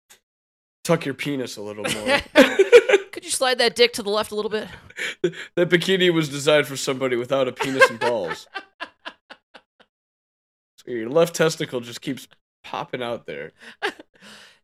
tuck 0.84 1.04
your 1.04 1.14
penis 1.14 1.56
a 1.56 1.62
little 1.62 1.84
more. 1.84 2.20
could 3.12 3.24
you 3.24 3.30
slide 3.30 3.58
that 3.58 3.74
dick 3.74 3.92
to 3.94 4.02
the 4.02 4.10
left 4.10 4.30
a 4.30 4.34
little 4.34 4.50
bit? 4.50 4.68
that 5.22 5.68
bikini 5.68 6.12
was 6.12 6.28
designed 6.28 6.66
for 6.66 6.76
somebody 6.76 7.16
without 7.16 7.48
a 7.48 7.52
penis 7.52 7.88
and 7.90 8.00
balls. 8.00 8.46
So 10.84 10.92
your 10.92 11.08
left 11.08 11.34
testicle 11.34 11.80
just 11.80 12.00
keeps 12.00 12.28
popping 12.62 13.02
out 13.02 13.26
there. 13.26 13.50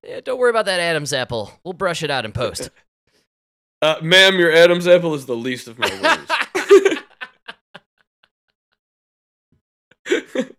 Yeah, 0.04 0.20
don't 0.20 0.38
worry 0.38 0.50
about 0.50 0.66
that 0.66 0.78
Adam's 0.78 1.12
apple. 1.12 1.50
We'll 1.64 1.72
brush 1.72 2.04
it 2.04 2.12
out 2.12 2.24
in 2.24 2.30
post. 2.30 2.70
Uh, 3.80 3.96
ma'am, 4.00 4.38
your 4.38 4.52
Adam's 4.52 4.86
apple 4.86 5.14
is 5.14 5.26
the 5.26 5.34
least 5.34 5.66
of 5.66 5.80
my 5.80 5.88
worries. 6.00 6.28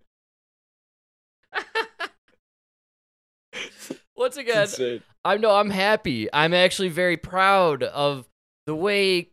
Once 4.16 4.38
again. 4.38 5.02
I 5.26 5.38
know 5.38 5.56
I'm 5.56 5.70
happy. 5.70 6.28
I'm 6.34 6.54
actually 6.54 6.90
very 6.90 7.18
proud 7.18 7.84
of 7.84 8.28
the 8.66 8.76
way 8.76 9.30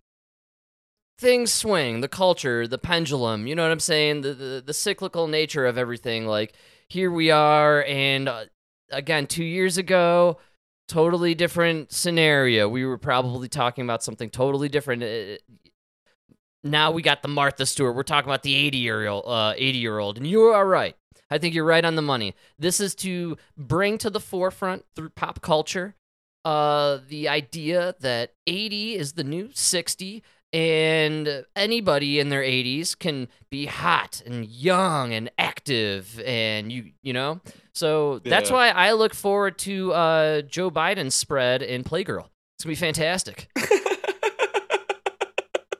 things 1.18 1.52
swing, 1.52 2.00
the 2.00 2.08
culture, 2.08 2.66
the 2.66 2.78
pendulum. 2.78 3.46
You 3.46 3.54
know 3.54 3.62
what 3.62 3.72
I'm 3.72 3.80
saying? 3.80 4.22
The 4.22 4.34
the, 4.34 4.62
the 4.66 4.74
cyclical 4.74 5.26
nature 5.26 5.66
of 5.66 5.78
everything. 5.78 6.26
Like 6.26 6.54
here 6.88 7.10
we 7.10 7.30
are, 7.30 7.84
and 7.84 8.28
uh, 8.28 8.44
again, 8.90 9.26
two 9.26 9.44
years 9.44 9.78
ago, 9.78 10.38
totally 10.88 11.34
different 11.34 11.92
scenario. 11.92 12.68
We 12.68 12.84
were 12.84 12.98
probably 12.98 13.48
talking 13.48 13.84
about 13.84 14.02
something 14.02 14.30
totally 14.30 14.68
different. 14.68 15.02
Uh, 15.02 15.36
now 16.62 16.90
we 16.90 17.02
got 17.02 17.22
the 17.22 17.28
Martha 17.28 17.66
Stewart. 17.66 17.94
We're 17.94 18.02
talking 18.02 18.28
about 18.28 18.42
the 18.42 18.54
80 18.54 18.78
year 18.78 19.08
old, 19.08 19.24
uh, 19.26 19.54
80 19.56 19.78
year 19.78 19.98
old, 19.98 20.16
and 20.16 20.26
you 20.26 20.42
are 20.42 20.66
right. 20.66 20.96
I 21.30 21.38
think 21.38 21.54
you're 21.54 21.64
right 21.64 21.84
on 21.84 21.94
the 21.94 22.02
money. 22.02 22.34
This 22.58 22.80
is 22.80 22.94
to 22.96 23.36
bring 23.56 23.98
to 23.98 24.10
the 24.10 24.20
forefront 24.20 24.84
through 24.96 25.10
pop 25.10 25.40
culture 25.42 25.94
uh, 26.44 26.98
the 27.08 27.28
idea 27.28 27.94
that 28.00 28.32
80 28.46 28.94
is 28.94 29.12
the 29.12 29.24
new 29.24 29.50
60 29.52 30.22
and 30.52 31.44
anybody 31.54 32.18
in 32.18 32.28
their 32.28 32.42
80s 32.42 32.98
can 32.98 33.28
be 33.50 33.66
hot 33.66 34.22
and 34.26 34.44
young 34.46 35.12
and 35.12 35.30
active 35.38 36.20
and 36.26 36.72
you 36.72 36.90
you 37.02 37.12
know 37.12 37.40
so 37.72 38.18
that's 38.24 38.50
why 38.50 38.70
i 38.70 38.90
look 38.90 39.14
forward 39.14 39.58
to 39.58 39.92
uh, 39.92 40.42
joe 40.42 40.68
biden's 40.68 41.14
spread 41.14 41.62
in 41.62 41.84
playgirl 41.84 42.26
it's 42.56 42.64
gonna 42.64 42.72
be 42.72 42.74
fantastic 42.74 43.48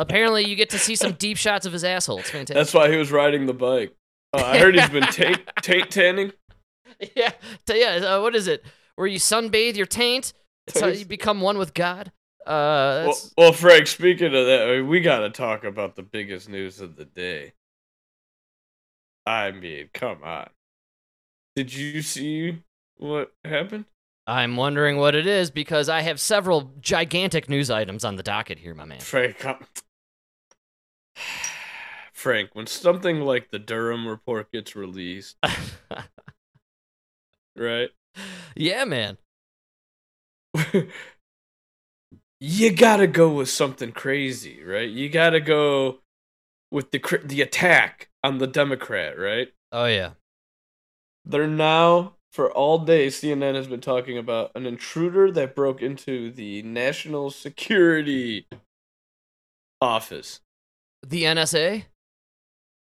apparently 0.01 0.47
you 0.47 0.57
get 0.57 0.71
to 0.71 0.79
see 0.79 0.97
some 0.97 1.13
deep 1.13 1.37
shots 1.37 1.67
of 1.67 1.73
his 1.73 1.85
asshole 1.85 2.19
it's 2.19 2.31
fantastic 2.31 2.55
That's 2.57 2.75
why 2.75 2.91
he 2.91 2.97
was 2.97 3.13
riding 3.13 3.47
the 3.47 3.55
bike. 3.55 3.95
Uh, 4.33 4.43
I 4.45 4.59
heard 4.59 4.75
he's 4.75 4.89
been 4.89 5.07
taint, 5.09 5.41
taint 5.63 5.91
tanning. 5.91 6.33
yeah 7.17 7.33
yeah 7.69 7.97
uh, 8.17 8.21
what 8.21 8.35
is 8.35 8.47
it 8.47 8.65
where 8.97 9.07
you 9.07 9.19
sunbathe 9.19 9.77
your 9.77 9.87
taint 9.87 10.33
it's 10.67 10.81
how 10.81 10.87
you 10.89 11.05
become 11.05 11.41
one 11.41 11.59
with 11.59 11.75
god 11.75 12.13
uh 12.47 13.05
Well, 13.07 13.19
well, 13.37 13.53
Frank, 13.53 13.87
speaking 13.87 14.35
of 14.35 14.47
that, 14.47 14.63
I 14.69 14.77
mean, 14.79 14.89
we 14.89 15.01
got 15.01 15.21
to 15.21 15.31
talk 15.31 15.63
about 15.65 15.95
the 15.95 16.03
biggest 16.03 16.49
news 16.49 16.81
of 16.81 16.97
the 16.97 17.05
day. 17.05 17.53
I 19.27 19.51
mean, 19.53 19.91
come 19.93 20.23
on. 20.25 20.49
Did 21.55 21.75
you 21.75 22.01
see 22.01 22.63
what 22.97 23.33
happened? 23.45 23.85
I'm 24.27 24.57
wondering 24.57 24.97
what 24.97 25.15
it 25.15 25.27
is 25.27 25.51
because 25.51 25.89
I 25.89 26.01
have 26.01 26.19
several 26.19 26.73
gigantic 26.81 27.49
news 27.49 27.71
items 27.71 28.05
on 28.05 28.17
the 28.17 28.23
docket 28.23 28.59
here, 28.59 28.75
my 28.75 28.85
man. 28.87 29.01
Frank, 29.01 29.39
come- 29.39 29.65
Frank, 32.12 32.51
when 32.55 32.66
something 32.66 33.20
like 33.20 33.51
the 33.51 33.59
Durham 33.59 34.07
report 34.07 34.53
gets 34.53 34.77
released, 34.77 35.37
right? 37.57 37.90
yeah, 38.55 38.85
man. 38.85 39.16
you 42.40 42.75
gotta 42.75 43.07
go 43.07 43.33
with 43.33 43.49
something 43.49 43.92
crazy, 43.92 44.62
right? 44.62 44.88
You 44.88 45.09
gotta 45.09 45.40
go 45.40 46.01
with 46.70 46.90
the 46.90 47.20
the 47.25 47.42
attack 47.42 48.09
on 48.23 48.38
the 48.38 48.46
Democrat, 48.46 49.18
right? 49.18 49.49
Oh 49.73 49.87
yeah. 49.87 50.12
They're 51.25 51.46
now 51.46 52.14
for 52.33 52.51
all 52.51 52.79
day 52.79 53.09
CNN 53.09 53.55
has 53.55 53.66
been 53.66 53.81
talking 53.81 54.16
about 54.16 54.53
an 54.55 54.66
intruder 54.66 55.31
that 55.33 55.55
broke 55.55 55.83
into 55.83 56.31
the 56.31 56.62
National 56.62 57.31
Security 57.31 58.46
Office. 59.81 60.40
The 61.07 61.25
NSA? 61.25 61.85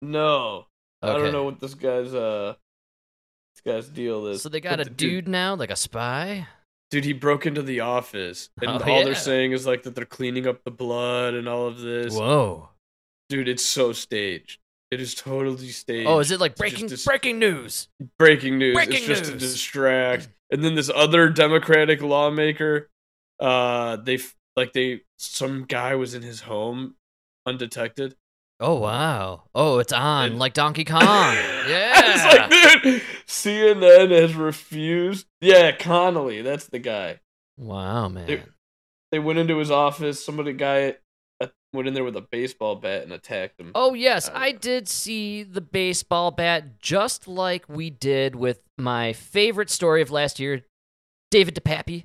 No, 0.02 0.66
I 1.02 1.14
don't 1.14 1.32
know 1.32 1.44
what 1.44 1.60
this 1.60 1.74
guy's 1.74 2.14
uh 2.14 2.56
this 3.56 3.74
guy's 3.74 3.88
deal 3.90 4.28
is. 4.28 4.42
So 4.42 4.50
they 4.50 4.60
got 4.62 4.78
but 4.78 4.82
a 4.82 4.84
the 4.86 4.90
dude 4.96 5.28
now, 5.28 5.56
like 5.56 5.72
a 5.72 5.76
spy? 5.76 6.48
Dude, 6.92 7.04
he 7.04 7.14
broke 7.14 7.46
into 7.46 7.62
the 7.62 7.82
office, 7.82 8.50
and 8.62 8.70
Oh, 8.72 8.78
all 8.84 9.00
yeah. 9.00 9.04
they're 9.04 9.16
saying 9.16 9.52
is 9.52 9.66
like 9.66 9.84
that 9.84 9.96
they're 9.96 10.06
cleaning 10.06 10.48
up 10.48 10.64
the 10.64 10.72
blood 10.72 11.34
and 11.34 11.48
all 11.50 11.68
of 11.68 11.80
this. 11.80 12.14
Whoa. 12.16 12.70
Dude, 13.30 13.50
it's 13.50 13.66
so 13.66 13.92
staged. 13.92 14.60
It 14.90 15.02
is 15.02 15.14
totally 15.14 15.70
staged. 15.70 16.08
Oh, 16.08 16.20
is 16.20 16.32
it 16.32 16.40
like 16.40 16.56
breaking 16.56 16.88
dis- 16.88 17.04
breaking 17.04 17.40
news? 17.40 17.90
breaking 18.18 18.58
news? 18.58 18.74
breaking 18.74 18.96
it's 18.96 19.06
just 19.06 19.26
to 19.26 19.38
distract. 19.38 20.30
And 20.50 20.64
then 20.64 20.76
this 20.76 20.90
other 20.94 21.28
Democratic 21.28 22.02
lawmaker, 22.02 22.90
uh, 23.40 23.98
they 23.98 24.20
like 24.56 24.72
they 24.72 25.02
some 25.18 25.66
guy 25.66 25.96
was 25.96 26.14
in 26.14 26.22
his 26.22 26.40
home 26.42 26.96
undetected. 27.48 28.16
Oh 28.60 28.76
wow. 28.80 29.44
Oh, 29.56 29.80
it's 29.80 29.94
on 29.94 30.32
And- 30.32 30.40
like 30.40 30.54
Donkey 30.54 30.84
Kong. 30.84 31.02
yeah. 31.04 31.94
it's 31.96 32.24
like, 32.26 32.84
dude, 32.84 33.02
CNN 33.28 34.12
has 34.12 34.36
refused. 34.36 35.28
Yeah, 35.42 35.72
Connolly, 35.72 36.42
that's 36.42 36.66
the 36.68 36.80
guy. 36.80 37.20
wow, 37.58 38.10
man. 38.10 38.28
They- 38.28 38.44
They 39.12 39.20
went 39.20 39.40
into 39.40 39.58
his 39.58 39.72
office. 39.72 40.24
Somebody 40.26 40.52
guy 40.54 40.96
uh, 41.40 41.48
went 41.72 41.88
in 41.88 41.94
there 41.94 42.04
with 42.04 42.18
a 42.18 42.22
baseball 42.22 42.76
bat 42.76 43.04
and 43.04 43.14
attacked 43.14 43.60
him. 43.60 43.72
Oh 43.74 43.94
yes, 43.94 44.28
I 44.34 44.48
I 44.48 44.52
did 44.52 44.90
see 44.90 45.44
the 45.44 45.62
baseball 45.62 46.32
bat 46.32 46.80
just 46.82 47.28
like 47.28 47.70
we 47.70 47.90
did 47.90 48.36
with 48.36 48.60
my 48.78 49.14
favorite 49.14 49.70
story 49.70 50.02
of 50.02 50.12
last 50.12 50.40
year, 50.40 50.64
David 51.32 51.56
DePappy, 51.56 52.04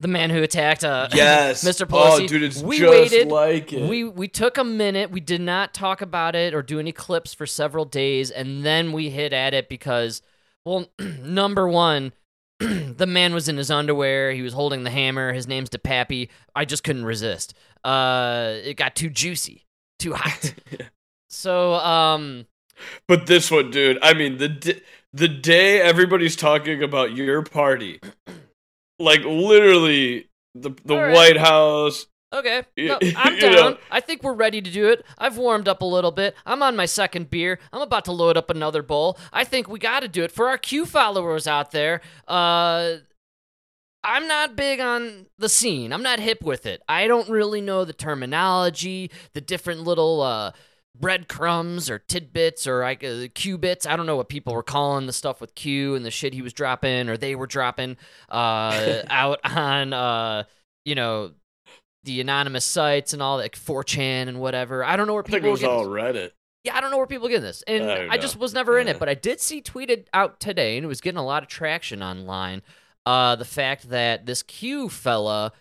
the 0.00 0.08
man 0.08 0.30
who 0.30 0.42
attacked 0.42 0.84
uh, 0.84 1.08
Yes, 1.14 1.64
Mr. 1.64 1.86
Pelosi. 1.86 2.24
Oh, 2.24 2.26
dude, 2.26 2.42
it's 2.42 2.62
we 2.62 2.78
just 2.78 2.90
waited. 2.90 3.28
like 3.28 3.72
it. 3.72 3.88
We 3.88 4.04
we 4.04 4.28
took 4.28 4.58
a 4.58 4.64
minute. 4.64 5.10
We 5.10 5.20
did 5.20 5.40
not 5.40 5.72
talk 5.74 6.00
about 6.02 6.34
it 6.34 6.54
or 6.54 6.62
do 6.62 6.78
any 6.78 6.92
clips 6.92 7.32
for 7.34 7.46
several 7.46 7.84
days, 7.84 8.30
and 8.30 8.64
then 8.64 8.92
we 8.92 9.10
hit 9.10 9.32
at 9.32 9.54
it 9.54 9.68
because, 9.68 10.22
well, 10.64 10.86
number 11.22 11.66
one, 11.68 12.12
the 12.58 13.06
man 13.06 13.32
was 13.34 13.48
in 13.48 13.56
his 13.56 13.70
underwear. 13.70 14.32
He 14.32 14.42
was 14.42 14.52
holding 14.52 14.84
the 14.84 14.90
hammer. 14.90 15.32
His 15.32 15.46
name's 15.46 15.70
DePappy. 15.70 16.28
I 16.54 16.64
just 16.64 16.84
couldn't 16.84 17.04
resist. 17.04 17.54
Uh, 17.84 18.54
it 18.64 18.74
got 18.76 18.96
too 18.96 19.08
juicy, 19.10 19.66
too 19.98 20.14
hot. 20.14 20.54
So, 21.28 21.74
um, 21.74 22.46
But 23.08 23.26
this 23.26 23.50
one, 23.50 23.70
dude. 23.70 23.98
I 24.00 24.14
mean, 24.14 24.38
the 24.38 24.48
d- 24.48 24.80
the 25.12 25.28
day 25.28 25.80
everybody's 25.80 26.36
talking 26.36 26.82
about 26.82 27.16
your 27.16 27.42
party, 27.42 28.00
like 28.98 29.24
literally 29.24 30.28
the 30.54 30.70
the 30.84 30.96
right. 30.96 31.14
White 31.14 31.36
House. 31.36 32.06
okay, 32.32 32.64
no, 32.76 32.98
I'm 33.16 33.38
down. 33.38 33.52
know. 33.52 33.78
I 33.90 34.00
think 34.00 34.22
we're 34.22 34.34
ready 34.34 34.60
to 34.60 34.70
do 34.70 34.88
it. 34.88 35.04
I've 35.18 35.36
warmed 35.36 35.68
up 35.68 35.82
a 35.82 35.86
little 35.86 36.12
bit. 36.12 36.34
I'm 36.44 36.62
on 36.62 36.76
my 36.76 36.86
second 36.86 37.30
beer. 37.30 37.58
I'm 37.72 37.82
about 37.82 38.04
to 38.06 38.12
load 38.12 38.36
up 38.36 38.50
another 38.50 38.82
bowl. 38.82 39.18
I 39.32 39.44
think 39.44 39.68
we 39.68 39.78
got 39.78 40.00
to 40.00 40.08
do 40.08 40.22
it 40.24 40.32
for 40.32 40.48
our 40.48 40.58
Q 40.58 40.86
followers 40.86 41.46
out 41.46 41.70
there. 41.72 42.00
Uh, 42.26 42.96
I'm 44.02 44.28
not 44.28 44.54
big 44.54 44.78
on 44.78 45.26
the 45.36 45.48
scene. 45.48 45.92
I'm 45.92 46.02
not 46.02 46.20
hip 46.20 46.42
with 46.42 46.64
it. 46.64 46.80
I 46.88 47.08
don't 47.08 47.28
really 47.28 47.60
know 47.60 47.84
the 47.84 47.92
terminology, 47.92 49.10
the 49.32 49.40
different 49.40 49.80
little 49.80 50.22
uh, 50.22 50.52
breadcrumbs 51.00 51.90
or 51.90 51.98
tidbits 51.98 52.66
or 52.66 52.80
like 52.80 53.04
uh, 53.04 53.28
Q 53.34 53.58
bits. 53.58 53.86
I 53.86 53.96
don't 53.96 54.06
know 54.06 54.16
what 54.16 54.28
people 54.28 54.54
were 54.54 54.62
calling 54.62 55.06
the 55.06 55.12
stuff 55.12 55.40
with 55.40 55.54
Q 55.54 55.94
and 55.94 56.04
the 56.04 56.10
shit 56.10 56.34
he 56.34 56.42
was 56.42 56.52
dropping 56.52 57.08
or 57.08 57.16
they 57.16 57.34
were 57.34 57.46
dropping 57.46 57.96
uh, 58.28 59.02
out 59.10 59.40
on, 59.44 59.92
uh, 59.92 60.44
you 60.84 60.94
know, 60.94 61.32
the 62.04 62.20
anonymous 62.20 62.64
sites 62.64 63.12
and 63.12 63.20
all 63.20 63.38
that, 63.38 63.44
like 63.44 63.56
4chan 63.56 64.28
and 64.28 64.40
whatever. 64.40 64.84
I 64.84 64.96
don't 64.96 65.06
know 65.06 65.14
where 65.14 65.22
people. 65.22 65.38
I 65.38 65.40
think 65.40 65.48
it 65.48 65.50
was 65.50 65.64
all 65.64 65.88
this. 65.88 65.88
Reddit. 65.88 66.30
Yeah, 66.64 66.76
I 66.76 66.80
don't 66.80 66.90
know 66.90 66.96
where 66.96 67.06
people 67.06 67.28
get 67.28 67.42
this. 67.42 67.62
And 67.68 67.84
I 67.84 68.08
I, 68.10 68.18
just 68.18 68.36
was 68.36 68.52
never 68.52 68.78
in 68.78 68.88
it, 68.88 68.98
but 68.98 69.08
I 69.08 69.14
did 69.14 69.40
see 69.40 69.62
tweeted 69.62 70.06
out 70.12 70.40
today, 70.40 70.76
and 70.76 70.84
it 70.84 70.88
was 70.88 71.00
getting 71.00 71.18
a 71.18 71.24
lot 71.24 71.44
of 71.44 71.48
traction 71.48 72.02
online. 72.02 72.62
Uh, 73.04 73.36
the 73.36 73.44
fact 73.44 73.90
that 73.90 74.26
this 74.26 74.42
Q 74.42 74.88
fella 74.88 75.52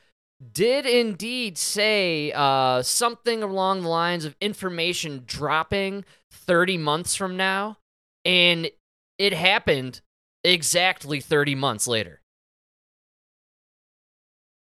did 0.52 0.86
indeed 0.86 1.58
say 1.58 2.32
uh, 2.34 2.82
something 2.82 3.42
along 3.42 3.82
the 3.82 3.90
lines 3.90 4.26
of 4.26 4.36
information 4.42 5.24
dropping 5.26 6.06
30 6.32 6.78
months 6.78 7.16
from 7.16 7.38
now, 7.38 7.78
and 8.24 8.70
it 9.18 9.34
happened 9.34 10.02
exactly 10.44 11.20
30 11.20 11.56
months 11.56 11.88
later. 11.88 12.22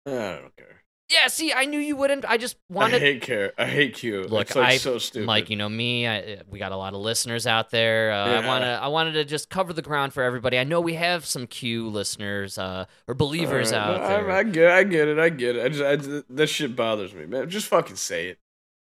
I 0.07 0.11
don't 0.11 0.57
care. 0.57 0.76
Yeah, 1.09 1.29
see, 1.29 1.53
I 1.53 1.66
knew 1.66 1.79
you 1.79 1.95
wouldn't. 1.95 2.25
I 2.25 2.37
just 2.37 2.57
wanted. 2.69 2.97
I 2.97 2.99
hate 2.99 3.23
care. 3.23 3.53
I 3.57 3.66
hate 3.66 3.95
Q. 3.95 4.25
Look, 4.25 4.49
it's 4.49 4.57
like 4.57 4.66
I, 4.66 4.77
so 4.79 4.99
stupid. 4.99 5.27
Mike, 5.27 5.51
you 5.51 5.57
know 5.57 5.69
me. 5.69 6.07
I, 6.09 6.42
we 6.51 6.59
got 6.59 6.73
a 6.73 6.77
lot 6.77 6.95
of 6.95 7.01
listeners 7.01 7.47
out 7.47 7.71
there. 7.71 8.11
Uh, 8.11 8.42
I 8.42 8.47
wanna, 8.47 8.81
I 8.83 8.88
wanted 8.88 9.12
to 9.12 9.25
just 9.25 9.49
cover 9.49 9.73
the 9.73 9.83
ground 9.83 10.12
for 10.12 10.25
everybody. 10.25 10.59
I 10.59 10.64
know 10.64 10.81
we 10.81 10.95
have 10.95 11.25
some 11.25 11.47
Q 11.47 11.88
listeners 11.88 12.59
uh, 12.59 12.87
or 13.07 13.14
believers 13.14 13.73
All 13.73 13.79
right, 13.79 13.88
out 13.88 14.01
no, 14.01 14.09
there. 14.09 14.31
I, 14.33 14.38
I 14.38 14.42
get, 14.42 14.71
I 14.73 14.83
get 14.83 15.09
it, 15.09 15.19
I 15.21 15.29
get 15.29 15.57
it. 15.57 15.64
I 15.64 15.69
just, 15.69 15.85
I 15.85 15.97
just, 15.97 16.37
that 16.37 16.47
shit 16.49 16.75
bothers 16.75 17.14
me, 17.14 17.27
man. 17.27 17.49
Just 17.49 17.69
fucking 17.69 17.97
say 17.97 18.27
it. 18.27 18.38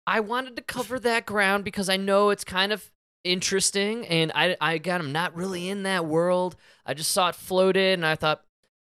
I 0.07 0.19
wanted 0.19 0.55
to 0.55 0.63
cover 0.63 0.99
that 0.99 1.27
ground 1.27 1.63
because 1.63 1.89
I 1.89 1.97
know 1.97 2.31
it's 2.31 2.43
kind 2.43 2.71
of 2.71 2.91
interesting, 3.23 4.05
and 4.07 4.31
I, 4.33 4.57
I 4.59 4.73
again, 4.73 4.99
I'm 4.99 5.11
not 5.11 5.35
really 5.35 5.69
in 5.69 5.83
that 5.83 6.05
world. 6.05 6.55
I 6.87 6.95
just 6.95 7.11
saw 7.11 7.29
it 7.29 7.35
floated, 7.35 7.93
and 7.93 8.05
I 8.05 8.15
thought 8.15 8.41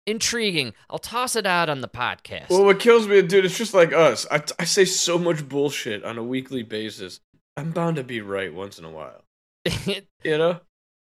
intriguing. 0.05 0.73
I'll 0.89 0.99
toss 0.99 1.35
it 1.35 1.45
out 1.45 1.69
on 1.69 1.81
the 1.81 1.87
podcast. 1.87 2.49
Well, 2.49 2.65
what 2.65 2.79
kills 2.79 3.07
me, 3.07 3.21
dude, 3.21 3.45
it's 3.45 3.57
just 3.57 3.73
like 3.73 3.93
us. 3.93 4.25
I, 4.29 4.43
I 4.59 4.65
say 4.65 4.85
so 4.85 5.17
much 5.17 5.47
bullshit 5.47 6.03
on 6.03 6.17
a 6.17 6.23
weekly 6.23 6.63
basis. 6.63 7.19
I'm 7.57 7.71
bound 7.71 7.97
to 7.97 8.03
be 8.03 8.21
right 8.21 8.53
once 8.53 8.79
in 8.79 8.85
a 8.85 8.91
while. 8.91 9.23
You 10.23 10.37
know? 10.37 10.59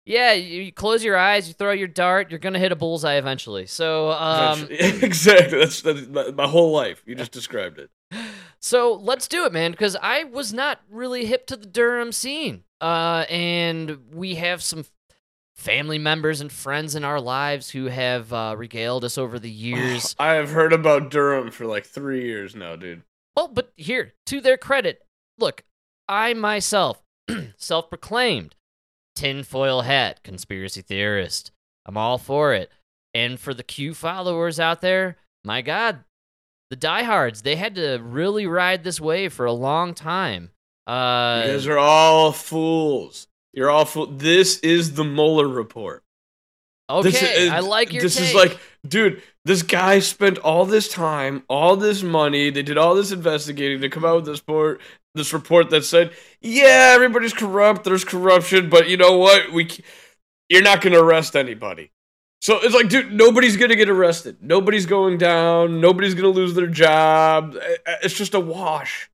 yeah, 0.04 0.32
you, 0.32 0.70
close 0.70 1.02
your 1.02 1.16
eyes, 1.16 1.48
you 1.48 1.54
throw 1.54 1.72
your 1.72 1.88
dart, 1.88 2.30
you're 2.30 2.38
gonna 2.38 2.58
hit 2.58 2.72
a 2.72 2.76
bullseye 2.76 3.14
eventually. 3.14 3.66
So, 3.66 4.10
um, 4.10 4.66
exactly. 4.70 5.58
That's, 5.58 5.80
that's 5.80 6.06
my, 6.08 6.30
my 6.30 6.46
whole 6.46 6.72
life. 6.72 7.02
You 7.06 7.14
just 7.14 7.32
described 7.32 7.78
it. 7.78 7.90
So 8.60 8.94
let's 8.94 9.28
do 9.28 9.44
it, 9.44 9.52
man, 9.52 9.70
because 9.70 9.96
I 10.02 10.24
was 10.24 10.52
not 10.52 10.80
really 10.90 11.26
hip 11.26 11.46
to 11.48 11.56
the 11.56 11.66
Durham 11.66 12.12
scene. 12.12 12.64
Uh, 12.80 13.24
and 13.28 13.98
we 14.12 14.36
have 14.36 14.62
some 14.62 14.84
family 15.58 15.98
members 15.98 16.40
and 16.40 16.50
friends 16.50 16.94
in 16.94 17.04
our 17.04 17.20
lives 17.20 17.70
who 17.70 17.86
have 17.86 18.32
uh, 18.32 18.54
regaled 18.56 19.04
us 19.04 19.18
over 19.18 19.38
the 19.38 19.50
years. 19.50 20.14
I 20.18 20.34
have 20.34 20.50
heard 20.52 20.72
about 20.72 21.10
Durham 21.10 21.50
for 21.50 21.66
like 21.66 21.84
three 21.84 22.24
years 22.24 22.54
now, 22.54 22.76
dude. 22.76 23.02
well, 23.36 23.48
but 23.48 23.72
here, 23.76 24.14
to 24.26 24.40
their 24.40 24.56
credit, 24.56 25.02
look, 25.38 25.64
I 26.08 26.32
myself, 26.34 27.02
self 27.56 27.90
proclaimed 27.90 28.54
tinfoil 29.14 29.82
hat 29.82 30.22
conspiracy 30.22 30.80
theorist. 30.80 31.50
I'm 31.84 31.96
all 31.96 32.18
for 32.18 32.54
it. 32.54 32.70
And 33.14 33.40
for 33.40 33.52
the 33.54 33.62
Q 33.64 33.94
followers 33.94 34.60
out 34.60 34.80
there, 34.80 35.16
my 35.44 35.62
God, 35.62 36.04
the 36.70 36.76
diehards, 36.76 37.42
they 37.42 37.56
had 37.56 37.74
to 37.76 37.98
really 38.02 38.46
ride 38.46 38.84
this 38.84 39.00
wave 39.00 39.32
for 39.32 39.46
a 39.46 39.52
long 39.52 39.94
time. 39.94 40.50
Uh, 40.86 41.42
You 41.46 41.52
guys 41.52 41.66
are 41.66 41.78
all 41.78 42.32
fools. 42.32 43.26
You're 43.52 43.70
awful. 43.70 44.06
This 44.06 44.58
is 44.60 44.94
the 44.94 45.04
Mueller 45.04 45.48
report. 45.48 46.02
Okay, 46.90 47.10
This 47.10 47.22
is, 47.22 47.50
I 47.50 47.58
like 47.60 47.92
your 47.92 48.02
This 48.02 48.16
take. 48.16 48.28
is 48.28 48.34
like, 48.34 48.58
dude, 48.86 49.22
this 49.44 49.62
guy 49.62 49.98
spent 49.98 50.38
all 50.38 50.64
this 50.64 50.88
time, 50.88 51.42
all 51.48 51.76
this 51.76 52.02
money. 52.02 52.48
They 52.50 52.62
did 52.62 52.78
all 52.78 52.94
this 52.94 53.12
investigating 53.12 53.80
to 53.82 53.90
come 53.90 54.04
out 54.06 54.16
with 54.16 54.24
this 54.26 54.38
report. 54.40 54.80
This 55.14 55.32
report 55.34 55.68
that 55.70 55.84
said, 55.84 56.12
yeah, 56.40 56.92
everybody's 56.94 57.34
corrupt. 57.34 57.84
There's 57.84 58.04
corruption, 58.04 58.70
but 58.70 58.88
you 58.88 58.96
know 58.96 59.18
what? 59.18 59.52
We, 59.52 59.68
you're 60.48 60.62
not 60.62 60.80
gonna 60.80 61.02
arrest 61.02 61.36
anybody. 61.36 61.90
So 62.40 62.58
it's 62.62 62.74
like, 62.74 62.88
dude, 62.88 63.12
nobody's 63.12 63.56
gonna 63.56 63.76
get 63.76 63.90
arrested. 63.90 64.38
Nobody's 64.40 64.86
going 64.86 65.18
down. 65.18 65.80
Nobody's 65.80 66.14
gonna 66.14 66.28
lose 66.28 66.54
their 66.54 66.68
job. 66.68 67.56
I- 67.60 67.76
I- 67.86 67.96
It's 68.04 68.14
just 68.14 68.32
a 68.34 68.40
wash. 68.40 69.10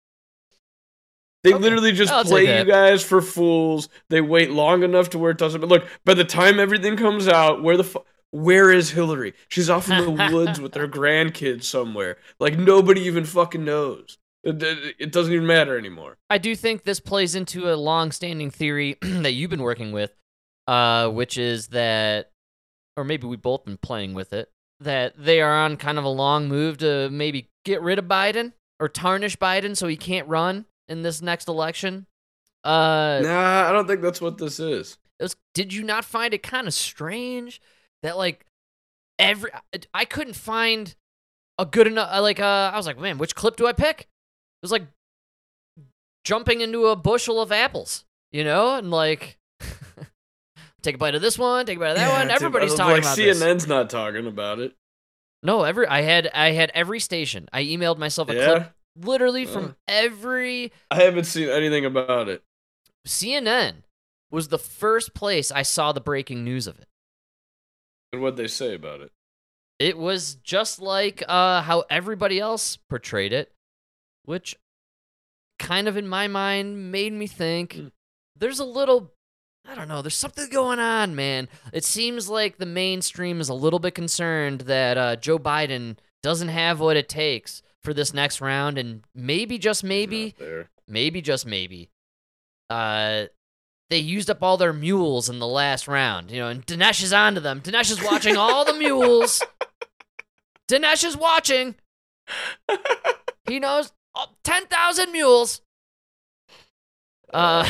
They 1.44 1.52
Okay. 1.54 1.62
literally 1.62 1.92
just 1.92 2.10
I'll 2.12 2.24
play 2.24 2.58
you 2.58 2.64
guys 2.64 3.04
for 3.04 3.20
fools. 3.22 3.88
They 4.08 4.20
wait 4.22 4.50
long 4.50 4.82
enough 4.82 5.10
to 5.10 5.18
where 5.18 5.30
it 5.30 5.38
doesn't. 5.38 5.60
But 5.60 5.68
look, 5.68 5.84
by 6.04 6.14
the 6.14 6.24
time 6.24 6.58
everything 6.58 6.96
comes 6.96 7.28
out, 7.28 7.62
where 7.62 7.76
the 7.76 7.84
fu- 7.84 8.02
where 8.30 8.72
is 8.72 8.90
Hillary? 8.90 9.34
She's 9.48 9.70
off 9.70 9.88
in 9.88 10.02
the 10.02 10.10
woods 10.32 10.58
with 10.60 10.74
her 10.74 10.88
grandkids 10.88 11.64
somewhere. 11.64 12.16
Like 12.40 12.58
nobody 12.58 13.02
even 13.02 13.24
fucking 13.24 13.64
knows. 13.64 14.18
It, 14.42 14.62
it, 14.62 14.94
it 14.98 15.12
doesn't 15.12 15.32
even 15.32 15.46
matter 15.46 15.78
anymore. 15.78 16.16
I 16.28 16.38
do 16.38 16.56
think 16.56 16.82
this 16.84 16.98
plays 17.00 17.34
into 17.34 17.72
a 17.72 17.76
long-standing 17.76 18.50
theory 18.50 18.96
that 19.02 19.32
you've 19.32 19.50
been 19.50 19.62
working 19.62 19.92
with, 19.92 20.14
uh, 20.66 21.08
which 21.10 21.38
is 21.38 21.68
that, 21.68 22.30
or 22.96 23.04
maybe 23.04 23.26
we've 23.26 23.40
both 23.40 23.64
been 23.64 23.78
playing 23.78 24.12
with 24.14 24.32
it, 24.32 24.50
that 24.80 25.14
they 25.16 25.40
are 25.40 25.54
on 25.64 25.76
kind 25.76 25.98
of 25.98 26.04
a 26.04 26.08
long 26.10 26.48
move 26.48 26.78
to 26.78 27.08
maybe 27.10 27.48
get 27.64 27.80
rid 27.82 27.98
of 27.98 28.06
Biden 28.06 28.52
or 28.80 28.88
tarnish 28.88 29.36
Biden 29.36 29.76
so 29.76 29.86
he 29.86 29.96
can't 29.96 30.28
run 30.28 30.66
in 30.88 31.02
this 31.02 31.22
next 31.22 31.48
election. 31.48 32.06
Uh, 32.64 33.20
Nah, 33.22 33.68
I 33.68 33.72
don't 33.72 33.86
think 33.86 34.00
that's 34.00 34.20
what 34.20 34.38
this 34.38 34.58
is. 34.58 34.98
it 35.18 35.22
was, 35.24 35.36
did 35.54 35.72
you 35.72 35.82
not 35.82 36.04
find 36.04 36.34
it 36.34 36.42
kind 36.42 36.66
of 36.66 36.74
strange 36.74 37.60
that 38.02 38.16
like 38.16 38.46
every 39.18 39.50
I 39.92 40.04
couldn't 40.04 40.34
find 40.36 40.94
a 41.58 41.64
good 41.66 41.86
enough 41.86 42.10
like 42.20 42.40
uh 42.40 42.70
I 42.72 42.76
was 42.76 42.86
like 42.86 42.98
man 42.98 43.18
which 43.18 43.34
clip 43.34 43.56
do 43.56 43.66
I 43.66 43.72
pick? 43.72 44.00
It 44.00 44.06
was 44.62 44.72
like 44.72 44.86
jumping 46.24 46.60
into 46.60 46.86
a 46.86 46.96
bushel 46.96 47.40
of 47.40 47.52
apples, 47.52 48.04
you 48.32 48.44
know, 48.44 48.76
and 48.76 48.90
like 48.90 49.38
take 50.82 50.96
a 50.96 50.98
bite 50.98 51.14
of 51.14 51.22
this 51.22 51.38
one, 51.38 51.66
take 51.66 51.76
a 51.76 51.80
bite 51.80 51.90
of 51.90 51.96
that 51.96 52.08
Yeah, 52.08 52.18
one. 52.20 52.30
Everybody's 52.30 52.72
like 52.72 52.78
talking 52.78 52.98
about 53.02 53.16
this. 53.16 53.38
CNN's 53.38 53.66
not 53.66 53.90
talking 53.90 54.26
about 54.26 54.58
it. 54.58 54.74
No, 55.42 55.62
every 55.64 55.86
I 55.86 56.00
had 56.02 56.28
I 56.34 56.52
had 56.52 56.70
every 56.74 57.00
station. 57.00 57.48
I 57.52 57.62
emailed 57.64 57.98
myself 57.98 58.28
a 58.30 58.34
Yeah, 58.34 58.44
clip 58.44 58.73
literally 58.96 59.44
from 59.46 59.64
Uh. 59.64 59.72
every 59.88 60.72
I 60.90 61.02
haven't 61.02 61.24
seen 61.24 61.48
anything 61.48 61.84
about 61.84 62.28
it. 62.28 62.42
CNN 63.06 63.82
was 64.30 64.48
the 64.48 64.58
first 64.58 65.14
place 65.14 65.50
I 65.52 65.62
saw 65.62 65.92
the 65.92 66.00
breaking 66.00 66.44
news 66.44 66.66
of 66.66 66.78
it. 66.78 66.88
And 68.12 68.22
what 68.22 68.36
they 68.36 68.46
say 68.46 68.74
about 68.74 69.00
it. 69.00 69.10
It 69.78 69.98
was 69.98 70.36
just 70.36 70.80
like 70.80 71.22
uh, 71.26 71.62
how 71.62 71.84
everybody 71.90 72.38
else 72.38 72.76
portrayed 72.88 73.32
it, 73.32 73.52
which 74.24 74.56
kind 75.58 75.88
of 75.88 75.96
in 75.96 76.06
my 76.08 76.28
mind 76.28 76.90
made 76.92 77.12
me 77.12 77.26
think 77.26 77.74
Mm. 77.74 77.92
there's 78.36 78.60
a 78.60 78.64
little, 78.64 79.12
I 79.68 79.74
don't 79.74 79.88
know, 79.88 80.00
there's 80.02 80.14
something 80.16 80.48
going 80.48 80.78
on, 80.78 81.14
man. 81.16 81.48
It 81.72 81.84
seems 81.84 82.28
like 82.28 82.58
the 82.58 82.66
mainstream 82.66 83.40
is 83.40 83.48
a 83.48 83.54
little 83.54 83.78
bit 83.80 83.94
concerned 83.94 84.62
that 84.62 84.96
uh, 84.96 85.16
Joe 85.16 85.38
Biden 85.38 85.98
doesn't 86.22 86.48
have 86.48 86.78
what 86.80 86.96
it 86.96 87.08
takes 87.08 87.62
for 87.84 87.94
this 87.94 88.12
next 88.14 88.40
round, 88.40 88.78
and 88.78 89.04
maybe, 89.14 89.58
just 89.58 89.84
maybe, 89.84 90.34
maybe, 90.88 91.20
just 91.20 91.46
maybe, 91.46 91.90
uh, 92.70 93.26
they 93.90 93.98
used 93.98 94.30
up 94.30 94.42
all 94.42 94.56
their 94.56 94.72
mules 94.72 95.28
in 95.28 95.38
the 95.38 95.46
last 95.46 95.86
round, 95.86 96.30
you 96.30 96.38
know, 96.40 96.48
and 96.48 96.66
Dinesh 96.66 97.02
is 97.02 97.12
onto 97.12 97.40
them. 97.40 97.60
Dinesh 97.60 97.90
is 97.90 98.02
watching 98.02 98.36
all 98.36 98.64
the 98.64 98.72
mules. 98.72 99.42
Dinesh 100.68 101.04
is 101.04 101.16
watching. 101.16 101.74
He 103.46 103.60
knows 103.60 103.92
oh, 104.14 104.30
10,000 104.44 105.12
mules. 105.12 105.60
Uh, 107.32 107.68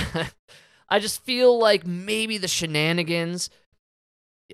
I 0.88 0.98
just 0.98 1.24
feel 1.24 1.58
like 1.58 1.86
maybe 1.86 2.38
the 2.38 2.48
shenanigans, 2.48 3.50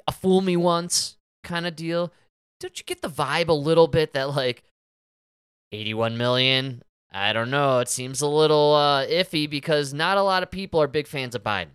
a 0.07 0.13
fool 0.13 0.41
me 0.41 0.57
once 0.57 1.19
kind 1.45 1.67
of 1.67 1.77
deal. 1.77 2.13
Don't 2.59 2.79
you 2.79 2.85
get 2.85 3.03
the 3.03 3.09
vibe 3.09 3.49
a 3.49 3.53
little 3.53 3.87
bit 3.87 4.13
that, 4.15 4.35
like, 4.35 4.63
81 5.73 6.17
million? 6.17 6.83
I 7.13 7.33
don't 7.33 7.51
know. 7.51 7.81
It 7.81 7.89
seems 7.89 8.21
a 8.21 8.27
little 8.29 8.75
uh, 8.75 9.05
iffy 9.07 9.49
because 9.51 9.93
not 9.93 10.17
a 10.17 10.23
lot 10.23 10.43
of 10.43 10.51
people 10.51 10.81
are 10.81 10.87
big 10.87 11.07
fans 11.07 11.35
of 11.35 11.43
Biden. 11.43 11.71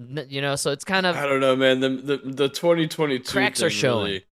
N- 0.00 0.26
You 0.28 0.40
know, 0.40 0.56
so 0.56 0.70
it's 0.70 0.84
kind 0.84 1.06
of 1.06 1.16
I 1.16 1.26
don't 1.26 1.40
know, 1.40 1.56
man. 1.56 1.80
The 1.80 1.88
the, 1.90 2.16
the 2.24 2.48
2022 2.48 3.30
Cracks 3.30 3.62
are 3.62 3.70
showing. 3.70 4.04
really 4.04 4.24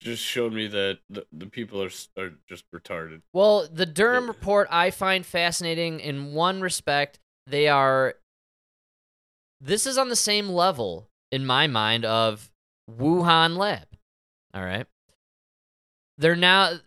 just 0.00 0.22
showed 0.22 0.52
me 0.52 0.66
that 0.66 0.98
the, 1.08 1.26
the 1.32 1.46
people 1.46 1.82
are 1.82 1.90
are 2.16 2.32
just 2.48 2.64
retarded. 2.74 3.22
Well, 3.32 3.66
the 3.70 3.86
Durham 3.86 4.24
Yeah. 4.24 4.28
report 4.30 4.68
I 4.70 4.90
find 4.90 5.24
fascinating 5.26 6.00
in 6.00 6.32
one 6.32 6.60
respect. 6.60 7.18
They 7.46 7.68
are. 7.68 8.14
This 9.60 9.86
is 9.86 9.96
on 9.98 10.08
the 10.10 10.16
same 10.16 10.48
level, 10.48 11.08
in 11.32 11.44
my 11.46 11.66
mind, 11.66 12.04
of 12.04 12.50
Wuhan 12.90 13.56
Lab. 13.56 13.86
All 14.52 14.62
right. 14.64 14.86
They're 16.18 16.36
now 16.36 16.78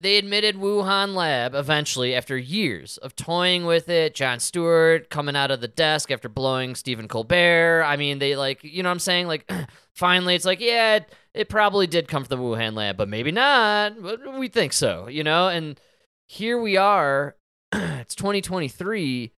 they 0.00 0.16
admitted 0.16 0.56
Wuhan 0.56 1.14
lab 1.14 1.54
eventually 1.54 2.14
after 2.14 2.36
years 2.36 2.98
of 2.98 3.16
toying 3.16 3.64
with 3.64 3.88
it. 3.88 4.14
Jon 4.14 4.38
Stewart 4.38 5.10
coming 5.10 5.34
out 5.34 5.50
of 5.50 5.60
the 5.60 5.66
desk 5.68 6.12
after 6.12 6.28
blowing 6.28 6.76
Stephen 6.76 7.08
Colbert. 7.08 7.82
I 7.84 7.96
mean, 7.96 8.20
they 8.20 8.36
like, 8.36 8.62
you 8.62 8.82
know 8.82 8.90
what 8.90 8.92
I'm 8.92 8.98
saying? 9.00 9.26
Like, 9.26 9.50
finally, 9.96 10.36
it's 10.36 10.44
like, 10.44 10.60
yeah, 10.60 10.96
it, 10.96 11.12
it 11.34 11.48
probably 11.48 11.88
did 11.88 12.06
come 12.06 12.24
from 12.24 12.38
the 12.38 12.42
Wuhan 12.42 12.74
lab, 12.74 12.96
but 12.96 13.08
maybe 13.08 13.32
not. 13.32 14.00
But 14.00 14.38
we 14.38 14.46
think 14.46 14.72
so, 14.72 15.08
you 15.08 15.24
know? 15.24 15.48
And 15.48 15.80
here 16.28 16.60
we 16.60 16.76
are. 16.76 17.34
it's 17.72 18.14
2023, 18.14 19.32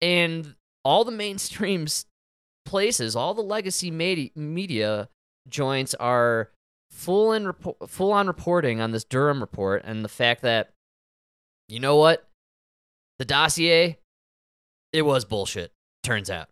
and 0.00 0.54
all 0.84 1.04
the 1.04 1.10
mainstream 1.10 1.86
places, 2.64 3.16
all 3.16 3.34
the 3.34 3.42
legacy 3.42 3.90
medi- 3.90 4.32
media 4.36 5.08
joints 5.48 5.94
are 5.94 6.50
full 6.96 7.32
in 7.32 7.44
repo- 7.44 7.88
full 7.88 8.10
on 8.10 8.26
reporting 8.26 8.80
on 8.80 8.90
this 8.90 9.04
Durham 9.04 9.40
report 9.40 9.82
and 9.84 10.02
the 10.02 10.08
fact 10.08 10.40
that 10.42 10.70
you 11.68 11.78
know 11.78 11.96
what 11.96 12.26
the 13.18 13.26
dossier 13.26 13.98
it 14.94 15.02
was 15.02 15.26
bullshit 15.26 15.72
turns 16.02 16.30
out 16.30 16.48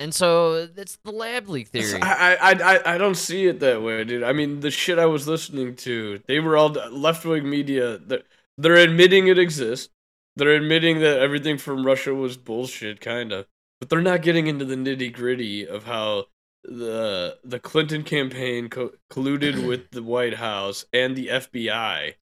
and 0.00 0.12
so 0.12 0.68
it's 0.76 0.98
the 1.04 1.12
lab 1.12 1.48
leak 1.48 1.68
theory 1.68 2.02
I, 2.02 2.34
I 2.34 2.52
I 2.52 2.94
I 2.94 2.98
don't 2.98 3.14
see 3.14 3.46
it 3.46 3.60
that 3.60 3.82
way, 3.82 4.02
dude. 4.02 4.22
I 4.22 4.32
mean, 4.32 4.60
the 4.60 4.70
shit 4.70 4.98
I 4.98 5.04
was 5.06 5.28
listening 5.28 5.76
to, 5.76 6.20
they 6.26 6.40
were 6.40 6.56
all 6.56 6.76
uh, 6.76 6.88
left 6.90 7.24
wing 7.26 7.48
media. 7.48 7.98
They're, 7.98 8.22
they're 8.56 8.76
admitting 8.76 9.28
it 9.28 9.38
exists. 9.38 9.90
They're 10.36 10.56
admitting 10.56 11.00
that 11.00 11.20
everything 11.20 11.58
from 11.58 11.84
Russia 11.84 12.14
was 12.14 12.38
bullshit, 12.38 13.02
kind 13.02 13.30
of. 13.30 13.46
But 13.78 13.90
they're 13.90 14.00
not 14.00 14.22
getting 14.22 14.46
into 14.46 14.64
the 14.64 14.74
nitty 14.74 15.12
gritty 15.12 15.66
of 15.66 15.84
how 15.84 16.26
the 16.64 17.38
the 17.44 17.58
Clinton 17.58 18.02
campaign 18.02 18.68
co- 18.68 18.92
colluded 19.10 19.66
with 19.66 19.90
the 19.90 20.02
White 20.02 20.34
House 20.34 20.84
and 20.92 21.16
the 21.16 21.28
FBI. 21.28 22.14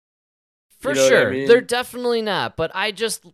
for 0.79 0.89
you 0.91 0.95
know 0.95 1.03
what 1.03 1.13
I 1.13 1.15
sure 1.17 1.31
mean? 1.31 1.47
they're 1.47 1.61
definitely 1.61 2.21
not 2.21 2.55
but 2.55 2.69
i 2.75 2.91
just 2.91 3.25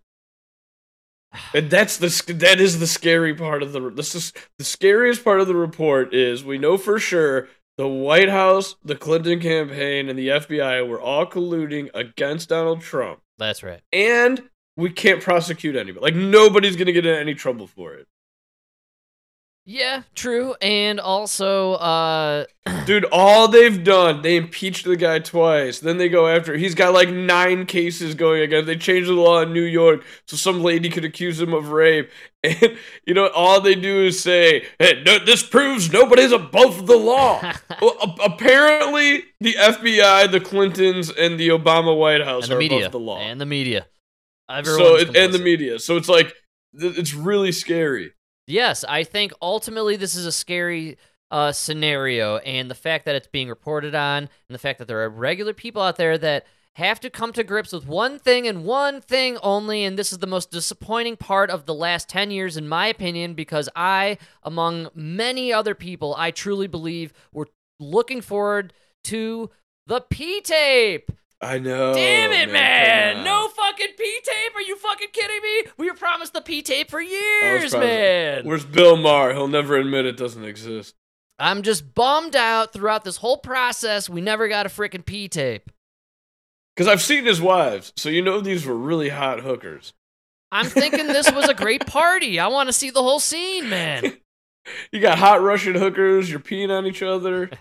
And 1.53 1.69
that's 1.69 1.97
the 1.97 2.33
that 2.33 2.59
is 2.61 2.79
the 2.79 2.87
scary 2.87 3.33
part 3.33 3.63
of 3.63 3.71
the 3.73 3.89
this 3.89 4.15
is 4.15 4.33
the 4.57 4.63
scariest 4.63 5.23
part 5.23 5.41
of 5.41 5.47
the 5.47 5.55
report 5.55 6.13
is 6.13 6.43
we 6.43 6.57
know 6.57 6.77
for 6.77 6.99
sure 6.99 7.49
the 7.75 7.87
White 7.87 8.29
House, 8.29 8.75
the 8.85 8.95
Clinton 8.95 9.39
campaign, 9.39 10.07
and 10.07 10.17
the 10.19 10.27
FBI 10.27 10.87
were 10.87 11.01
all 11.01 11.25
colluding 11.25 11.89
against 11.95 12.49
Donald 12.49 12.81
Trump, 12.81 13.19
that's 13.39 13.63
right 13.63 13.81
and 13.91 14.43
we 14.77 14.89
can't 14.91 15.21
prosecute 15.21 15.75
anybody. 15.75 15.99
Like 16.03 16.15
nobody's 16.15 16.75
gonna 16.75 16.91
get 16.91 17.05
in 17.05 17.15
any 17.15 17.33
trouble 17.33 17.65
for 17.67 17.93
it, 17.95 18.07
yeah 19.65 20.03
true 20.15 20.55
and 20.61 20.99
also 20.99 21.73
uh 21.73 22.45
dude. 22.85 23.05
All 23.11 23.47
they've 23.47 23.83
done, 23.83 24.21
they 24.21 24.35
impeached 24.37 24.85
the 24.85 24.95
guy 24.95 25.19
twice. 25.19 25.79
Then 25.79 25.97
they 25.97 26.09
go 26.09 26.27
after. 26.27 26.55
He's 26.55 26.75
got 26.75 26.93
like 26.93 27.09
nine 27.09 27.65
cases 27.65 28.15
going 28.15 28.41
against. 28.41 28.67
They 28.67 28.75
changed 28.75 29.09
the 29.09 29.13
law 29.13 29.41
in 29.41 29.53
New 29.53 29.63
York 29.63 30.03
so 30.27 30.37
some 30.37 30.61
lady 30.63 30.89
could 30.89 31.05
accuse 31.05 31.39
him 31.39 31.53
of 31.53 31.69
rape. 31.69 32.09
And 32.45 32.77
you 33.05 33.13
know, 33.13 33.27
all 33.29 33.61
they 33.61 33.73
do 33.73 34.03
is 34.03 34.19
say, 34.19 34.65
"Hey, 34.77 35.01
no, 35.05 35.17
this 35.17 35.43
proves 35.43 35.93
nobody's 35.93 36.33
above 36.33 36.87
the 36.87 36.97
law." 36.97 37.39
well, 37.81 37.95
a- 38.01 38.23
apparently, 38.25 39.23
the 39.39 39.53
FBI, 39.53 40.29
the 40.29 40.41
Clintons, 40.41 41.09
and 41.09 41.39
the 41.39 41.47
Obama 41.47 41.97
White 41.97 42.21
House 42.21 42.43
and 42.43 42.51
the 42.51 42.55
are 42.57 42.59
media 42.59 42.79
above 42.79 42.91
the 42.91 42.99
law. 42.99 43.19
and 43.19 43.39
the 43.39 43.45
media 43.45 43.87
so, 44.49 44.55
Everyone's 44.55 45.01
it, 45.03 45.15
and 45.15 45.33
the 45.33 45.39
media. 45.39 45.79
So 45.79 45.95
it's 45.95 46.09
like 46.09 46.33
it's 46.73 47.13
really 47.13 47.53
scary. 47.53 48.11
Yes, 48.47 48.83
I 48.83 49.03
think 49.03 49.31
ultimately 49.41 49.95
this 49.95 50.15
is 50.15 50.25
a 50.25 50.31
scary 50.31 50.97
uh, 51.31 51.51
scenario, 51.51 52.37
and 52.37 52.69
the 52.69 52.75
fact 52.75 53.05
that 53.05 53.15
it's 53.15 53.27
being 53.27 53.49
reported 53.49 53.95
on, 53.95 54.17
and 54.19 54.29
the 54.49 54.59
fact 54.59 54.79
that 54.79 54.87
there 54.87 55.01
are 55.01 55.09
regular 55.09 55.53
people 55.53 55.81
out 55.81 55.95
there 55.95 56.17
that 56.17 56.45
have 56.75 56.99
to 56.99 57.09
come 57.09 57.31
to 57.33 57.43
grips 57.43 57.71
with 57.71 57.87
one 57.87 58.17
thing 58.17 58.47
and 58.47 58.65
one 58.65 58.99
thing 58.99 59.37
only, 59.43 59.83
and 59.83 59.97
this 59.97 60.11
is 60.11 60.19
the 60.19 60.27
most 60.27 60.51
disappointing 60.51 61.15
part 61.15 61.49
of 61.49 61.65
the 61.65 61.73
last 61.73 62.09
10 62.09 62.31
years, 62.31 62.57
in 62.57 62.67
my 62.67 62.87
opinion, 62.87 63.33
because 63.33 63.69
I, 63.75 64.17
among 64.41 64.89
many 64.95 65.53
other 65.53 65.75
people, 65.75 66.15
I 66.17 66.31
truly 66.31 66.67
believe 66.67 67.13
we're 67.31 67.45
looking 67.79 68.21
forward 68.21 68.73
to 69.05 69.51
the 69.87 70.01
P 70.01 70.41
tape. 70.41 71.11
I 71.43 71.59
know. 71.59 71.93
Damn 71.93 72.31
it, 72.31 72.51
man! 72.51 73.17
on. 73.17 73.23
No 73.23 73.47
fucking 73.49 73.95
P 73.97 74.19
tape! 74.23 74.55
Are 74.55 74.61
you 74.61 74.75
fucking 74.77 75.09
kidding 75.13 75.41
me? 75.41 75.71
We 75.77 75.89
were 75.89 75.95
promised 75.95 76.33
the 76.33 76.41
P 76.41 76.61
tape 76.61 76.89
for 76.89 77.01
years, 77.01 77.73
man. 77.73 78.45
Where's 78.45 78.65
Bill 78.65 78.95
Maher? 78.95 79.33
He'll 79.33 79.47
never 79.47 79.75
admit 79.75 80.05
it 80.05 80.17
doesn't 80.17 80.45
exist. 80.45 80.95
I'm 81.39 81.61
just 81.63 81.93
bummed 81.93 82.35
out 82.35 82.73
throughout 82.73 83.03
this 83.03 83.17
whole 83.17 83.37
process. 83.37 84.09
We 84.09 84.21
never 84.21 84.47
got 84.47 84.65
a 84.65 84.69
freaking 84.69 85.05
P 85.05 85.27
tape. 85.27 85.69
Because 86.75 86.87
I've 86.87 87.01
seen 87.01 87.25
his 87.25 87.41
wives, 87.41 87.93
so 87.97 88.09
you 88.09 88.21
know 88.21 88.41
these 88.41 88.65
were 88.65 88.75
really 88.75 89.09
hot 89.09 89.41
hookers. 89.41 89.93
I'm 90.51 90.67
thinking 90.67 91.07
this 91.07 91.31
was 91.31 91.49
a 91.49 91.53
great 91.53 91.85
party. 91.87 92.39
I 92.39 92.47
want 92.47 92.69
to 92.69 92.73
see 92.73 92.89
the 92.89 93.03
whole 93.03 93.19
scene, 93.19 93.69
man. 93.69 94.17
You 94.93 95.01
got 95.01 95.19
hot 95.19 95.41
Russian 95.41 95.75
hookers, 95.75 96.31
you're 96.31 96.39
peeing 96.39 96.69
on 96.69 96.85
each 96.85 97.03
other. 97.03 97.49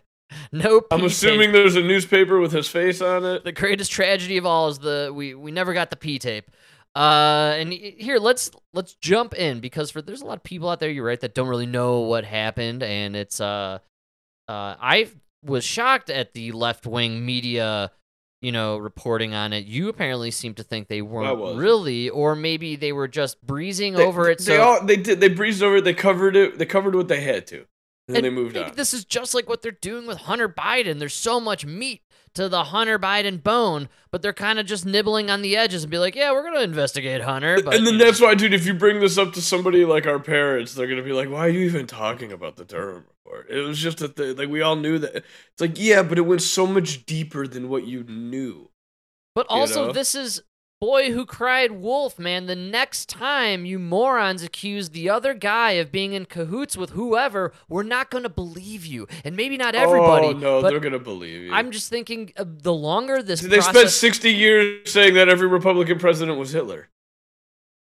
No 0.64 0.82
I'm 0.90 1.04
assuming 1.04 1.52
there's 1.52 1.76
a 1.76 1.82
newspaper 1.82 2.38
with 2.38 2.52
his 2.52 2.68
face 2.68 3.00
on 3.00 3.24
it. 3.24 3.42
the 3.44 3.52
greatest 3.52 3.90
tragedy 3.90 4.36
of 4.36 4.44
all 4.44 4.68
is 4.68 4.78
the 4.80 5.10
we 5.14 5.34
we 5.34 5.50
never 5.50 5.72
got 5.72 5.88
the 5.90 5.96
P 5.96 6.18
tape. 6.18 6.50
Uh, 6.94 7.54
and 7.56 7.72
here 7.72 8.18
let's 8.18 8.50
let's 8.74 8.92
jump 8.94 9.32
in 9.32 9.60
because 9.60 9.90
for 9.90 10.02
there's 10.02 10.20
a 10.20 10.26
lot 10.26 10.36
of 10.36 10.42
people 10.42 10.68
out 10.68 10.78
there. 10.78 10.90
You're 10.90 11.06
right 11.06 11.20
that 11.20 11.34
don't 11.34 11.48
really 11.48 11.64
know 11.66 12.00
what 12.00 12.24
happened, 12.26 12.82
and 12.82 13.16
it's 13.16 13.40
uh, 13.40 13.78
uh, 14.46 14.74
I 14.78 15.08
was 15.42 15.64
shocked 15.64 16.10
at 16.10 16.34
the 16.34 16.52
left 16.52 16.86
wing 16.86 17.24
media, 17.24 17.90
you 18.42 18.52
know, 18.52 18.76
reporting 18.76 19.32
on 19.32 19.54
it. 19.54 19.64
You 19.64 19.88
apparently 19.88 20.30
seem 20.30 20.52
to 20.54 20.62
think 20.62 20.88
they 20.88 21.00
weren't 21.00 21.56
really, 21.56 22.10
or 22.10 22.36
maybe 22.36 22.76
they 22.76 22.92
were 22.92 23.08
just 23.08 23.40
breezing 23.40 23.94
They- 23.94 24.04
over 24.04 24.28
it. 24.28 24.38
They 24.40 24.44
so 24.56 24.62
all 24.62 24.84
they 24.84 24.96
did 24.96 25.18
they 25.18 25.28
breezed 25.28 25.62
over 25.62 25.76
it, 25.76 25.84
they 25.84 25.94
covered 25.94 26.36
it, 26.36 26.58
they 26.58 26.66
covered 26.66 26.94
what 26.94 27.08
they 27.08 27.22
had 27.22 27.46
to. 27.46 27.64
And 28.08 28.16
then 28.16 28.24
And 28.24 28.36
they 28.36 28.40
moved 28.42 28.54
maybe 28.54 28.70
on. 28.70 28.76
This 28.76 28.92
is 28.92 29.04
just 29.04 29.34
like 29.34 29.48
what 29.48 29.62
they're 29.62 29.70
doing 29.70 30.06
with 30.06 30.18
Hunter 30.18 30.48
Biden. 30.48 30.98
There's 30.98 31.14
so 31.14 31.38
much 31.38 31.64
meat 31.64 32.02
to 32.34 32.48
the 32.48 32.64
Hunter 32.64 32.98
Biden 32.98 33.42
bone, 33.42 33.88
but 34.10 34.22
they're 34.22 34.32
kind 34.32 34.58
of 34.58 34.66
just 34.66 34.86
nibbling 34.86 35.30
on 35.30 35.42
the 35.42 35.56
edges 35.56 35.84
and 35.84 35.90
be 35.90 35.98
like, 35.98 36.14
"Yeah, 36.14 36.32
we're 36.32 36.42
gonna 36.42 36.60
investigate 36.62 37.20
Hunter." 37.22 37.60
But 37.64 37.74
and 37.74 37.86
then 37.86 37.98
that's 37.98 38.20
why, 38.20 38.34
dude, 38.34 38.54
if 38.54 38.66
you 38.66 38.74
bring 38.74 39.00
this 39.00 39.18
up 39.18 39.34
to 39.34 39.42
somebody 39.42 39.84
like 39.84 40.06
our 40.06 40.18
parents, 40.18 40.74
they're 40.74 40.86
gonna 40.86 41.02
be 41.02 41.12
like, 41.12 41.28
"Why 41.28 41.46
are 41.46 41.50
you 41.50 41.60
even 41.60 41.86
talking 41.86 42.32
about 42.32 42.56
the 42.56 42.64
Durham 42.64 43.04
report?" 43.24 43.50
It 43.50 43.60
was 43.60 43.78
just 43.78 43.98
that, 43.98 44.38
like, 44.38 44.48
we 44.48 44.62
all 44.62 44.76
knew 44.76 44.98
that. 44.98 45.16
It's 45.16 45.60
like, 45.60 45.78
yeah, 45.78 46.02
but 46.02 46.18
it 46.18 46.22
went 46.22 46.42
so 46.42 46.66
much 46.66 47.06
deeper 47.06 47.46
than 47.46 47.68
what 47.68 47.86
you 47.86 48.02
knew. 48.04 48.70
but 49.34 49.46
also 49.48 49.86
know? 49.86 49.92
this 49.92 50.14
is 50.14 50.42
boy 50.82 51.12
who 51.12 51.24
cried 51.24 51.70
wolf, 51.70 52.18
man. 52.18 52.46
The 52.46 52.56
next 52.56 53.08
time 53.08 53.64
you 53.64 53.78
morons 53.78 54.42
accuse 54.42 54.90
the 54.90 55.08
other 55.08 55.32
guy 55.32 55.72
of 55.72 55.92
being 55.92 56.12
in 56.12 56.24
cahoots 56.24 56.76
with 56.76 56.90
whoever, 56.90 57.52
we're 57.68 57.84
not 57.84 58.10
gonna 58.10 58.28
believe 58.28 58.84
you, 58.84 59.06
and 59.24 59.36
maybe 59.36 59.56
not 59.56 59.76
everybody. 59.76 60.26
Oh 60.26 60.32
no, 60.32 60.60
but 60.60 60.70
they're 60.70 60.80
gonna 60.80 60.98
believe 60.98 61.42
you. 61.42 61.52
I'm 61.52 61.70
just 61.70 61.88
thinking 61.88 62.32
uh, 62.36 62.44
the 62.46 62.74
longer 62.74 63.22
this 63.22 63.42
they 63.42 63.60
spent 63.60 63.90
60 63.90 64.32
years 64.32 64.92
saying 64.92 65.14
that 65.14 65.28
every 65.28 65.46
Republican 65.46 66.00
president 66.00 66.37
was 66.37 66.50
Hitler. 66.50 66.88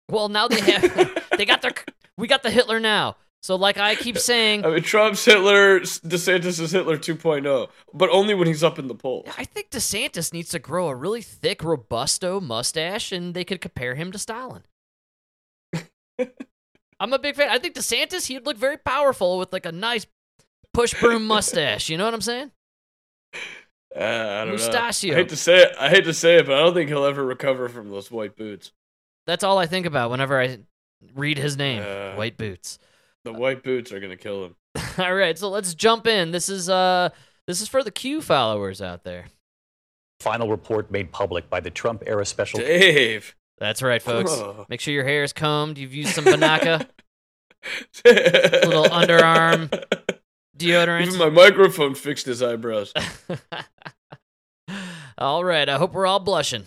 well, 0.10 0.28
now 0.28 0.48
they 0.48 0.60
have 0.60 1.24
they 1.38 1.46
got 1.46 1.62
their 1.62 1.74
we 2.18 2.28
got 2.28 2.42
the 2.42 2.50
Hitler 2.50 2.80
now. 2.80 3.18
So 3.42 3.56
like 3.56 3.78
I 3.78 3.96
keep 3.96 4.18
saying, 4.32 4.66
I 4.66 4.70
mean, 4.70 4.84
Trump's 4.84 5.24
Hitler, 5.24 5.80
DeSantis 5.80 6.60
is 6.60 6.72
Hitler 6.72 6.98
2.0, 6.98 7.70
but 7.94 8.10
only 8.10 8.34
when 8.34 8.48
he's 8.48 8.64
up 8.64 8.78
in 8.80 8.88
the 8.88 8.96
polls. 8.96 9.28
I 9.38 9.46
think 9.46 9.70
DeSantis 9.70 10.34
needs 10.34 10.50
to 10.50 10.60
grow 10.60 10.88
a 10.90 10.96
really 10.96 11.22
thick, 11.22 11.64
robusto 11.64 12.40
mustache, 12.40 13.12
and 13.12 13.34
they 13.34 13.44
could 13.44 13.62
compare 13.62 13.96
him 13.96 14.12
to 14.12 14.18
Stalin. 14.20 14.64
I'm 17.00 17.14
a 17.14 17.20
big 17.20 17.36
fan. 17.36 17.50
I 17.50 17.60
think 17.60 17.76
DeSantis, 17.76 18.28
he'd 18.28 18.46
look 18.46 18.58
very 18.58 18.78
powerful 18.78 19.38
with 19.38 19.54
like 19.54 19.66
a 19.66 19.72
nice 19.72 20.06
push 20.74 21.00
broom 21.00 21.26
mustache. 21.26 21.90
You 21.90 21.98
know 21.98 22.06
what 22.06 22.14
I'm 22.14 22.22
saying? 22.22 22.52
Uh, 23.96 24.00
I 24.04 24.46
don't 24.46 24.52
Mustachio. 24.54 25.12
know. 25.12 25.16
I 25.16 25.20
hate 25.22 25.30
to 25.30 25.36
say 25.36 25.64
it. 25.64 25.76
I 25.80 25.90
hate 25.90 26.04
to 26.04 26.14
say 26.14 26.36
it, 26.38 26.46
but 26.46 26.56
I 26.56 26.60
don't 26.60 26.74
think 26.74 26.90
he'll 26.90 27.06
ever 27.06 27.24
recover 27.26 27.70
from 27.70 27.90
those 27.90 28.12
white 28.12 28.36
boots. 28.36 28.72
That's 29.26 29.44
all 29.44 29.58
I 29.58 29.66
think 29.66 29.86
about 29.86 30.12
whenever 30.12 30.40
I 30.40 30.60
read 31.16 31.38
his 31.38 31.58
name. 31.58 31.82
Uh. 31.86 32.16
White 32.16 32.38
boots. 32.38 32.80
The 33.26 33.34
white 33.34 33.64
boots 33.64 33.92
are 33.92 34.00
gonna 34.00 34.18
kill 34.18 34.46
him. 34.46 34.56
all 34.98 35.14
right, 35.14 35.38
so 35.38 35.50
let's 35.50 35.74
jump 35.74 36.08
in. 36.08 36.32
This 36.32 36.50
is 36.50 36.70
uh, 36.70 37.10
this 37.48 37.62
is 37.62 37.68
for 37.68 37.84
the 37.84 37.92
Q 37.92 38.22
followers 38.22 38.82
out 38.82 39.04
there. 39.04 39.26
Final 40.20 40.50
report 40.50 40.92
made 40.92 41.12
public 41.12 41.50
by 41.50 41.60
the 41.60 41.70
Trump 41.70 42.04
era 42.06 42.26
special 42.26 42.60
Dave. 42.60 43.36
That's 43.58 43.82
right, 43.82 44.02
folks. 44.02 44.38
Make 44.70 44.80
sure 44.80 44.94
your 44.94 45.04
hair 45.04 45.24
is 45.24 45.34
combed. 45.34 45.78
You've 45.78 45.94
used 45.94 46.14
some 46.14 46.26
Banaka 46.26 46.88
Little 48.06 48.86
underarm 48.86 49.70
deodorant. 50.58 51.08
Even 51.08 51.20
my 51.20 51.30
microphone 51.30 51.96
fixed 51.96 52.26
his 52.26 52.42
eyebrows. 52.42 52.94
all 55.18 55.44
right. 55.44 55.68
I 55.68 55.78
hope 55.78 55.94
we're 55.94 56.06
all 56.06 56.20
blushing. 56.20 56.64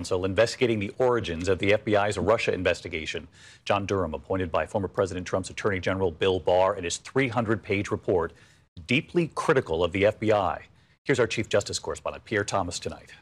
Council 0.00 0.24
investigating 0.24 0.78
the 0.78 0.94
origins 0.96 1.46
of 1.46 1.58
the 1.58 1.72
FBI's 1.72 2.16
Russia 2.16 2.54
investigation. 2.54 3.28
John 3.66 3.84
Durham, 3.84 4.14
appointed 4.14 4.50
by 4.50 4.64
former 4.64 4.88
President 4.88 5.26
Trump's 5.26 5.50
Attorney 5.50 5.78
General 5.78 6.10
Bill 6.10 6.40
Barr 6.40 6.74
in 6.74 6.84
his 6.84 6.96
300 6.96 7.62
page 7.62 7.90
report, 7.90 8.32
deeply 8.86 9.30
critical 9.34 9.84
of 9.84 9.92
the 9.92 10.04
FBI. 10.04 10.62
Here's 11.04 11.20
our 11.20 11.26
Chief 11.26 11.50
Justice 11.50 11.78
correspondent, 11.78 12.24
Pierre 12.24 12.44
Thomas, 12.44 12.78
tonight. 12.78 13.12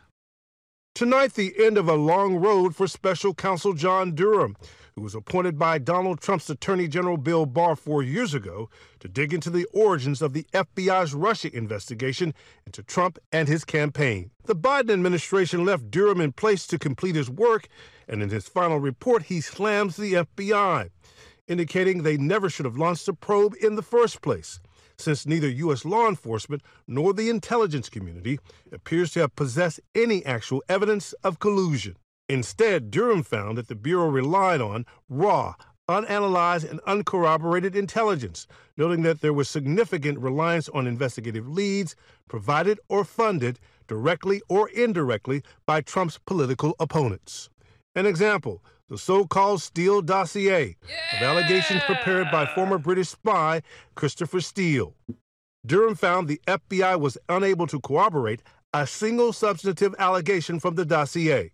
Tonight, 0.95 1.35
the 1.35 1.53
end 1.59 1.79
of 1.79 1.89
a 1.89 1.97
long 1.97 2.37
road 2.37 2.77
for 2.77 2.87
special 2.87 3.35
counsel 3.35 3.73
John 3.73 4.15
Durham, 4.15 4.57
who 4.99 5.05
was 5.05 5.15
appointed 5.15 5.57
by 5.57 5.79
Donald 5.79 6.21
Trump's 6.21 6.51
Attorney 6.51 6.89
General 6.89 7.17
Bill 7.17 7.47
Barr 7.47 7.77
four 7.77 8.03
years 8.03 8.35
ago 8.35 8.69
to 8.99 9.07
dig 9.07 9.33
into 9.33 9.49
the 9.49 9.65
origins 9.73 10.21
of 10.21 10.33
the 10.33 10.45
FBI's 10.53 11.15
Russia 11.15 11.57
investigation 11.57 12.35
into 12.67 12.83
Trump 12.83 13.17
and 13.31 13.47
his 13.47 13.65
campaign. 13.65 14.33
The 14.47 14.57
Biden 14.57 14.91
administration 14.91 15.65
left 15.65 15.89
Durham 15.89 16.21
in 16.21 16.33
place 16.33 16.67
to 16.67 16.81
complete 16.81 17.15
his 17.15 17.31
work, 17.31 17.69
and 18.09 18.25
in 18.25 18.31
his 18.31 18.49
final 18.49 18.81
report, 18.81 19.25
he 19.25 19.41
slams 19.41 19.97
the 19.97 20.15
FBI, 20.15 20.91
indicating 21.47 22.03
they 22.03 22.17
never 22.17 22.51
should 22.51 22.67
have 22.67 22.77
launched 22.77 23.07
a 23.07 23.13
probe 23.13 23.55
in 23.63 23.77
the 23.77 23.83
first 23.83 24.21
place 24.21 24.59
since 25.01 25.27
neither 25.27 25.49
U.S. 25.49 25.85
law 25.85 26.09
enforcement 26.09 26.61
nor 26.89 27.13
the 27.13 27.31
intelligence 27.31 27.89
community 27.89 28.41
appears 28.73 29.13
to 29.13 29.21
have 29.21 29.37
possessed 29.37 29.79
any 29.95 30.27
actual 30.27 30.61
evidence 30.69 31.13
of 31.23 31.39
collusion. 31.39 31.95
Instead, 32.29 32.91
Durham 32.91 33.23
found 33.23 33.57
that 33.57 33.69
the 33.69 33.75
Bureau 33.75 34.09
relied 34.09 34.61
on 34.61 34.85
raw, 35.09 35.55
unanalyzed, 35.89 36.71
and 36.71 36.81
uncorroborated 36.87 37.75
intelligence, 37.75 38.47
noting 38.77 39.03
that 39.03 39.23
there 39.23 39.33
was 39.33 39.49
significant 39.49 40.19
reliance 40.19 40.69
on 40.69 40.87
investigative 40.87 41.49
leads 41.49 41.97
provided 42.29 42.79
or 42.89 43.05
funded 43.05 43.59
directly 43.87 44.43
or 44.49 44.69
indirectly 44.69 45.43
by 45.65 45.81
Trump's 45.81 46.19
political 46.19 46.77
opponents. 46.79 47.49
An 47.95 48.05
example 48.05 48.63
the 48.89 48.99
so 48.99 49.27
called 49.27 49.61
Steele 49.61 50.01
dossier 50.01 50.77
of 51.15 51.23
allegations 51.23 51.83
prepared 51.85 52.31
by 52.31 52.47
former 52.47 52.79
British 52.79 53.11
spy 53.11 53.61
Christopher 53.95 54.41
Steele. 54.41 54.95
Durham 55.67 55.95
found 55.95 56.27
the 56.27 56.41
FBI 56.47 56.99
was 56.99 57.19
unable 57.29 57.67
to 57.67 57.81
corroborate 57.81 58.43
a 58.73 58.87
single 58.87 59.33
substantive 59.33 59.95
allegation 59.99 60.59
from 60.59 60.75
the 60.75 60.87
dossier. 60.87 61.53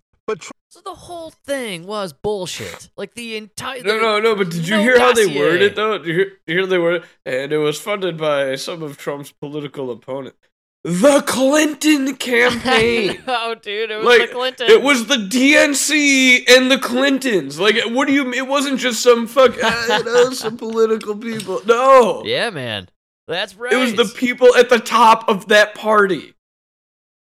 So 0.75 0.81
the 0.81 0.93
whole 0.93 1.31
thing 1.31 1.87
was 1.87 2.13
bullshit. 2.13 2.91
Like 2.97 3.15
the 3.15 3.37
entire. 3.37 3.81
No, 3.85 3.97
no, 3.97 4.19
no. 4.19 4.35
But 4.35 4.51
did 4.51 4.67
you 4.67 4.75
no 4.75 4.83
hear 4.83 4.99
how 4.99 5.13
they 5.13 5.29
worded 5.29 5.63
it 5.63 5.77
though? 5.77 5.99
Did 5.99 6.07
you 6.09 6.15
hear, 6.15 6.25
did 6.25 6.53
you 6.53 6.59
hear 6.59 6.67
they 6.67 6.79
worded? 6.79 7.05
And 7.25 7.53
it 7.53 7.59
was 7.59 7.81
funded 7.81 8.19
by 8.19 8.57
some 8.57 8.83
of 8.83 8.99
Trump's 8.99 9.31
political 9.31 9.93
opponents. 9.93 10.37
The 10.83 11.23
Clinton 11.29 12.17
campaign. 12.17 13.23
no, 13.25 13.55
dude, 13.55 13.93
it 13.93 13.99
was 13.99 14.05
like 14.05 14.31
the 14.31 14.35
Clinton. 14.35 14.67
it 14.69 14.83
was 14.83 15.07
the 15.07 15.15
DNC 15.15 16.51
and 16.51 16.69
the 16.69 16.79
Clintons. 16.79 17.61
Like, 17.61 17.77
what 17.91 18.09
do 18.09 18.13
you? 18.13 18.25
Mean? 18.25 18.35
It 18.35 18.49
wasn't 18.49 18.81
just 18.81 19.01
some 19.01 19.29
fuck. 19.29 19.53
Uh, 19.63 19.71
I 19.71 20.03
know 20.03 20.31
some 20.33 20.57
political 20.57 21.15
people. 21.17 21.61
No, 21.67 22.25
Yeah, 22.25 22.51
man. 22.51 22.89
That's 23.29 23.55
right. 23.55 23.73
it 23.73 23.77
was 23.77 23.95
the 23.95 24.13
people 24.13 24.57
at 24.57 24.71
the 24.71 24.81
top 24.81 25.29
of 25.29 25.47
that 25.47 25.77
party. 25.77 26.35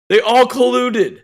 They 0.07 0.21
all 0.21 0.45
colluded. 0.45 1.23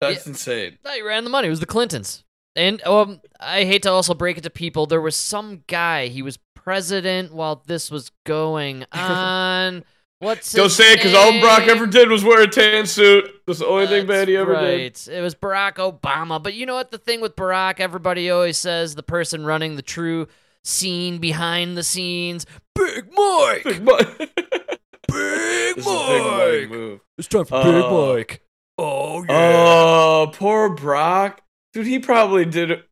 That's 0.00 0.26
Yeah. 0.26 0.30
insane. 0.30 0.78
You 0.94 1.06
ran 1.06 1.24
the 1.24 1.30
money. 1.30 1.46
It 1.46 1.50
was 1.50 1.60
the 1.60 1.66
Clintons. 1.66 2.24
And 2.54 2.82
um, 2.86 3.20
I 3.38 3.64
hate 3.64 3.82
to 3.82 3.90
also 3.90 4.14
break 4.14 4.38
it 4.38 4.42
to 4.44 4.50
people. 4.50 4.86
There 4.86 5.00
was 5.00 5.16
some 5.16 5.62
guy. 5.66 6.06
He 6.08 6.22
was 6.22 6.38
president 6.54 7.32
while 7.32 7.62
this 7.66 7.90
was 7.90 8.10
going 8.24 8.84
on. 8.92 9.84
What's 10.18 10.52
Don't 10.52 10.70
say 10.70 10.92
it 10.94 10.96
because 10.96 11.12
all 11.14 11.38
Brock 11.40 11.68
ever 11.68 11.86
did 11.86 12.08
was 12.08 12.24
wear 12.24 12.42
a 12.42 12.46
tan 12.48 12.86
suit. 12.86 13.28
That's 13.46 13.58
the 13.58 13.66
only 13.66 13.86
thing 13.86 14.06
bad 14.06 14.28
he 14.28 14.36
ever 14.36 14.52
right. 14.52 14.94
did. 14.94 15.08
It 15.12 15.20
was 15.20 15.34
Barack 15.34 15.74
Obama. 15.74 16.42
But 16.42 16.54
you 16.54 16.64
know 16.64 16.74
what? 16.74 16.90
The 16.90 16.96
thing 16.98 17.20
with 17.20 17.36
Barack, 17.36 17.80
everybody 17.80 18.30
always 18.30 18.56
says 18.56 18.94
the 18.94 19.02
person 19.02 19.44
running 19.44 19.76
the 19.76 19.82
true 19.82 20.26
scene 20.64 21.18
behind 21.18 21.76
the 21.76 21.82
scenes, 21.82 22.46
Big 22.74 23.12
Mike. 23.12 23.64
Big 23.64 23.82
Mike. 23.84 24.18
Big 25.08 25.76
This 25.76 25.86
is 25.86 25.86
a 25.86 26.06
big 26.50 26.70
Mike. 26.70 27.00
It's 27.18 27.28
time 27.28 27.44
for 27.44 27.54
Uh, 27.56 27.64
Big 27.64 27.90
Mike. 27.90 28.42
Oh 28.78 29.24
yeah. 29.24 29.26
Oh, 29.28 30.30
poor 30.32 30.70
Brock. 30.70 31.40
Dude, 31.72 31.86
he 31.86 31.98
probably 31.98 32.44
did 32.44 32.70
it. 32.70 32.86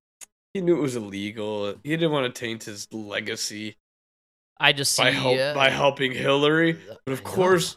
He 0.52 0.60
knew 0.60 0.76
it 0.76 0.82
was 0.82 0.96
illegal. 0.96 1.74
He 1.82 1.90
didn't 1.90 2.12
want 2.12 2.32
to 2.32 2.40
taint 2.40 2.64
his 2.64 2.86
legacy 2.92 3.76
I 4.58 4.72
just 4.72 4.92
see. 4.92 5.02
by 5.02 5.10
help, 5.10 5.38
uh, 5.38 5.54
by 5.54 5.70
helping 5.70 6.12
Hillary. 6.12 6.78
But 7.04 7.12
of 7.12 7.24
course, 7.24 7.76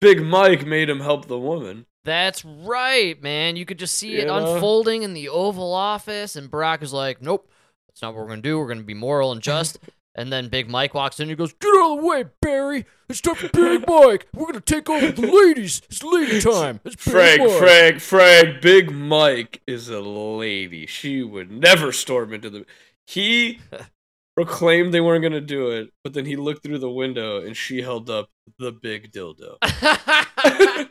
Big 0.00 0.22
Mike 0.22 0.66
made 0.66 0.88
him 0.88 1.00
help 1.00 1.26
the 1.26 1.38
woman. 1.38 1.86
That's 2.04 2.44
right, 2.44 3.20
man. 3.22 3.56
You 3.56 3.66
could 3.66 3.78
just 3.78 3.96
see 3.96 4.16
it 4.16 4.28
unfolding 4.28 5.02
in 5.02 5.12
the 5.14 5.28
Oval 5.28 5.72
Office, 5.72 6.36
and 6.36 6.50
Brock 6.50 6.82
is 6.82 6.92
like, 6.92 7.20
"Nope, 7.20 7.50
that's 7.88 8.00
not 8.02 8.14
what 8.14 8.22
we're 8.22 8.28
gonna 8.28 8.42
do. 8.42 8.58
We're 8.58 8.68
gonna 8.68 8.82
be 8.82 8.94
moral 8.94 9.32
and 9.32 9.42
just." 9.42 9.78
and 10.16 10.32
then 10.32 10.48
Big 10.48 10.68
Mike 10.68 10.94
walks 10.94 11.20
in 11.20 11.24
and 11.24 11.30
he 11.30 11.36
goes, 11.36 11.52
"Get 11.52 11.68
out 11.68 11.92
of 11.92 12.00
the 12.00 12.06
way, 12.06 12.24
Barry! 12.40 12.86
It's 13.08 13.20
time 13.20 13.36
for 13.36 13.48
Big 13.50 13.86
Mike. 13.86 14.26
We're 14.34 14.46
gonna 14.46 14.60
take 14.60 14.90
over 14.90 15.12
the 15.12 15.26
ladies. 15.26 15.82
It's 15.88 16.02
lady 16.02 16.40
time. 16.40 16.80
It's 16.84 16.96
Big 16.96 17.12
Frank, 17.12 17.40
Mike." 17.40 17.58
Frank, 17.58 18.00
Frank, 18.00 18.62
Big 18.62 18.90
Mike 18.90 19.62
is 19.66 19.88
a 19.88 20.00
lady. 20.00 20.86
She 20.86 21.22
would 21.22 21.52
never 21.52 21.92
storm 21.92 22.32
into 22.32 22.50
the. 22.50 22.66
He 23.06 23.60
proclaimed 24.34 24.92
they 24.92 25.00
weren't 25.00 25.22
going 25.22 25.32
to 25.32 25.40
do 25.40 25.70
it, 25.70 25.92
but 26.02 26.14
then 26.14 26.26
he 26.26 26.36
looked 26.36 26.62
through 26.62 26.78
the 26.78 26.90
window 26.90 27.40
and 27.44 27.56
she 27.56 27.82
held 27.82 28.10
up 28.10 28.30
the 28.58 28.72
big 28.72 29.12
dildo. 29.12 29.56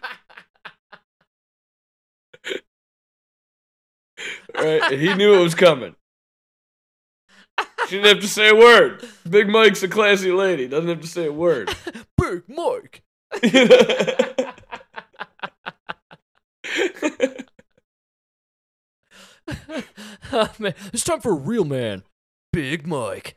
right? 4.56 4.92
And 4.92 5.02
he 5.02 5.14
knew 5.14 5.34
it 5.34 5.44
was 5.44 5.56
coming. 5.56 5.96
She 7.88 7.98
didn't 7.98 8.16
have 8.16 8.22
to 8.22 8.28
say 8.28 8.50
a 8.50 8.56
word. 8.56 9.08
Big 9.30 9.48
Mike's 9.48 9.84
a 9.84 9.88
classy 9.88 10.32
lady. 10.32 10.68
Doesn't 10.68 10.90
have 10.90 11.02
to 11.02 11.08
say 11.08 11.28
a 11.28 11.32
word. 11.32 11.70
Big 12.18 12.44
Mike. 12.48 13.04
Oh, 20.32 20.52
man, 20.60 20.74
it's 20.92 21.04
time 21.04 21.22
for 21.22 21.32
a 21.32 21.36
real 21.36 21.66
man, 21.66 22.04
Big 22.52 22.88
Mike. 22.88 23.36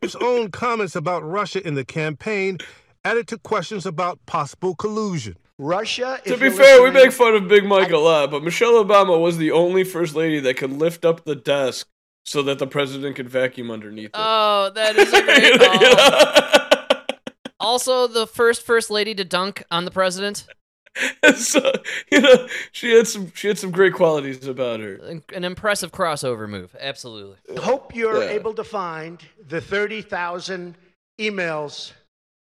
His 0.00 0.14
own 0.20 0.50
comments 0.52 0.94
about 0.94 1.24
Russia 1.24 1.66
in 1.66 1.74
the 1.74 1.84
campaign 1.84 2.58
added 3.04 3.26
to 3.28 3.38
questions 3.38 3.86
about 3.86 4.24
possible 4.26 4.76
collusion. 4.76 5.36
Russia. 5.58 6.20
to 6.24 6.36
be 6.36 6.46
you're 6.46 6.54
fair, 6.54 6.82
we 6.82 6.90
make 6.90 7.10
fun 7.12 7.34
of 7.34 7.48
Big 7.48 7.64
Mike 7.64 7.90
a 7.90 7.96
lot, 7.96 8.30
but 8.30 8.44
Michelle 8.44 8.84
Obama 8.84 9.20
was 9.20 9.38
the 9.38 9.50
only 9.50 9.82
first 9.82 10.14
lady 10.14 10.38
that 10.40 10.56
could 10.56 10.72
lift 10.72 11.04
up 11.04 11.24
the 11.24 11.34
desk 11.34 11.88
so 12.26 12.42
that 12.42 12.58
the 12.58 12.66
president 12.66 13.16
could 13.16 13.28
vacuum 13.30 13.70
underneath 13.70 14.06
it. 14.06 14.14
Oh, 14.14 14.70
that 14.74 14.96
is 14.96 15.12
a 15.12 15.22
great 15.22 15.58
call. 15.60 17.16
Also, 17.58 18.06
the 18.06 18.26
first 18.26 18.62
first 18.62 18.90
lady 18.90 19.14
to 19.14 19.24
dunk 19.24 19.62
on 19.70 19.84
the 19.86 19.90
president. 19.90 20.46
so, 21.36 21.72
you 22.10 22.20
know, 22.20 22.48
she 22.72 22.90
had 22.94 23.06
some 23.06 23.32
she 23.34 23.48
had 23.48 23.58
some 23.58 23.70
great 23.70 23.92
qualities 23.94 24.46
about 24.46 24.80
her. 24.80 24.96
An 24.96 25.22
an 25.34 25.44
impressive 25.44 25.92
crossover 25.92 26.48
move. 26.48 26.74
Absolutely. 26.80 27.36
Hope 27.58 27.94
you're 27.94 28.22
Yeah. 28.24 28.30
able 28.30 28.54
to 28.54 28.64
find 28.64 29.22
the 29.48 29.60
30,000 29.60 30.74
emails 31.20 31.92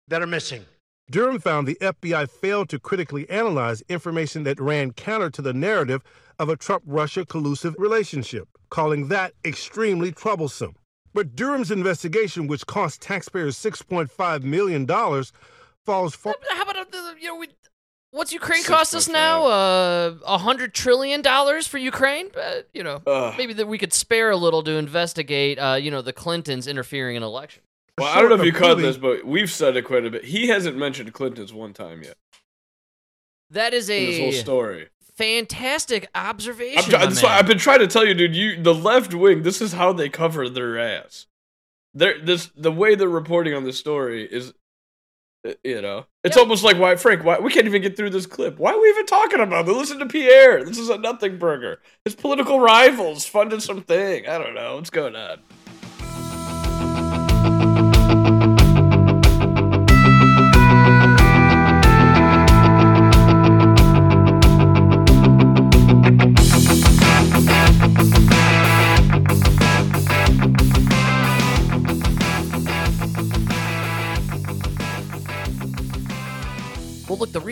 that 0.08 0.20
are 0.22 0.26
missing. 0.26 0.64
Durham 1.10 1.40
found 1.40 1.66
the 1.66 1.76
FBI 1.80 2.30
failed 2.30 2.68
to 2.68 2.78
critically 2.78 3.28
analyze 3.28 3.82
information 3.88 4.44
that 4.44 4.60
ran 4.60 4.92
counter 4.92 5.28
to 5.30 5.42
the 5.42 5.52
narrative 5.52 6.02
of 6.38 6.48
a 6.48 6.54
Trump 6.54 6.84
Russia 6.86 7.26
collusive 7.26 7.74
relationship, 7.78 8.48
calling 8.68 9.08
that 9.08 9.32
extremely 9.44 10.12
troublesome. 10.12 10.76
But 11.12 11.34
Durham's 11.34 11.72
investigation, 11.72 12.46
which 12.46 12.64
cost 12.64 13.02
taxpayers 13.02 13.56
$6.5 13.56 14.42
million, 14.44 14.86
falls 15.84 16.14
far. 16.14 16.36
How 16.48 16.62
about 16.62 16.76
uh, 16.76 17.14
you 17.18 17.26
know 17.26 17.36
we? 17.36 17.48
What's 18.12 18.32
Ukraine 18.32 18.62
cost 18.62 18.94
us 18.94 19.08
now? 19.08 19.46
Uh, 19.46 20.14
a 20.24 20.38
hundred 20.38 20.74
trillion 20.74 21.22
dollars 21.22 21.66
for 21.66 21.78
Ukraine. 21.78 22.28
Uh, 22.40 22.60
you 22.72 22.84
know, 22.84 23.02
Ugh. 23.06 23.34
maybe 23.36 23.52
that 23.54 23.66
we 23.66 23.78
could 23.78 23.92
spare 23.92 24.30
a 24.30 24.36
little 24.36 24.62
to 24.62 24.72
investigate. 24.72 25.58
Uh, 25.58 25.74
you 25.74 25.90
know, 25.90 26.02
the 26.02 26.12
Clintons 26.12 26.68
interfering 26.68 27.16
in 27.16 27.22
election. 27.24 27.62
Well, 28.00 28.08
I 28.16 28.20
don't 28.20 28.30
know 28.30 28.36
if 28.40 28.44
you 28.44 28.52
caught 28.52 28.76
this, 28.78 28.96
but 28.96 29.24
we've 29.24 29.50
said 29.50 29.76
it 29.76 29.82
quite 29.82 30.04
a 30.04 30.10
bit. 30.10 30.24
He 30.24 30.48
hasn't 30.48 30.76
mentioned 30.76 31.12
Clinton's 31.12 31.52
one 31.52 31.72
time 31.72 32.02
yet 32.02 32.16
That 33.50 33.74
is 33.74 33.88
in 33.88 34.06
this 34.06 34.18
whole 34.18 34.28
a 34.28 34.32
story. 34.32 34.88
fantastic 35.16 36.08
observation. 36.14 36.78
I'm 36.78 36.84
try- 36.90 36.98
my 37.00 37.06
that's 37.06 37.22
why 37.22 37.28
man. 37.30 37.38
I've 37.38 37.46
been 37.46 37.58
trying 37.58 37.80
to 37.80 37.86
tell 37.86 38.06
you, 38.06 38.14
dude. 38.14 38.34
You 38.34 38.62
the 38.62 38.74
left 38.74 39.12
wing. 39.14 39.42
This 39.42 39.60
is 39.60 39.72
how 39.72 39.92
they 39.92 40.08
cover 40.08 40.48
their 40.48 40.78
ass. 40.78 41.26
They're 41.94 42.18
this 42.20 42.50
the 42.56 42.72
way 42.72 42.94
they're 42.94 43.08
reporting 43.08 43.52
on 43.54 43.64
this 43.64 43.78
story 43.78 44.24
is, 44.24 44.52
you 45.64 45.82
know, 45.82 46.06
it's 46.22 46.36
Yep. 46.36 46.42
almost 46.42 46.62
like 46.62 46.78
why 46.78 46.94
Frank. 46.96 47.24
Why 47.24 47.38
we 47.40 47.50
can't 47.50 47.66
even 47.66 47.82
get 47.82 47.96
through 47.96 48.10
this 48.10 48.26
clip? 48.26 48.58
Why 48.58 48.72
are 48.72 48.80
we 48.80 48.88
even 48.90 49.06
talking 49.06 49.40
about 49.40 49.68
it? 49.68 49.72
Listen 49.72 49.98
to 49.98 50.06
Pierre. 50.06 50.62
This 50.64 50.78
is 50.78 50.88
a 50.88 50.98
nothing 50.98 51.38
burger. 51.38 51.80
His 52.04 52.14
political 52.14 52.60
rivals 52.60 53.26
funded 53.26 53.60
something. 53.62 54.26
I 54.28 54.38
don't 54.38 54.54
know 54.54 54.76
what's 54.76 54.90
going 54.90 55.16
on. 55.16 55.40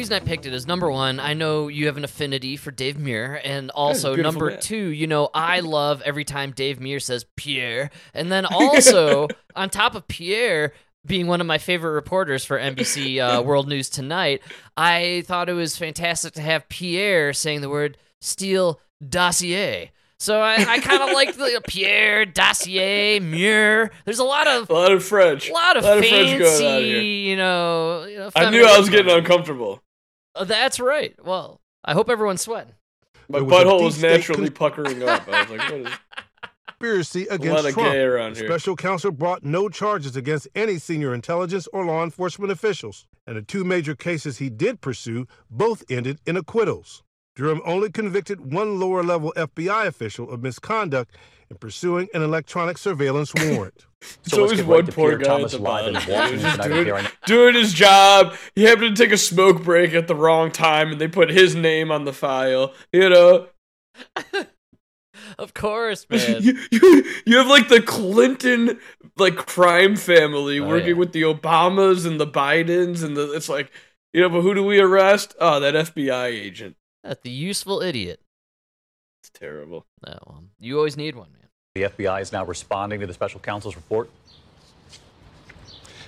Reason 0.08 0.22
I 0.22 0.26
picked 0.26 0.46
it 0.46 0.54
is 0.54 0.66
number 0.66 0.90
one, 0.90 1.20
I 1.20 1.34
know 1.34 1.68
you 1.68 1.86
have 1.86 1.96
an 1.98 2.04
affinity 2.04 2.56
for 2.56 2.70
Dave 2.70 2.98
Muir, 2.98 3.40
and 3.44 3.70
also 3.70 4.16
number 4.16 4.50
man. 4.50 4.60
two, 4.60 4.88
you 4.88 5.06
know 5.06 5.28
I 5.34 5.60
love 5.60 6.00
every 6.02 6.24
time 6.24 6.52
Dave 6.52 6.80
Muir 6.80 6.98
says 7.00 7.26
Pierre, 7.36 7.90
and 8.14 8.32
then 8.32 8.46
also 8.46 9.28
on 9.56 9.68
top 9.68 9.94
of 9.94 10.08
Pierre 10.08 10.72
being 11.04 11.26
one 11.26 11.40
of 11.40 11.46
my 11.46 11.58
favorite 11.58 11.92
reporters 11.92 12.44
for 12.44 12.58
NBC 12.58 13.18
uh, 13.18 13.42
World 13.46 13.68
News 13.68 13.88
Tonight, 13.90 14.42
I 14.76 15.24
thought 15.26 15.48
it 15.48 15.54
was 15.54 15.76
fantastic 15.76 16.32
to 16.34 16.42
have 16.42 16.68
Pierre 16.68 17.32
saying 17.34 17.60
the 17.60 17.70
word 17.70 17.98
"steal 18.20 18.80
dossier." 19.06 19.92
So 20.20 20.40
I, 20.40 20.54
I 20.56 20.78
kind 20.80 21.02
of 21.02 21.10
like 21.12 21.36
the 21.36 21.60
Pierre 21.68 22.24
dossier 22.24 23.20
Muir. 23.20 23.90
There's 24.06 24.18
a 24.18 24.24
lot 24.24 24.46
of 24.46 24.70
A 24.70 24.72
lot 24.72 24.90
of 24.90 25.04
French. 25.04 25.50
a 25.50 25.52
lot 25.52 25.76
of 25.76 25.84
French 25.84 26.06
fancy, 26.08 26.38
going 26.38 26.76
on 26.76 26.82
here. 26.82 27.00
you 27.02 27.36
know. 27.36 28.04
You 28.04 28.18
know 28.18 28.30
I 28.34 28.50
knew 28.50 28.64
I 28.64 28.78
was 28.78 28.88
getting 28.88 29.12
uncomfortable. 29.12 29.82
Uh, 30.38 30.44
that's 30.44 30.78
right. 30.80 31.14
Well, 31.24 31.60
I 31.84 31.92
hope 31.94 32.08
everyone's 32.08 32.40
sweating. 32.42 32.74
My 33.28 33.38
There 33.40 33.44
was 33.44 33.52
a 33.52 33.64
butthole 33.64 33.78
deep 33.78 33.84
was 33.84 34.02
naturally 34.02 34.46
cons- 34.48 34.58
puckering 34.58 35.02
up. 35.02 35.28
I 35.28 35.42
was 35.42 35.50
like, 35.50 35.70
what 35.70 35.80
is 35.80 35.88
Conspiracy 36.80 37.26
a 37.26 37.30
lot 37.32 37.34
against 37.40 37.64
of 37.68 37.74
Trump. 37.74 37.92
gay 37.92 38.00
around 38.02 38.36
here? 38.36 38.46
special 38.46 38.76
counsel 38.76 39.10
brought 39.10 39.42
no 39.44 39.68
charges 39.68 40.14
against 40.16 40.46
any 40.54 40.78
senior 40.78 41.12
intelligence 41.12 41.66
or 41.72 41.84
law 41.84 42.04
enforcement 42.04 42.52
officials, 42.52 43.04
and 43.26 43.36
the 43.36 43.42
two 43.42 43.64
major 43.64 43.96
cases 43.96 44.38
he 44.38 44.48
did 44.48 44.80
pursue 44.80 45.26
both 45.50 45.82
ended 45.90 46.20
in 46.24 46.36
acquittals. 46.36 47.02
Durham 47.34 47.60
only 47.64 47.90
convicted 47.90 48.52
one 48.52 48.78
lower 48.78 49.02
level 49.02 49.32
FBI 49.36 49.86
official 49.86 50.30
of 50.30 50.42
misconduct 50.42 51.14
in 51.50 51.56
pursuing 51.56 52.08
an 52.14 52.22
electronic 52.22 52.78
surveillance 52.78 53.32
warrant. 53.34 53.84
It's 54.00 54.30
So 54.30 54.42
let's 54.42 54.52
always 54.52 54.62
one 54.62 54.84
right 54.86 54.94
poor 54.94 55.08
Pierre 55.08 55.18
guy 55.18 55.24
Thomas 55.26 55.54
at 55.54 55.58
the 55.58 55.64
live 55.64 55.92
bottom. 56.06 56.38
Just 56.40 56.62
doing, 56.62 57.06
doing 57.26 57.54
his 57.56 57.72
job. 57.72 58.34
He 58.54 58.62
happened 58.62 58.96
to 58.96 59.02
take 59.02 59.12
a 59.12 59.16
smoke 59.18 59.64
break 59.64 59.92
at 59.92 60.06
the 60.06 60.14
wrong 60.14 60.52
time, 60.52 60.92
and 60.92 61.00
they 61.00 61.08
put 61.08 61.30
his 61.30 61.56
name 61.56 61.90
on 61.90 62.04
the 62.04 62.12
file. 62.12 62.72
You 62.92 63.08
know, 63.08 63.48
Of 65.38 65.52
course, 65.54 66.06
man. 66.10 66.42
you, 66.42 66.58
you, 66.70 67.04
you 67.26 67.36
have 67.38 67.48
like 67.48 67.68
the 67.68 67.82
Clinton 67.82 68.78
like 69.16 69.36
crime 69.36 69.96
family 69.96 70.60
Oh, 70.60 70.68
working 70.68 70.90
yeah. 70.90 70.94
with 70.94 71.12
the 71.12 71.22
Obamas 71.22 72.06
and 72.06 72.20
the 72.20 72.26
Bidens, 72.26 73.02
and 73.02 73.16
the, 73.16 73.32
it's 73.32 73.48
like, 73.48 73.70
you 74.12 74.20
know, 74.20 74.28
but 74.28 74.42
who 74.42 74.54
do 74.54 74.62
we 74.64 74.78
arrest? 74.80 75.34
Oh, 75.40 75.58
that 75.60 75.74
FBI 75.74 76.26
agent. 76.26 76.76
That's 77.02 77.20
the 77.22 77.30
useful 77.30 77.82
idiot. 77.82 78.20
It's 79.22 79.30
terrible. 79.30 79.86
That 80.02 80.26
one. 80.26 80.36
Um, 80.36 80.50
you 80.60 80.76
always 80.76 80.96
need 80.96 81.16
one, 81.16 81.32
man. 81.32 81.37
The 81.78 81.84
FBI 81.84 82.20
is 82.20 82.32
now 82.32 82.44
responding 82.44 82.98
to 82.98 83.06
the 83.06 83.14
special 83.14 83.38
counsel's 83.38 83.76
report. 83.76 84.10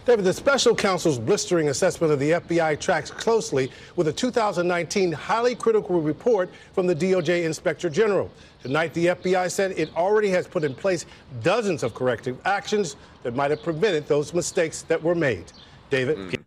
David, 0.04 0.24
the 0.24 0.32
special 0.32 0.74
counsel's 0.74 1.16
blistering 1.16 1.68
assessment 1.68 2.12
of 2.12 2.18
the 2.18 2.32
FBI 2.32 2.80
tracks 2.80 3.08
closely 3.08 3.70
with 3.94 4.08
a 4.08 4.12
2019 4.12 5.12
highly 5.12 5.54
critical 5.54 6.00
report 6.00 6.50
from 6.72 6.88
the 6.88 6.96
DOJ 6.96 7.44
Inspector 7.44 7.88
General. 7.90 8.28
Tonight, 8.64 8.92
the 8.94 9.06
FBI 9.06 9.48
said 9.48 9.72
it 9.72 9.94
already 9.94 10.28
has 10.30 10.48
put 10.48 10.64
in 10.64 10.74
place 10.74 11.06
dozens 11.44 11.84
of 11.84 11.94
corrective 11.94 12.36
actions 12.44 12.96
that 13.22 13.36
might 13.36 13.52
have 13.52 13.62
prevented 13.62 14.08
those 14.08 14.34
mistakes 14.34 14.82
that 14.82 15.00
were 15.00 15.14
made. 15.14 15.52
David? 15.90 16.16
Hmm. 16.16 16.42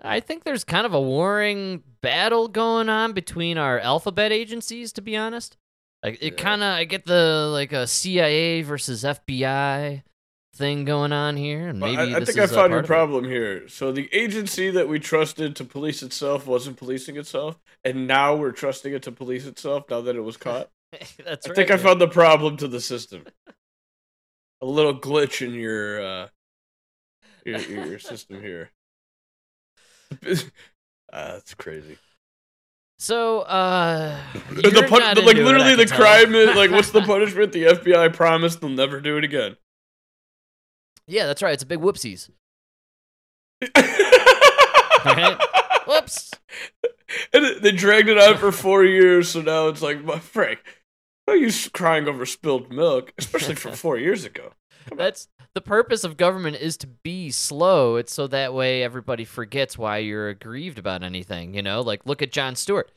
I 0.00 0.20
think 0.20 0.44
there's 0.44 0.64
kind 0.64 0.86
of 0.86 0.94
a 0.94 1.00
warring 1.00 1.82
battle 2.00 2.48
going 2.48 2.88
on 2.88 3.12
between 3.12 3.58
our 3.58 3.78
alphabet 3.78 4.32
agencies, 4.32 4.94
to 4.94 5.02
be 5.02 5.16
honest. 5.16 5.57
Like 6.02 6.18
it 6.20 6.36
kind 6.36 6.62
of, 6.62 6.74
I 6.74 6.84
get 6.84 7.06
the 7.06 7.48
like 7.52 7.72
a 7.72 7.86
CIA 7.86 8.62
versus 8.62 9.02
FBI 9.02 10.02
thing 10.54 10.84
going 10.84 11.12
on 11.12 11.36
here, 11.36 11.68
and 11.68 11.80
Well, 11.80 11.92
maybe 11.92 12.14
I, 12.14 12.16
I 12.16 12.20
this 12.20 12.34
think 12.34 12.38
I 12.38 12.46
found 12.46 12.72
your 12.72 12.82
problem 12.82 13.24
here. 13.24 13.68
So 13.68 13.90
the 13.90 14.08
agency 14.12 14.70
that 14.70 14.88
we 14.88 14.98
trusted 14.98 15.56
to 15.56 15.64
police 15.64 16.02
itself 16.02 16.46
wasn't 16.46 16.76
policing 16.76 17.16
itself, 17.16 17.58
and 17.84 18.06
now 18.06 18.36
we're 18.36 18.52
trusting 18.52 18.92
it 18.92 19.02
to 19.04 19.12
police 19.12 19.46
itself 19.46 19.84
now 19.90 20.00
that 20.02 20.14
it 20.14 20.20
was 20.20 20.36
caught. 20.36 20.70
That's 21.24 21.46
I 21.46 21.50
right. 21.50 21.56
think 21.56 21.70
I 21.70 21.76
found 21.76 22.00
the 22.00 22.08
problem 22.08 22.56
to 22.58 22.68
the 22.68 22.80
system. 22.80 23.24
A 24.60 24.66
little 24.66 24.98
glitch 24.98 25.46
in 25.46 25.54
your 25.54 26.02
uh 26.02 26.28
your, 27.44 27.60
your, 27.60 27.98
system 27.98 28.40
here. 28.40 28.70
Ah, 31.10 31.32
that's 31.32 31.54
crazy. 31.54 31.96
So, 33.00 33.40
uh, 33.42 34.20
the 34.50 34.84
pun- 34.88 35.14
the- 35.14 35.22
like 35.22 35.36
into 35.36 35.42
it, 35.42 35.54
I 35.54 35.58
literally 35.58 35.74
the 35.76 35.86
crime 35.86 36.34
is 36.34 36.56
like 36.56 36.70
what's 36.70 36.90
the 36.90 37.02
punishment? 37.06 37.52
The 37.52 37.64
FBI 37.64 38.12
promised 38.12 38.60
they'll 38.60 38.70
never 38.70 39.00
do 39.00 39.16
it 39.16 39.24
again. 39.24 39.56
Yeah, 41.06 41.26
that's 41.26 41.42
right. 41.42 41.52
It's 41.54 41.62
a 41.62 41.66
big 41.66 41.80
whoopsies. 41.80 42.28
Right? 45.04 45.38
Whoops. 45.86 46.32
And 47.32 47.62
they 47.62 47.70
dragged 47.72 48.08
it 48.08 48.18
out 48.18 48.38
for 48.38 48.50
four 48.50 48.84
years, 48.84 49.30
so 49.30 49.40
now 49.40 49.68
it's 49.68 49.80
like, 49.80 50.04
"My 50.04 50.18
Frank, 50.18 50.58
why 51.24 51.34
are 51.34 51.36
you 51.36 51.50
crying 51.72 52.08
over 52.08 52.26
spilled 52.26 52.72
milk, 52.72 53.12
especially 53.16 53.54
from 53.54 53.72
four 53.84 53.96
years 53.96 54.24
ago? 54.24 54.52
That's 54.94 55.28
the 55.54 55.60
purpose 55.60 56.04
of 56.04 56.16
government 56.16 56.56
is 56.56 56.76
to 56.78 56.86
be 56.86 57.30
slow. 57.30 57.96
It's 57.96 58.12
so 58.12 58.26
that 58.28 58.54
way 58.54 58.82
everybody 58.82 59.24
forgets 59.24 59.76
why 59.76 59.98
you're 59.98 60.28
aggrieved 60.28 60.78
about 60.78 61.02
anything. 61.02 61.54
You 61.54 61.62
know, 61.62 61.80
like 61.80 62.06
look 62.06 62.22
at 62.22 62.32
Jon 62.32 62.56
Stewart. 62.56 62.90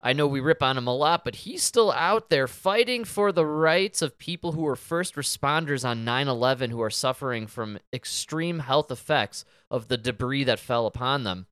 I 0.00 0.12
know 0.12 0.28
we 0.28 0.40
rip 0.40 0.62
on 0.62 0.78
him 0.78 0.86
a 0.86 0.94
lot, 0.94 1.24
but 1.24 1.34
he's 1.36 1.62
still 1.62 1.90
out 1.90 2.30
there 2.30 2.46
fighting 2.46 3.04
for 3.04 3.32
the 3.32 3.44
rights 3.44 4.00
of 4.00 4.18
people 4.18 4.52
who 4.52 4.62
were 4.62 4.76
first 4.76 5.16
responders 5.16 5.84
on 5.84 6.04
9 6.04 6.28
11 6.28 6.70
who 6.70 6.80
are 6.80 6.90
suffering 6.90 7.48
from 7.48 7.78
extreme 7.92 8.60
health 8.60 8.92
effects 8.92 9.44
of 9.70 9.88
the 9.88 9.96
debris 9.96 10.44
that 10.44 10.60
fell 10.60 10.86
upon 10.86 11.24
them. 11.24 11.46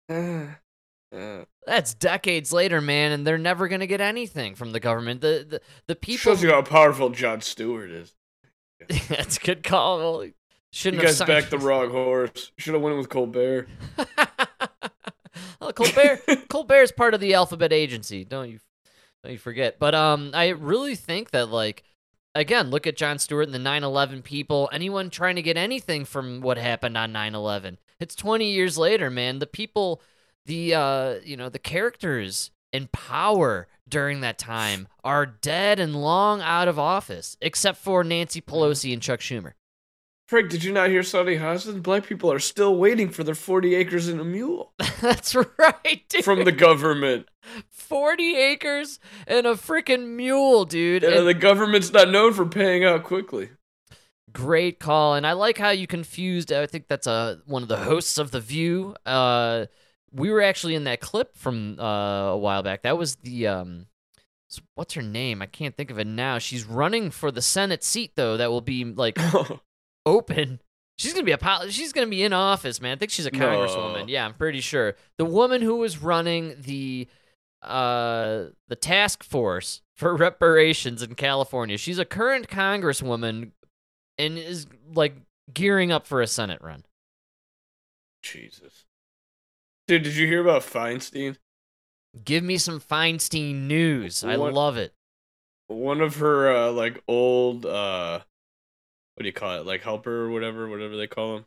Uh, 1.13 1.45
That's 1.67 1.95
decades 1.95 2.53
later, 2.53 2.81
man, 2.81 3.13
and 3.13 3.27
they're 3.27 3.39
never 3.39 3.69
going 3.69 3.81
to 3.81 3.87
get 3.87 4.01
anything 4.01 4.55
from 4.55 4.73
the 4.73 4.81
government. 4.81 5.21
The, 5.21 5.47
the, 5.49 5.61
the 5.87 5.97
people. 5.97 6.33
shows 6.33 6.43
you 6.43 6.51
how 6.51 6.63
powerful 6.63 7.11
Jon 7.11 7.41
Stewart 7.41 7.91
is. 7.91 8.15
That's 9.09 9.39
a 9.39 9.41
good 9.41 9.63
call. 9.63 10.25
Well, 10.73 10.79
You 10.93 11.01
shouldn't 11.01 11.03
guys 11.03 11.19
backed 11.21 11.51
the 11.51 11.59
wrong 11.59 11.91
horse. 11.91 12.53
Should 12.59 12.75
have 12.75 12.83
went 12.83 12.97
with 12.99 13.09
Colbert. 13.09 13.69
well, 15.61 15.73
Colbert 15.73 16.21
Colbert 16.49 16.83
is 16.83 16.93
part 16.93 17.15
of 17.15 17.21
the 17.21 17.35
alphabet 17.35 17.73
agency. 17.73 18.25
Don't 18.25 18.51
you 18.51 18.59
don't 19.23 19.33
you 19.33 19.39
forget. 19.39 19.79
But 19.79 19.95
um 19.95 20.31
I 20.35 20.49
really 20.49 20.95
think 20.95 21.31
that 21.31 21.49
like 21.49 21.85
again, 22.35 22.71
look 22.71 22.87
at 22.87 22.97
Jon 22.97 23.19
Stewart 23.19 23.47
and 23.49 23.55
the 23.55 23.59
9/11 23.59 24.23
people, 24.23 24.69
anyone 24.73 25.09
trying 25.11 25.37
to 25.37 25.43
get 25.43 25.57
anything 25.57 26.05
from 26.05 26.41
what 26.41 26.59
happened 26.59 26.97
on 26.97 27.13
9/11. 27.13 27.79
It's 27.99 28.15
20 28.15 28.51
years 28.51 28.77
later, 28.77 29.11
man. 29.11 29.39
The 29.39 29.47
people 29.47 30.03
the 30.45 30.75
uh 30.75 31.15
you 31.25 31.37
know, 31.37 31.49
the 31.49 31.59
characters 31.59 32.51
in 32.73 32.89
power 32.89 33.69
during 33.89 34.21
that 34.21 34.37
time 34.39 34.89
are 35.05 35.25
dead 35.25 35.79
and 35.81 35.97
long 35.97 36.43
out 36.43 36.69
of 36.69 36.79
office, 36.79 37.37
except 37.41 37.79
for 37.79 38.03
Nancy 38.05 38.41
Pelosi 38.41 38.93
and 38.93 39.01
Chuck 39.01 39.21
Schumer. 39.21 39.53
Frank, 40.29 40.51
did 40.51 40.65
you 40.65 40.73
not 40.73 40.91
hear 40.91 41.03
Sunny 41.05 41.37
Hostin? 41.37 41.83
Black 41.83 42.05
people 42.05 42.33
are 42.33 42.41
still 42.41 42.77
waiting 42.77 43.11
for 43.11 43.23
their 43.23 43.35
40 43.37 43.77
acres 43.77 44.09
and 44.09 44.21
a 44.21 44.25
mule 44.25 44.73
That's 45.01 45.35
right, 45.37 46.03
dude. 46.09 46.25
from 46.25 46.45
the 46.45 46.51
government. 46.53 47.29
40 47.71 48.37
acres 48.37 48.99
and 49.29 49.47
a 49.47 49.53
freaking 49.55 50.09
mule, 50.17 50.65
dude. 50.65 51.05
Yeah, 51.05 51.19
And 51.19 51.29
the 51.29 51.35
government's 51.35 51.93
not 51.93 52.11
known 52.11 52.33
for 52.33 52.45
paying 52.45 52.85
out 52.85 53.05
quickly. 53.05 53.51
great 54.33 54.81
call. 54.81 55.15
And 55.15 55.25
I 55.25 55.33
like 55.33 55.59
how 55.59 55.71
you 55.71 55.87
confused. 55.87 56.53
I 56.53 56.67
think 56.67 56.89
that's 56.89 57.07
uh, 57.07 57.37
one 57.47 57.63
of 57.63 57.69
the 57.69 57.77
hosts 57.77 58.19
of 58.19 58.33
The 58.33 58.41
View. 58.41 58.97
Uh, 59.07 59.67
we 60.13 60.31
were 60.31 60.43
actually 60.43 60.75
in 60.75 60.85
that 60.85 61.01
clip 61.01 61.37
from 61.37 61.79
uh, 61.79 62.31
a 62.33 62.37
while 62.37 62.63
back. 62.65 62.83
That 62.83 62.99
was 62.99 63.17
the. 63.17 63.47
Um, 63.47 63.87
what's 64.75 64.95
her 64.95 65.03
name? 65.03 65.41
I 65.43 65.47
can't 65.47 65.77
think 65.77 65.91
of 65.91 65.99
it 65.99 66.07
now. 66.07 66.39
She's 66.39 66.65
running 66.65 67.11
for 67.11 67.31
the 67.31 67.43
Senate 67.43 67.85
seat, 67.85 68.13
though, 68.17 68.37
that 68.37 68.51
will 68.51 68.61
be 68.61 68.85
like 68.85 69.19
open. 70.07 70.61
She's 70.99 71.13
gonna 71.13 71.25
be 71.27 71.33
a 71.33 71.39
pol- 71.39 71.69
she's 71.69 71.93
gonna 71.93 72.07
be 72.07 72.23
in 72.23 72.33
office, 72.33 72.81
man. 72.81 72.93
I 72.93 72.97
think 72.99 73.11
she's 73.11 73.27
a 73.27 73.31
No. 73.31 73.39
congresswoman. 73.41 74.09
Yeah, 74.09 74.25
I'm 74.25 74.33
pretty 74.33 74.61
sure. 74.63 74.97
The 75.19 75.27
woman 75.27 75.61
who 75.61 75.77
was 75.77 75.99
running 75.99 76.55
the 76.63 77.07
uh 77.63 78.47
the 78.69 78.77
task 78.77 79.23
force 79.25 79.83
for 79.97 80.15
reparations 80.17 81.03
in 81.03 81.15
California. 81.17 81.77
She's 81.77 81.99
a 81.99 82.05
current 82.07 82.49
congresswoman 82.49 83.51
and 84.17 84.39
is 84.39 84.67
like 84.95 85.17
gearing 85.53 85.93
up 85.93 86.07
for 86.07 86.23
a 86.23 86.27
Senate 86.27 86.63
run. 86.63 86.85
Jesus. 88.23 88.85
Dude, 89.89 90.03
did 90.03 90.17
you 90.17 90.27
hear 90.27 90.41
about 90.41 90.63
Feinstein? 90.63 91.37
Give 92.25 92.43
me 92.43 92.57
some 92.59 92.81
Feinstein 92.81 93.67
news. 93.67 94.25
I 94.25 94.35
love 94.37 94.77
it. 94.77 94.95
One 95.69 96.01
of 96.01 96.17
her 96.17 96.51
uh 96.51 96.71
like 96.73 97.03
old 97.07 97.67
uh 97.67 98.21
what 99.17 99.23
do 99.23 99.27
you 99.27 99.33
call 99.33 99.59
it? 99.59 99.67
Like 99.67 99.83
helper 99.83 100.13
or 100.25 100.31
whatever, 100.31 100.69
whatever 100.69 100.97
they 100.97 101.07
call 101.07 101.35
them. 101.37 101.47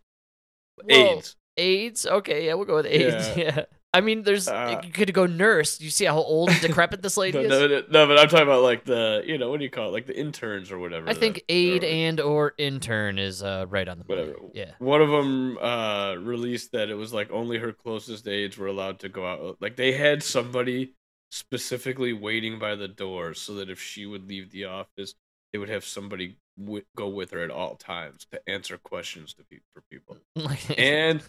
Whoa. 0.90 0.96
AIDS. 1.18 1.36
AIDS? 1.58 2.06
Okay, 2.06 2.46
yeah, 2.48 2.54
we'll 2.56 2.66
go 2.66 2.76
with 2.76 2.86
AIDS. 2.88 3.38
Yeah. 3.38 3.44
Yeah. 3.58 3.66
I 3.92 4.02
mean, 4.02 4.22
there's 4.22 4.48
Uh, 4.48 4.80
you 4.86 4.92
could 4.92 5.12
go 5.16 5.26
nurse. 5.26 5.82
You 5.82 5.90
see 5.90 6.06
how 6.06 6.18
old 6.18 6.50
and 6.52 6.62
decrepit 6.62 7.02
this 7.02 7.18
lady 7.24 7.40
No, 7.40 7.44
is. 7.46 7.50
no, 7.50 7.68
no, 7.68 7.84
no, 7.90 8.08
but 8.08 8.20
I'm 8.20 8.28
talking 8.30 8.44
about 8.46 8.62
like 8.62 8.86
the 8.86 9.24
you 9.26 9.40
know 9.40 9.50
what 9.50 9.58
do 9.58 9.64
you 9.64 9.72
call 9.72 9.88
it 9.90 9.94
like 9.94 10.06
the 10.06 10.16
interns 10.16 10.72
or 10.72 10.78
whatever. 10.78 11.10
I 11.10 11.14
that- 11.14 11.20
think 11.20 11.42
aide 11.50 11.84
or 11.84 11.88
and 11.88 12.20
or 12.20 12.54
intern 12.60 13.18
is 13.18 13.42
uh, 13.42 13.66
right 13.68 13.88
on 13.88 13.98
the 13.98 14.06
money. 14.08 14.28
whatever. 14.28 14.46
Yeah. 14.54 14.72
One 14.78 15.02
of 15.02 15.10
them 15.10 15.58
uh, 15.58 16.16
released 16.20 16.72
that 16.74 16.90
it 16.90 16.94
was 16.96 17.14
like 17.14 17.32
only 17.32 17.58
her 17.58 17.72
closest 17.74 18.28
aides 18.28 18.60
were 18.60 18.68
allowed 18.68 19.00
to 19.00 19.10
go 19.10 19.26
out. 19.26 19.58
Like 19.60 19.76
they 19.76 19.94
had 19.94 20.22
somebody 20.22 20.94
specifically 21.32 22.14
waiting 22.14 22.60
by 22.60 22.76
the 22.76 22.88
door 22.88 23.34
so 23.34 23.56
that 23.56 23.72
if 23.72 23.82
she 23.82 24.06
would 24.06 24.30
leave 24.30 24.52
the 24.52 24.66
office, 24.66 25.16
they 25.52 25.58
would 25.58 25.70
have 25.70 25.84
somebody 25.84 26.38
wi- 26.60 26.86
go 26.96 27.08
with 27.08 27.32
her 27.32 27.40
at 27.40 27.52
all 27.52 27.76
times 27.76 28.26
to 28.32 28.42
answer 28.50 28.78
questions 28.78 29.34
to 29.36 29.44
pe- 29.44 29.60
for 29.74 29.82
people. 29.90 30.18
And 30.78 31.24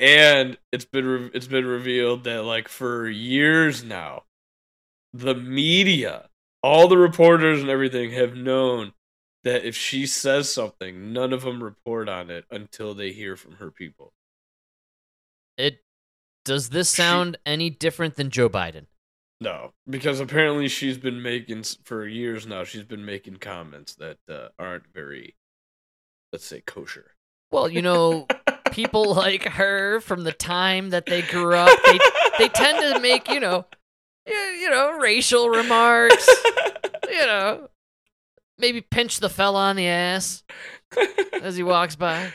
and 0.00 0.58
it's 0.72 0.84
been 0.84 1.06
re- 1.06 1.30
it's 1.34 1.46
been 1.46 1.66
revealed 1.66 2.24
that 2.24 2.44
like 2.44 2.68
for 2.68 3.08
years 3.08 3.82
now, 3.84 4.24
the 5.12 5.34
media, 5.34 6.28
all 6.62 6.88
the 6.88 6.98
reporters 6.98 7.60
and 7.60 7.70
everything 7.70 8.10
have 8.12 8.34
known 8.36 8.92
that 9.44 9.64
if 9.64 9.76
she 9.76 10.06
says 10.06 10.52
something, 10.52 11.12
none 11.12 11.32
of 11.32 11.42
them 11.42 11.62
report 11.62 12.08
on 12.08 12.30
it 12.30 12.44
until 12.50 12.94
they 12.94 13.12
hear 13.12 13.36
from 13.36 13.52
her 13.56 13.70
people. 13.70 14.12
it 15.56 15.80
does 16.44 16.70
this 16.70 16.88
sound 16.88 17.38
any 17.46 17.70
different 17.70 18.16
than 18.16 18.30
Joe 18.30 18.48
Biden? 18.48 18.86
No, 19.40 19.72
because 19.88 20.18
apparently 20.18 20.66
she's 20.66 20.98
been 20.98 21.22
making 21.22 21.62
for 21.84 22.06
years 22.06 22.46
now. 22.46 22.64
She's 22.64 22.82
been 22.82 23.04
making 23.04 23.36
comments 23.36 23.94
that 23.96 24.18
uh, 24.28 24.48
aren't 24.58 24.92
very, 24.92 25.36
let's 26.32 26.44
say, 26.44 26.60
kosher. 26.60 27.12
Well, 27.52 27.68
you 27.68 27.80
know, 27.80 28.26
people 28.72 29.14
like 29.14 29.44
her 29.44 30.00
from 30.00 30.24
the 30.24 30.32
time 30.32 30.90
that 30.90 31.06
they 31.06 31.22
grew 31.22 31.54
up, 31.54 31.78
they 31.86 31.98
they 32.38 32.48
tend 32.48 32.78
to 32.80 33.00
make 33.00 33.28
you 33.28 33.38
know, 33.38 33.64
you, 34.26 34.34
you 34.34 34.70
know, 34.70 34.98
racial 34.98 35.48
remarks. 35.48 36.28
You 37.08 37.26
know, 37.26 37.68
maybe 38.58 38.80
pinch 38.80 39.18
the 39.20 39.30
fella 39.30 39.60
on 39.70 39.76
the 39.76 39.86
ass 39.86 40.42
as 41.42 41.56
he 41.56 41.62
walks 41.62 41.96
by. 41.96 42.32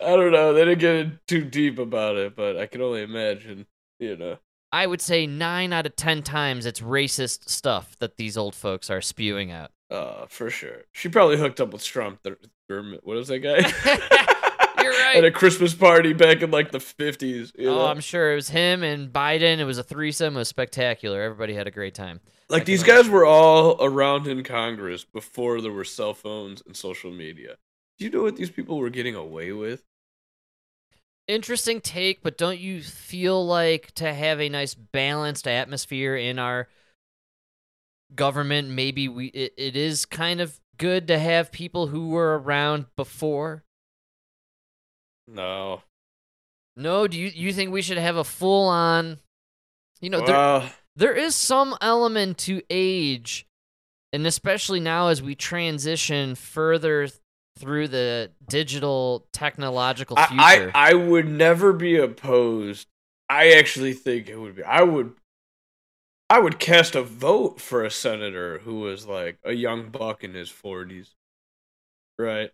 I 0.00 0.16
don't 0.16 0.30
know. 0.30 0.52
They 0.52 0.66
didn't 0.66 0.80
get 0.80 0.96
in 0.96 1.18
too 1.26 1.44
deep 1.44 1.78
about 1.78 2.16
it, 2.16 2.36
but 2.36 2.58
I 2.58 2.66
can 2.66 2.82
only 2.82 3.02
imagine. 3.02 3.66
You 3.98 4.16
know. 4.16 4.38
I 4.74 4.86
would 4.86 5.00
say 5.00 5.26
nine 5.26 5.72
out 5.72 5.86
of 5.86 5.94
ten 5.96 6.22
times 6.22 6.66
it's 6.66 6.80
racist 6.80 7.48
stuff 7.48 7.96
that 8.00 8.16
these 8.16 8.36
old 8.36 8.54
folks 8.54 8.90
are 8.90 9.00
spewing 9.00 9.52
out. 9.52 9.70
Uh, 9.90 10.26
for 10.28 10.50
sure. 10.50 10.82
She 10.92 11.08
probably 11.08 11.36
hooked 11.36 11.60
up 11.60 11.72
with 11.72 11.84
Trump. 11.84 12.20
The, 12.24 12.36
what 12.68 13.16
was 13.16 13.28
that 13.28 13.38
guy? 13.38 13.58
You're 14.82 14.92
right. 14.92 15.16
At 15.18 15.24
a 15.24 15.30
Christmas 15.30 15.74
party 15.74 16.12
back 16.12 16.42
in 16.42 16.50
like 16.50 16.72
the 16.72 16.80
fifties. 16.80 17.52
You 17.56 17.68
Oh, 17.70 17.74
know? 17.76 17.86
I'm 17.86 18.00
sure 18.00 18.32
it 18.32 18.34
was 18.36 18.48
him 18.48 18.82
and 18.82 19.12
Biden. 19.12 19.58
It 19.58 19.64
was 19.64 19.78
a 19.78 19.82
threesome. 19.84 20.34
It 20.34 20.40
was 20.40 20.48
spectacular. 20.48 21.22
Everybody 21.22 21.54
had 21.54 21.66
a 21.68 21.70
great 21.70 21.94
time. 21.94 22.20
like 22.48 22.64
these 22.64 22.82
guys 22.82 23.08
were 23.08 23.24
all 23.24 23.76
around 23.84 24.26
in 24.26 24.42
Congress 24.42 25.04
before 25.04 25.60
there 25.60 25.72
were 25.72 25.84
cell 25.84 26.14
phones 26.14 26.62
and 26.66 26.76
social 26.76 27.10
media. 27.12 27.56
Do 27.98 28.04
you 28.06 28.10
know 28.10 28.22
what 28.22 28.34
these 28.36 28.50
people 28.50 28.78
were 28.78 28.90
getting 28.90 29.14
away 29.14 29.52
with? 29.52 29.84
Interesting 31.26 31.80
take, 31.80 32.22
but 32.22 32.36
don't 32.36 32.58
you 32.58 32.82
feel 32.82 33.44
like 33.46 33.92
to 33.92 34.12
have 34.12 34.40
a 34.40 34.48
nice 34.48 34.74
balanced 34.74 35.48
atmosphere 35.48 36.16
in 36.16 36.38
our 36.38 36.68
government, 38.14 38.68
maybe 38.68 39.08
we 39.08 39.26
it, 39.28 39.54
it 39.56 39.76
is 39.76 40.04
kind 40.04 40.40
of 40.40 40.60
good 40.76 41.08
to 41.08 41.18
have 41.18 41.50
people 41.50 41.86
who 41.86 42.08
were 42.08 42.38
around 42.38 42.86
before? 42.96 43.64
No. 45.26 45.82
No, 46.76 47.06
do 47.06 47.18
you 47.18 47.28
you 47.28 47.52
think 47.52 47.70
we 47.70 47.82
should 47.82 47.98
have 47.98 48.16
a 48.16 48.24
full 48.24 48.68
on 48.68 49.18
you 50.00 50.10
know, 50.10 50.26
there, 50.26 50.72
there 50.96 51.14
is 51.14 51.34
some 51.34 51.74
element 51.80 52.36
to 52.38 52.60
age 52.68 53.46
and 54.12 54.26
especially 54.26 54.80
now 54.80 55.08
as 55.08 55.22
we 55.22 55.34
transition 55.34 56.34
further 56.34 57.06
th- 57.06 57.18
through 57.58 57.88
the 57.88 58.30
digital 58.48 59.26
technological 59.32 60.18
I, 60.18 60.26
future 60.26 60.72
I 60.74 60.90
I 60.90 60.94
would 60.94 61.28
never 61.28 61.72
be 61.72 61.96
opposed. 61.96 62.88
I 63.28 63.52
actually 63.52 63.92
think 63.92 64.28
it 64.28 64.36
would 64.36 64.56
be. 64.56 64.62
I 64.62 64.82
would. 64.82 65.14
I 66.30 66.40
would 66.40 66.58
cast 66.58 66.94
a 66.94 67.02
vote 67.02 67.60
for 67.60 67.84
a 67.84 67.90
senator 67.90 68.58
who 68.58 68.80
was 68.80 69.06
like 69.06 69.38
a 69.44 69.52
young 69.52 69.90
buck 69.90 70.24
in 70.24 70.34
his 70.34 70.50
forties, 70.50 71.14
right? 72.18 72.50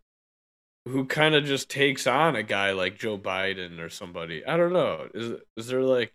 Who 0.86 1.04
kind 1.06 1.34
of 1.34 1.44
just 1.44 1.70
takes 1.70 2.06
on 2.06 2.36
a 2.36 2.42
guy 2.42 2.72
like 2.72 2.98
Joe 2.98 3.16
Biden 3.18 3.78
or 3.78 3.88
somebody. 3.88 4.44
I 4.44 4.56
don't 4.56 4.72
know. 4.72 5.08
Is 5.14 5.40
is 5.56 5.68
there 5.68 5.82
like, 5.82 6.12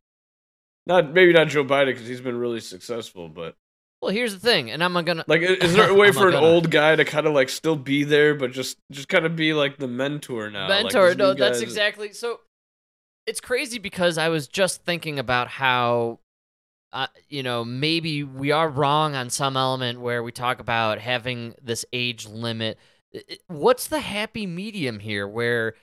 not 0.85 1.13
maybe 1.13 1.33
not 1.33 1.47
Joe 1.47 1.63
Biden 1.63 1.87
because 1.87 2.07
he's 2.07 2.21
been 2.21 2.37
really 2.37 2.59
successful, 2.59 3.29
but 3.29 3.55
well 4.01 4.11
here's 4.11 4.33
the 4.33 4.39
thing 4.39 4.69
and 4.69 4.83
i'm 4.83 4.93
gonna 5.05 5.23
like, 5.27 5.41
is 5.41 5.73
there 5.73 5.89
a 5.91 5.93
way 5.93 6.11
for 6.11 6.27
an 6.27 6.33
gonna- 6.33 6.45
old 6.45 6.69
guy 6.71 6.95
to 6.95 7.05
kind 7.05 7.25
of 7.27 7.33
like 7.33 7.49
still 7.49 7.75
be 7.75 8.03
there, 8.03 8.35
but 8.35 8.51
just 8.51 8.77
just 8.91 9.07
kind 9.09 9.25
of 9.25 9.35
be 9.35 9.53
like 9.53 9.77
the 9.77 9.87
mentor 9.87 10.49
now? 10.49 10.67
Mentor 10.67 11.09
these 11.09 11.17
no 11.17 11.33
new 11.33 11.39
that's 11.39 11.61
exactly 11.61 12.13
so 12.13 12.39
it's 13.25 13.41
crazy 13.41 13.79
because 13.79 14.17
i 14.17 14.29
was 14.29 14.47
just 14.47 14.83
thinking 14.83 15.17
about 15.19 15.47
how 15.47 16.19
uh, 16.93 17.07
you 17.27 17.43
know 17.43 17.65
maybe 17.65 18.23
we 18.23 18.51
are 18.51 18.69
wrong 18.69 19.15
on 19.15 19.29
some 19.29 19.57
element 19.57 19.99
where 19.99 20.23
we 20.23 20.31
talk 20.31 20.59
about 20.59 20.99
having 20.99 21.53
this 21.61 21.83
age 21.91 22.27
limit 22.27 22.77
what's 23.47 23.87
the 23.87 23.99
happy 23.99 24.45
medium 24.45 24.99
here 24.99 25.27
where 25.27 25.73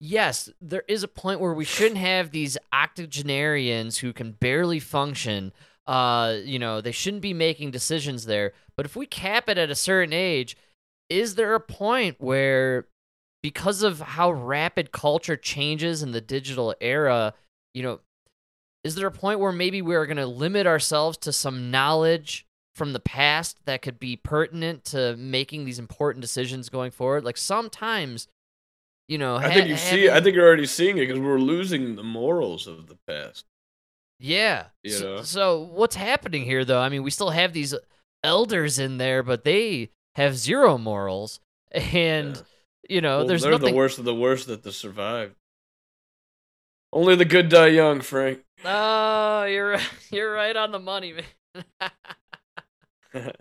yes 0.00 0.48
there 0.60 0.84
is 0.88 1.02
a 1.02 1.08
point 1.08 1.40
where 1.40 1.52
we 1.52 1.64
shouldn't 1.64 1.98
have 1.98 2.30
these 2.30 2.56
octogenarians 2.72 3.98
who 3.98 4.12
can 4.12 4.32
barely 4.32 4.78
function 4.78 5.52
uh 5.86 6.36
you 6.44 6.58
know 6.58 6.80
they 6.80 6.92
shouldn't 6.92 7.22
be 7.22 7.34
making 7.34 7.70
decisions 7.70 8.26
there 8.26 8.52
but 8.76 8.86
if 8.86 8.96
we 8.96 9.06
cap 9.06 9.48
it 9.48 9.58
at 9.58 9.70
a 9.70 9.74
certain 9.74 10.12
age 10.12 10.56
is 11.10 11.34
there 11.34 11.54
a 11.54 11.60
point 11.60 12.16
where 12.18 12.86
because 13.44 13.82
of 13.82 14.00
how 14.00 14.32
rapid 14.32 14.90
culture 14.90 15.36
changes 15.36 16.02
in 16.02 16.12
the 16.12 16.20
digital 16.22 16.74
era, 16.80 17.34
you 17.74 17.82
know, 17.82 18.00
is 18.84 18.94
there 18.94 19.06
a 19.06 19.12
point 19.12 19.38
where 19.38 19.52
maybe 19.52 19.82
we're 19.82 20.06
going 20.06 20.16
to 20.16 20.26
limit 20.26 20.66
ourselves 20.66 21.18
to 21.18 21.30
some 21.30 21.70
knowledge 21.70 22.46
from 22.74 22.94
the 22.94 23.00
past 23.00 23.58
that 23.66 23.82
could 23.82 24.00
be 24.00 24.16
pertinent 24.16 24.84
to 24.84 25.14
making 25.18 25.66
these 25.66 25.78
important 25.78 26.22
decisions 26.22 26.70
going 26.70 26.90
forward? 26.90 27.22
Like 27.22 27.36
sometimes, 27.36 28.28
you 29.08 29.18
know, 29.18 29.36
I 29.36 29.52
think 29.52 29.68
you 29.68 29.76
see. 29.76 30.08
I 30.08 30.22
think 30.22 30.34
you're 30.34 30.46
already 30.46 30.64
seeing 30.64 30.96
it 30.96 31.06
because 31.06 31.20
we're 31.20 31.38
losing 31.38 31.96
the 31.96 32.02
morals 32.02 32.66
of 32.66 32.86
the 32.86 32.96
past. 33.06 33.44
Yeah. 34.24 34.68
You 34.82 34.90
so, 34.90 35.16
know? 35.16 35.22
so 35.22 35.60
what's 35.60 35.96
happening 35.96 36.44
here, 36.44 36.64
though? 36.64 36.80
I 36.80 36.88
mean, 36.88 37.02
we 37.02 37.10
still 37.10 37.28
have 37.30 37.52
these 37.52 37.74
elders 38.22 38.78
in 38.78 38.96
there, 38.96 39.22
but 39.22 39.44
they 39.44 39.90
have 40.16 40.36
zero 40.38 40.78
morals, 40.78 41.40
and 41.70 42.36
Yeah. 42.36 42.42
you 42.88 43.00
know, 43.02 43.18
Well, 43.18 43.26
there's 43.26 43.42
they're 43.42 43.50
nothing. 43.52 43.74
the 43.74 43.76
worst 43.76 43.98
of 43.98 44.06
the 44.06 44.14
worst 44.14 44.46
that 44.46 44.62
to 44.62 44.72
survive. 44.72 45.34
Only 46.90 47.16
the 47.16 47.26
good 47.26 47.50
die 47.50 47.66
young, 47.68 48.00
Frank. 48.00 48.40
Oh, 48.64 49.44
you're 49.44 49.76
you're 50.10 50.32
right 50.32 50.56
on 50.56 50.72
the 50.72 50.78
money, 50.78 51.12
man. 51.12 51.62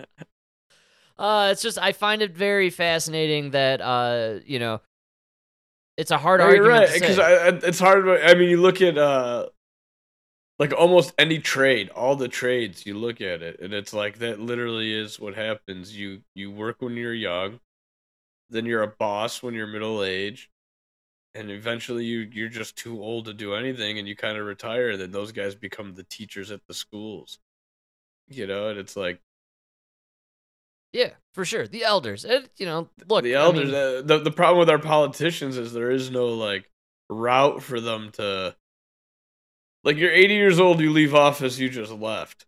uh, 1.17 1.49
it's 1.51 1.61
just 1.61 1.77
I 1.77 1.93
find 1.93 2.21
it 2.21 2.35
very 2.35 2.69
fascinating 2.69 3.51
that 3.51 3.79
uh, 3.79 4.39
you 4.45 4.59
know, 4.59 4.81
it's 5.95 6.11
a 6.11 6.17
hard 6.17 6.41
No, 6.41 6.49
you're 6.49 6.69
argument 6.71 6.89
right 6.89 6.93
to 6.93 6.99
because 6.99 7.63
it's 7.63 7.79
hard. 7.79 8.05
I 8.21 8.33
mean, 8.33 8.49
you 8.49 8.59
look 8.59 8.81
at 8.81 8.97
uh, 8.97 9.47
like 10.59 10.73
almost 10.73 11.13
any 11.17 11.39
trade, 11.39 11.89
all 11.89 12.15
the 12.15 12.27
trades. 12.27 12.85
You 12.85 12.95
look 12.97 13.21
at 13.21 13.41
it, 13.41 13.59
and 13.59 13.73
it's 13.73 13.93
like 13.93 14.19
that. 14.19 14.39
Literally, 14.39 14.93
is 14.93 15.19
what 15.19 15.35
happens. 15.35 15.95
You 15.97 16.21
you 16.35 16.51
work 16.51 16.81
when 16.81 16.95
you're 16.95 17.13
young, 17.13 17.59
then 18.49 18.65
you're 18.65 18.83
a 18.83 18.87
boss 18.87 19.43
when 19.43 19.53
you're 19.53 19.67
middle 19.67 20.03
age 20.03 20.49
and 21.35 21.49
eventually 21.49 22.05
you 22.05 22.29
you're 22.31 22.49
just 22.49 22.77
too 22.77 23.01
old 23.01 23.25
to 23.25 23.33
do 23.33 23.55
anything, 23.55 23.97
and 23.97 24.07
you 24.07 24.15
kind 24.15 24.37
of 24.37 24.45
retire. 24.45 24.97
Then 24.97 25.11
those 25.11 25.31
guys 25.31 25.55
become 25.55 25.95
the 25.95 26.03
teachers 26.03 26.51
at 26.51 26.61
the 26.67 26.73
schools. 26.73 27.39
You 28.27 28.47
know, 28.47 28.69
and 28.69 28.79
it's 28.79 28.95
like 28.95 29.19
yeah, 30.91 31.11
for 31.33 31.43
sure. 31.43 31.67
The 31.67 31.83
elders, 31.83 32.23
it, 32.23 32.51
you 32.57 32.67
know, 32.67 32.87
look, 33.07 33.23
the 33.23 33.35
I 33.35 33.41
elders. 33.41 33.65
mean, 33.65 33.75
uh, 33.75 34.01
the 34.03 34.19
the 34.19 34.31
problem 34.31 34.59
with 34.59 34.69
our 34.69 34.79
politicians 34.79 35.57
is 35.57 35.73
there 35.73 35.91
is 35.91 36.11
no 36.11 36.27
like 36.27 36.69
route 37.09 37.63
for 37.63 37.79
them 37.79 38.11
to. 38.13 38.55
Like 39.83 39.97
you're 39.97 40.11
80 40.11 40.33
years 40.33 40.59
old, 40.59 40.79
you 40.79 40.91
leave 40.91 41.13
office, 41.13 41.59
you 41.59 41.69
just 41.69 41.91
left. 41.91 42.45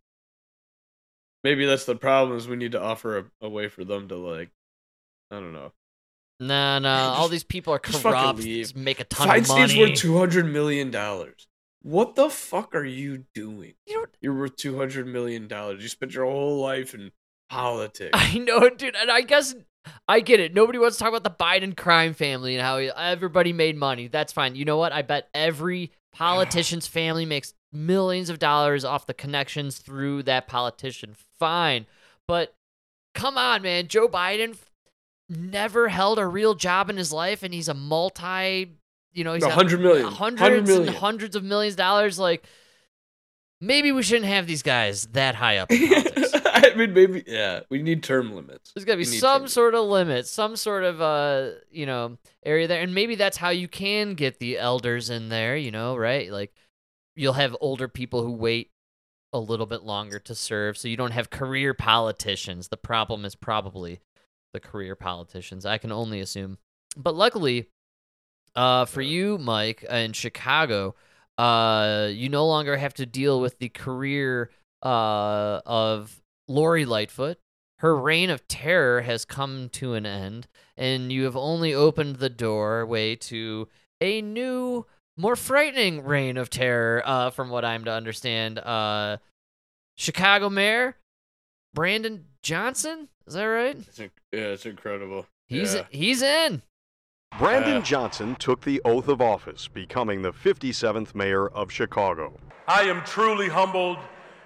Maybe 1.44 1.66
that's 1.66 1.86
the 1.86 1.96
problem. 1.96 2.38
Is 2.38 2.48
we 2.48 2.56
need 2.56 2.72
to 2.72 2.82
offer 2.82 3.18
a, 3.20 3.26
a 3.42 3.50
way 3.50 3.68
for 3.68 3.84
them 3.84 4.08
to 4.08 4.16
like, 4.16 4.50
I 5.32 5.36
don't 5.36 5.54
know. 5.54 5.72
nah, 6.40 6.80
nah. 6.80 7.14
all 7.14 7.28
these 7.28 7.44
people 7.44 7.74
are 7.74 7.80
just 7.80 8.02
fucking 8.02 8.20
corrupt. 8.20 8.40
leave. 8.40 8.64
just 8.64 8.76
make 8.76 9.00
a 9.00 9.04
ton 9.04 9.28
of 9.28 9.34
Feinstein's 9.36 9.76
money. 9.76 9.92
worth 9.92 10.00
200 10.00 10.46
million 10.52 10.92
dollars. 10.92 11.48
What 11.82 12.16
the 12.16 12.32
fuck 12.32 12.74
are 12.74 12.84
you 12.86 13.26
doing? 13.36 13.74
You 13.86 14.02
know- 14.02 14.06
You're 14.22 14.34
worth 14.34 14.56
200 14.56 15.06
million 15.06 15.48
dollars. 15.48 15.84
You 15.84 15.90
spent 15.90 16.14
your 16.14 16.26
whole 16.26 16.60
life 16.62 16.96
in 16.96 17.12
politics. 17.50 18.10
I 18.14 18.40
know, 18.40 18.70
dude, 18.70 18.96
and 18.96 19.12
I 19.12 19.22
guess 19.22 19.54
I 20.08 20.22
get 20.22 20.40
it. 20.40 20.56
Nobody 20.56 20.80
wants 20.80 20.98
to 20.98 21.04
talk 21.04 21.14
about 21.14 21.24
the 21.24 21.44
Biden 21.44 21.78
crime 21.78 22.16
family 22.16 22.56
and 22.56 22.64
how 22.64 22.78
everybody 22.78 23.54
made 23.54 23.78
money. 23.78 24.08
That's 24.08 24.34
fine. 24.34 24.56
You 24.56 24.66
know 24.66 24.78
what? 24.78 24.94
I 24.94 25.04
bet 25.04 25.30
every 25.36 25.92
Politician's 26.16 26.88
family 26.88 27.26
makes 27.26 27.54
millions 27.74 28.30
of 28.30 28.40
dollars 28.40 28.86
off 28.86 29.06
the 29.06 29.14
connections 29.14 29.78
through 29.80 30.24
that 30.24 30.48
politician. 30.48 31.16
Fine. 31.40 31.86
But 32.28 32.56
come 33.14 33.38
on, 33.38 33.62
man. 33.62 33.88
Joe 33.88 34.08
Biden 34.08 34.52
f- 34.52 34.72
never 35.30 35.90
held 35.90 36.18
a 36.18 36.26
real 36.26 36.54
job 36.56 36.90
in 36.90 36.98
his 36.98 37.12
life 37.12 37.44
and 37.44 37.54
he's 37.54 37.68
a 37.68 37.74
multi, 37.74 38.72
you 39.14 39.24
know, 39.24 39.34
he's 39.34 39.42
No, 39.42 39.50
got 39.50 39.58
100 39.58 39.80
million. 39.82 40.08
hundreds 40.08 40.70
100 40.72 40.88
and 40.88 40.98
hundreds 40.98 41.36
of 41.36 41.44
millions 41.44 41.74
of 41.74 41.78
dollars. 41.80 42.18
Like, 42.18 42.46
maybe 43.60 43.92
we 43.92 44.02
shouldn't 44.04 44.28
have 44.28 44.48
these 44.48 44.64
guys 44.64 45.08
that 45.08 45.36
high 45.36 45.58
up 45.58 45.72
in 45.72 45.88
politics. 45.90 46.32
I 46.64 46.74
mean, 46.74 46.94
maybe 46.94 47.24
yeah. 47.28 47.62
We 47.70 47.82
need 47.82 48.02
term 48.02 48.34
limits. 48.34 48.72
There's 48.74 48.86
got 48.86 48.94
to 48.94 48.98
be 48.98 49.04
some 49.04 49.50
sort 49.50 49.76
of 49.76 49.86
limit, 49.88 50.26
some 50.26 50.56
sort 50.56 50.86
of 50.86 51.02
uh, 51.02 51.52
you 51.70 51.86
know, 51.86 52.18
area 52.46 52.66
there, 52.68 52.82
and 52.82 52.96
maybe 52.96 53.16
that's 53.16 53.36
how 53.36 53.50
you 53.50 53.68
can 53.68 54.14
get 54.14 54.40
the 54.40 54.58
elders 54.58 55.10
in 55.10 55.28
there. 55.28 55.58
You 55.58 55.72
know, 55.72 55.98
right? 55.98 56.32
Like 56.32 56.54
you'll 57.16 57.34
have 57.34 57.58
older 57.60 57.90
people 57.90 58.24
who 58.24 58.32
wait 58.32 58.72
a 59.34 59.40
little 59.40 59.66
bit 59.66 59.84
longer 59.84 60.18
to 60.20 60.34
serve, 60.34 60.78
so 60.78 60.88
you 60.88 60.96
don't 60.96 61.12
have 61.12 61.30
career 61.30 61.74
politicians. 61.74 62.70
The 62.70 62.78
problem 62.78 63.26
is 63.26 63.36
probably 63.36 64.00
the 64.54 64.62
career 64.62 64.96
politicians. 64.96 65.66
I 65.66 65.78
can 65.78 65.92
only 65.92 66.22
assume, 66.22 66.58
but 66.96 67.16
luckily, 67.16 67.68
uh, 68.56 68.86
for 68.86 69.02
you, 69.02 69.38
Mike, 69.38 69.84
in 69.84 70.14
Chicago, 70.14 70.96
uh, 71.38 72.08
you 72.14 72.30
no 72.30 72.48
longer 72.48 72.78
have 72.78 72.94
to 72.94 73.06
deal 73.06 73.42
with 73.42 73.60
the 73.60 73.68
career 73.70 74.52
uh 74.82 75.62
of 75.66 76.22
Lori 76.48 76.86
Lightfoot. 76.86 77.38
Her 77.80 77.96
reign 77.96 78.30
of 78.30 78.48
terror 78.48 79.02
has 79.02 79.26
come 79.26 79.70
to 79.74 79.94
an 79.96 80.06
end, 80.06 80.48
and 80.78 81.12
you 81.12 81.26
have 81.26 81.36
only 81.36 81.74
opened 81.74 82.18
the 82.18 82.30
doorway 82.30 83.16
to 83.16 83.68
a 84.00 84.22
new, 84.22 84.86
more 85.18 85.36
frightening 85.36 86.04
reign 86.04 86.38
of 86.38 86.50
terror, 86.50 87.04
uh, 87.06 87.30
from 87.32 87.50
what 87.50 87.66
I'm 87.66 87.84
to 87.86 87.92
understand. 87.92 88.60
Uh, 88.60 89.18
Chicago 89.98 90.50
Mayor 90.50 90.96
Brandon 91.74 92.26
Johnson, 92.42 93.10
is 93.28 93.34
that 93.34 93.44
right? 93.44 93.76
It's 93.78 94.00
inc- 94.00 94.12
yeah, 94.32 94.40
it's 94.40 94.66
incredible. 94.66 95.28
He's 95.48 95.76
yeah. 95.76 95.84
he's 95.90 96.22
in. 96.22 96.62
Brandon 97.38 97.78
Uh, 97.78 97.82
Johnson 97.82 98.36
took 98.36 98.62
the 98.62 98.82
oath 98.86 99.10
of 99.10 99.22
office, 99.22 99.68
becoming 99.68 100.22
the 100.22 100.32
57th 100.32 101.14
mayor 101.14 101.48
of 101.48 101.70
Chicago. 101.70 102.40
I 102.68 102.84
am 102.84 103.04
truly 103.04 103.50
humbled 103.50 103.98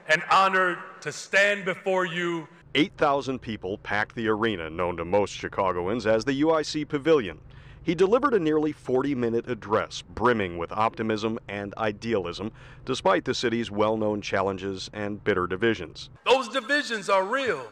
and 0.08 0.24
honored 0.32 0.80
to 1.02 1.12
stand 1.12 1.66
before 1.66 2.06
you 2.06 2.47
8,000 2.76 3.39
people 3.39 3.78
packed 3.80 4.16
the 4.16 4.28
arena 4.28 4.70
known 4.70 4.97
to 4.97 5.06
most 5.06 5.34
Chicagoans 5.34 6.06
as 6.06 6.26
the 6.26 6.41
UIC 6.41 6.88
Pavilion. 6.88 7.39
He 7.82 7.95
delivered 7.95 8.36
a 8.36 8.39
nearly 8.39 8.72
40 8.72 9.16
minute 9.16 9.50
address 9.50 10.04
brimming 10.04 10.58
with 10.58 10.72
optimism 10.72 11.39
and 11.47 11.74
idealism, 11.78 12.52
despite 12.86 13.26
the 13.26 13.34
city's 13.34 13.72
well 13.72 13.97
known 13.97 14.22
challenges 14.22 14.89
and 14.93 15.24
bitter 15.24 15.47
divisions. 15.47 16.10
Those 16.26 16.50
divisions 16.50 17.10
are 17.10 17.24
real. 17.24 17.66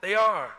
They 0.00 0.14
are. 0.14 0.50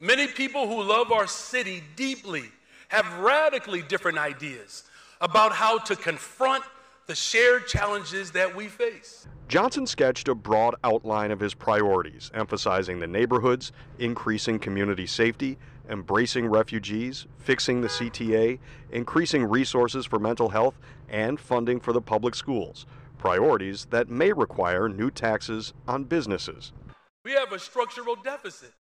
Many 0.00 0.26
people 0.26 0.66
who 0.66 0.82
love 0.82 1.12
our 1.12 1.26
city 1.26 1.82
deeply 1.94 2.44
have 2.88 3.18
radically 3.18 3.82
different 3.82 4.18
ideas 4.18 4.84
about 5.20 5.52
how 5.52 5.78
to 5.78 5.96
confront 5.96 6.64
the 7.06 7.14
shared 7.14 7.68
challenges 7.68 8.32
that 8.32 8.54
we 8.54 8.66
face. 8.66 9.28
Johnson 9.48 9.86
sketched 9.86 10.26
a 10.26 10.34
broad 10.34 10.74
outline 10.82 11.30
of 11.30 11.38
his 11.38 11.54
priorities, 11.54 12.32
emphasizing 12.34 12.98
the 12.98 13.06
neighborhoods, 13.06 13.70
increasing 14.00 14.58
community 14.58 15.06
safety, 15.06 15.56
embracing 15.88 16.46
refugees, 16.46 17.26
fixing 17.38 17.80
the 17.80 17.86
CTA, 17.86 18.58
increasing 18.90 19.44
resources 19.44 20.04
for 20.04 20.18
mental 20.18 20.48
health, 20.48 20.74
and 21.08 21.38
funding 21.38 21.78
for 21.78 21.92
the 21.92 22.00
public 22.00 22.34
schools. 22.34 22.86
Priorities 23.18 23.86
that 23.90 24.08
may 24.08 24.32
require 24.32 24.88
new 24.88 25.10
taxes 25.10 25.72
on 25.86 26.04
businesses. 26.04 26.72
We 27.24 27.32
have 27.32 27.52
a 27.52 27.58
structural 27.58 28.16
deficit. 28.16 28.72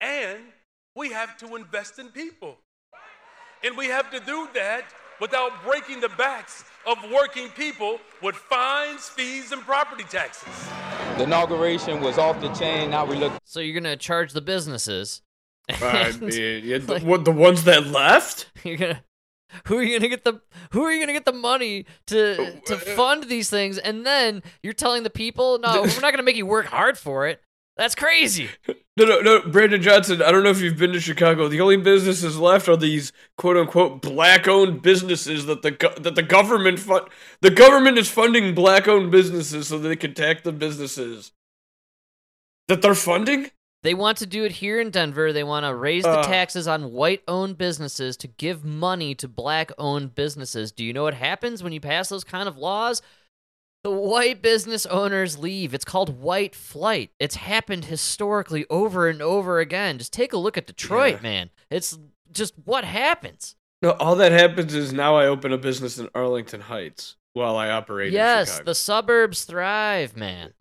And 0.00 0.40
we 0.96 1.10
have 1.10 1.36
to 1.38 1.56
invest 1.56 1.98
in 1.98 2.08
people. 2.08 2.58
And 3.62 3.76
we 3.76 3.86
have 3.86 4.10
to 4.10 4.20
do 4.20 4.48
that 4.54 4.86
without 5.20 5.62
breaking 5.64 6.00
the 6.00 6.08
backs 6.10 6.64
of 6.86 6.98
working 7.12 7.48
people 7.50 7.98
with 8.22 8.34
fines, 8.34 9.08
fees, 9.08 9.52
and 9.52 9.62
property 9.62 10.04
taxes. 10.04 10.48
The 11.16 11.24
inauguration 11.24 12.00
was 12.00 12.18
off 12.18 12.40
the 12.40 12.52
chain. 12.52 12.90
Now 12.90 13.04
we 13.04 13.16
look. 13.16 13.32
So 13.44 13.60
you're 13.60 13.80
gonna 13.80 13.96
charge 13.96 14.32
the 14.32 14.40
businesses. 14.40 15.22
I 15.68 16.12
mean, 16.20 16.64
yeah, 16.64 16.78
the, 16.78 16.94
like- 16.94 17.02
what, 17.02 17.24
the 17.24 17.32
ones 17.32 17.64
that 17.64 17.86
left? 17.86 18.50
You're 18.64 18.76
gonna 18.76 19.02
who 19.66 19.78
are 19.78 19.82
you 19.82 19.98
gonna 19.98 20.08
get 20.08 20.24
the 20.24 20.40
who 20.70 20.82
are 20.82 20.92
you 20.92 21.00
gonna 21.00 21.12
get 21.12 21.24
the 21.24 21.32
money 21.32 21.84
to 22.06 22.36
to 22.62 22.74
oh, 22.74 22.76
uh, 22.76 22.78
fund 22.96 23.24
these 23.24 23.50
things 23.50 23.78
and 23.78 24.06
then 24.06 24.42
you're 24.62 24.72
telling 24.72 25.02
the 25.02 25.10
people 25.10 25.58
no 25.58 25.82
we're 25.82 26.00
not 26.00 26.10
gonna 26.10 26.22
make 26.22 26.36
you 26.36 26.46
work 26.46 26.66
hard 26.66 26.96
for 26.96 27.26
it 27.26 27.42
that's 27.76 27.94
crazy 27.94 28.48
No, 28.94 29.06
no, 29.06 29.20
no, 29.22 29.40
Brandon 29.48 29.80
Johnson. 29.80 30.20
I 30.20 30.30
don't 30.30 30.42
know 30.42 30.50
if 30.50 30.60
you've 30.60 30.76
been 30.76 30.92
to 30.92 31.00
Chicago. 31.00 31.48
The 31.48 31.62
only 31.62 31.78
businesses 31.78 32.36
left 32.38 32.68
are 32.68 32.76
these 32.76 33.10
quote 33.38 33.56
unquote 33.56 34.02
black-owned 34.02 34.82
businesses 34.82 35.46
that 35.46 35.62
the 35.62 35.70
go- 35.70 35.94
that 35.98 36.14
the 36.14 36.22
government 36.22 36.78
fund. 36.78 37.08
The 37.40 37.48
government 37.50 37.96
is 37.96 38.10
funding 38.10 38.54
black-owned 38.54 39.10
businesses 39.10 39.68
so 39.68 39.78
they 39.78 39.96
can 39.96 40.12
tax 40.12 40.42
the 40.42 40.52
businesses 40.52 41.32
that 42.68 42.82
they're 42.82 42.94
funding. 42.94 43.50
they 43.82 43.94
want 43.94 44.18
to 44.18 44.26
do 44.26 44.44
it 44.44 44.52
here 44.52 44.78
in 44.78 44.90
denver 44.90 45.32
they 45.32 45.42
want 45.42 45.64
to 45.64 45.74
raise 45.74 46.04
the 46.04 46.10
Uh. 46.20 46.22
taxes 46.22 46.68
on 46.68 46.92
white 46.92 47.22
owned 47.26 47.56
businesses 47.58 48.16
to 48.18 48.28
give 48.28 48.62
money 48.64 49.14
to 49.14 49.26
black 49.26 49.72
owned 49.78 50.14
businesses 50.14 50.70
do 50.70 50.84
you 50.84 50.92
know 50.92 51.02
what 51.04 51.14
happens 51.14 51.62
when 51.62 51.72
you 51.72 51.80
pass 51.80 52.10
those 52.10 52.24
kind 52.24 52.46
of 52.48 52.56
laws 52.58 53.00
the 53.84 53.90
white 53.90 54.42
business 54.42 54.86
owners 54.86 55.38
leave. 55.38 55.74
It's 55.74 55.84
called 55.84 56.20
white 56.20 56.54
flight. 56.54 57.10
It's 57.18 57.34
happened 57.36 57.86
historically 57.86 58.64
over 58.70 59.08
and 59.08 59.20
over 59.20 59.58
again. 59.58 59.98
Just 59.98 60.12
take 60.12 60.32
a 60.32 60.36
look 60.36 60.56
at 60.56 60.66
Detroit, 60.66 61.16
Yeah. 61.16 61.22
man. 61.22 61.50
It's 61.70 61.98
just 62.30 62.54
what 62.64 62.84
happens. 62.84 63.56
No, 63.82 63.90
all 63.92 64.14
that 64.16 64.30
happens 64.32 64.74
is 64.74 64.92
now 64.92 65.16
I 65.16 65.26
open 65.26 65.52
a 65.52 65.58
business 65.58 65.98
in 65.98 66.08
Arlington 66.14 66.60
Heights 66.60 67.16
while 67.32 67.56
I 67.56 67.70
operate. 67.70 68.12
yes, 68.12 68.60
the 68.64 68.74
suburbs 68.74 69.44
thrive, 69.44 70.16
man. 70.16 70.54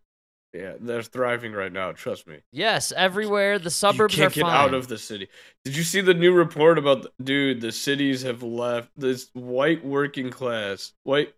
yeah, 0.53 0.74
they're 0.80 1.03
thriving 1.03 1.53
right 1.53 1.72
now. 1.72 1.91
Trust 1.91 2.28
me. 2.28 2.39
Yes, 2.51 2.91
everywhere 2.91 3.59
the 3.59 3.69
suburbs 3.69 4.15
you 4.17 4.24
can't 4.24 4.34
are 4.34 4.36
get 4.36 4.41
fine. 4.41 4.53
out 4.69 4.74
of 4.74 4.88
the 4.88 4.97
city. 4.97 5.28
Did 5.63 5.78
you 5.78 5.84
see 5.84 6.01
the 6.01 6.13
new 6.15 6.34
report 6.34 6.78
about 6.80 7.03
the, 7.03 7.11
dude? 7.24 7.61
The 7.61 7.72
cities 7.72 8.24
have 8.24 8.41
left 8.41 8.89
this 8.97 9.30
white 9.34 9.86
working 9.86 10.30
class, 10.32 10.91
white, 11.03 11.34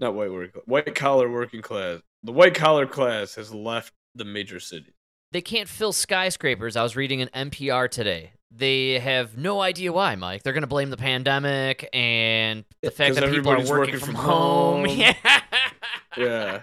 not 0.00 0.14
white 0.14 0.30
working, 0.32 0.62
white 0.66 0.94
collar 0.94 1.30
working 1.30 1.62
class. 1.62 2.00
The 2.22 2.32
white 2.32 2.54
collar 2.54 2.86
class 2.86 3.34
has 3.36 3.52
left 3.52 3.92
the 4.14 4.24
major 4.24 4.60
cities. 4.60 4.92
they 5.32 5.40
can't 5.40 5.68
fill 5.68 5.92
skyscrapers. 5.92 6.76
I 6.76 6.82
was 6.82 6.94
reading 6.96 7.22
an 7.22 7.50
NPR 7.50 7.88
today. 7.90 8.32
They 8.54 8.98
have 8.98 9.38
no 9.38 9.62
idea 9.62 9.92
why, 9.92 10.14
Mike. 10.16 10.42
They're 10.42 10.52
going 10.52 10.60
to 10.62 10.66
blame 10.66 10.90
the 10.90 10.98
pandemic 10.98 11.88
and 11.94 12.64
the 12.82 12.90
fact 12.90 13.14
that 13.14 13.30
people 13.30 13.50
are 13.52 13.56
working, 13.56 13.70
working 13.70 13.98
from, 13.98 14.06
from 14.06 14.14
home. 14.16 14.84
home. 14.84 14.98
Yeah. 14.98 15.14
Yeah. 16.18 16.62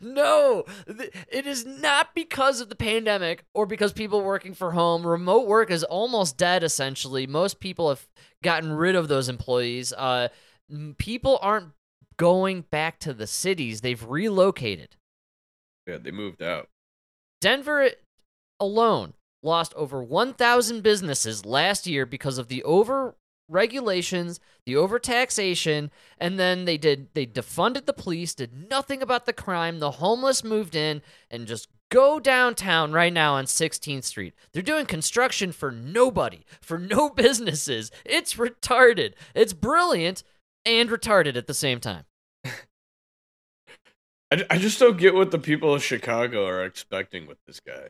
No, 0.00 0.64
it 0.86 1.46
is 1.46 1.64
not 1.64 2.14
because 2.14 2.60
of 2.60 2.68
the 2.68 2.74
pandemic 2.76 3.44
or 3.54 3.66
because 3.66 3.92
people 3.92 4.22
working 4.22 4.54
for 4.54 4.72
home. 4.72 5.06
Remote 5.06 5.46
work 5.46 5.70
is 5.70 5.84
almost 5.84 6.36
dead, 6.36 6.62
essentially. 6.62 7.26
Most 7.26 7.60
people 7.60 7.88
have 7.88 8.06
gotten 8.42 8.72
rid 8.72 8.94
of 8.94 9.08
those 9.08 9.28
employees. 9.28 9.92
Uh, 9.92 10.28
people 10.98 11.38
aren't 11.40 11.68
going 12.16 12.62
back 12.62 12.98
to 13.00 13.12
the 13.12 13.26
cities, 13.26 13.80
they've 13.80 14.04
relocated. 14.04 14.96
Yeah, 15.86 15.98
they 15.98 16.10
moved 16.10 16.42
out. 16.42 16.68
Denver 17.40 17.90
alone 18.58 19.14
lost 19.42 19.74
over 19.74 20.02
1,000 20.02 20.82
businesses 20.82 21.44
last 21.44 21.86
year 21.86 22.06
because 22.06 22.38
of 22.38 22.48
the 22.48 22.62
over 22.64 23.14
regulations, 23.48 24.40
the 24.64 24.74
overtaxation, 24.74 25.90
and 26.18 26.38
then 26.38 26.64
they 26.64 26.78
did 26.78 27.08
they 27.14 27.26
defunded 27.26 27.84
the 27.84 27.92
police, 27.92 28.34
did 28.34 28.70
nothing 28.70 29.02
about 29.02 29.26
the 29.26 29.32
crime. 29.32 29.78
The 29.78 29.92
homeless 29.92 30.42
moved 30.42 30.74
in 30.74 31.02
and 31.30 31.46
just 31.46 31.68
go 31.90 32.18
downtown 32.18 32.92
right 32.92 33.12
now 33.12 33.34
on 33.34 33.44
16th 33.44 34.04
Street. 34.04 34.34
They're 34.52 34.62
doing 34.62 34.86
construction 34.86 35.52
for 35.52 35.70
nobody, 35.70 36.44
for 36.60 36.78
no 36.78 37.10
businesses. 37.14 37.90
It's 38.04 38.34
retarded. 38.34 39.12
It's 39.34 39.52
brilliant 39.52 40.24
and 40.66 40.88
retarded 40.88 41.36
at 41.36 41.46
the 41.46 41.54
same 41.54 41.80
time. 41.80 42.04
I, 42.44 42.54
I 44.50 44.58
just 44.58 44.78
don't 44.78 44.98
get 44.98 45.14
what 45.14 45.30
the 45.30 45.38
people 45.38 45.74
of 45.74 45.82
Chicago 45.82 46.46
are 46.46 46.64
expecting 46.64 47.26
with 47.26 47.38
this 47.46 47.60
guy. 47.60 47.88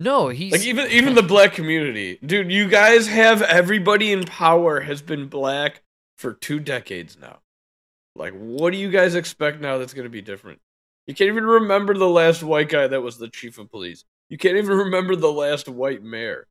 No, 0.00 0.28
he's 0.28 0.52
Like 0.52 0.64
even 0.64 0.90
even 0.90 1.14
the 1.14 1.22
black 1.22 1.52
community, 1.52 2.18
dude. 2.24 2.50
You 2.50 2.68
guys 2.68 3.06
have 3.06 3.42
everybody 3.42 4.12
in 4.12 4.24
power 4.24 4.80
has 4.80 5.02
been 5.02 5.28
black 5.28 5.82
for 6.16 6.32
two 6.32 6.58
decades 6.58 7.16
now. 7.20 7.38
Like, 8.16 8.32
what 8.32 8.72
do 8.72 8.78
you 8.78 8.90
guys 8.90 9.14
expect 9.14 9.60
now 9.60 9.78
that's 9.78 9.94
gonna 9.94 10.08
be 10.08 10.22
different? 10.22 10.60
You 11.06 11.14
can't 11.14 11.28
even 11.28 11.44
remember 11.44 11.94
the 11.94 12.08
last 12.08 12.42
white 12.42 12.68
guy 12.68 12.88
that 12.88 13.02
was 13.02 13.18
the 13.18 13.28
chief 13.28 13.58
of 13.58 13.70
police. 13.70 14.04
You 14.28 14.38
can't 14.38 14.56
even 14.56 14.76
remember 14.76 15.14
the 15.14 15.32
last 15.32 15.68
white 15.68 16.02
mayor. 16.02 16.48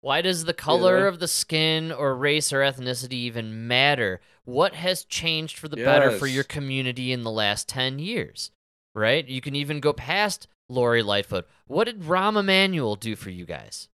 Why 0.00 0.22
does 0.22 0.44
the 0.44 0.54
color 0.54 1.00
Yeah. 1.00 1.08
of 1.08 1.18
the 1.18 1.28
skin 1.28 1.90
or 1.90 2.14
race 2.14 2.52
or 2.52 2.60
ethnicity 2.60 3.14
even 3.14 3.66
matter? 3.66 4.20
What 4.44 4.74
has 4.74 5.04
changed 5.04 5.58
for 5.58 5.68
the 5.68 5.76
better 5.76 6.10
for 6.16 6.26
your 6.26 6.44
community 6.44 7.12
in 7.12 7.22
the 7.22 7.30
last 7.30 7.68
10 7.68 7.98
years? 7.98 8.50
Right? 8.94 9.26
You 9.26 9.40
can 9.40 9.54
even 9.56 9.80
go 9.80 9.92
past 9.92 10.48
Lori 10.68 11.02
Lightfoot. 11.02 11.48
What 11.66 11.84
did 11.84 12.02
Rahm 12.02 12.38
Emanuel 12.38 12.96
do 12.96 13.16
for 13.16 13.30
you 13.30 13.44
guys? 13.44 13.88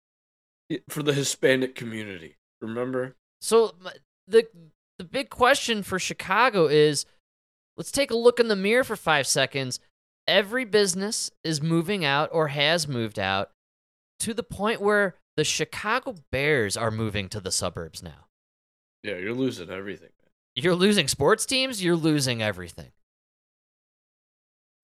For 0.90 1.04
the 1.04 1.14
Hispanic 1.14 1.76
community. 1.76 2.38
Remember? 2.62 3.16
So 3.42 3.76
the 4.28 4.48
the 5.00 5.04
big 5.04 5.30
question 5.30 5.84
for 5.84 6.00
Chicago 6.00 6.68
is 6.68 7.06
let's 7.78 7.92
take 7.92 8.12
a 8.12 8.16
look 8.16 8.40
in 8.40 8.48
the 8.48 8.56
mirror 8.56 8.84
for 8.84 8.96
5 8.96 9.26
seconds. 9.28 9.80
Every 10.28 10.64
business 10.66 11.32
is 11.44 11.62
moving 11.62 12.06
out 12.06 12.30
or 12.32 12.50
has 12.50 12.88
moved 12.88 13.20
out 13.20 13.52
to 14.20 14.34
the 14.34 14.44
point 14.44 14.80
where 14.82 15.16
the 15.38 15.44
Chicago 15.44 16.16
Bears 16.32 16.78
are 16.78 16.92
moving 16.92 17.30
to 17.30 17.40
the 17.40 17.52
suburbs 17.52 18.02
now. 18.04 18.28
Yeah, 19.04 19.18
you're 19.18 19.34
losing 19.34 19.70
everything. 19.70 20.10
You're 20.56 20.76
losing 20.76 21.08
sports 21.08 21.46
teams, 21.46 21.84
you're 21.84 21.96
losing 21.96 22.42
everything. 22.44 22.92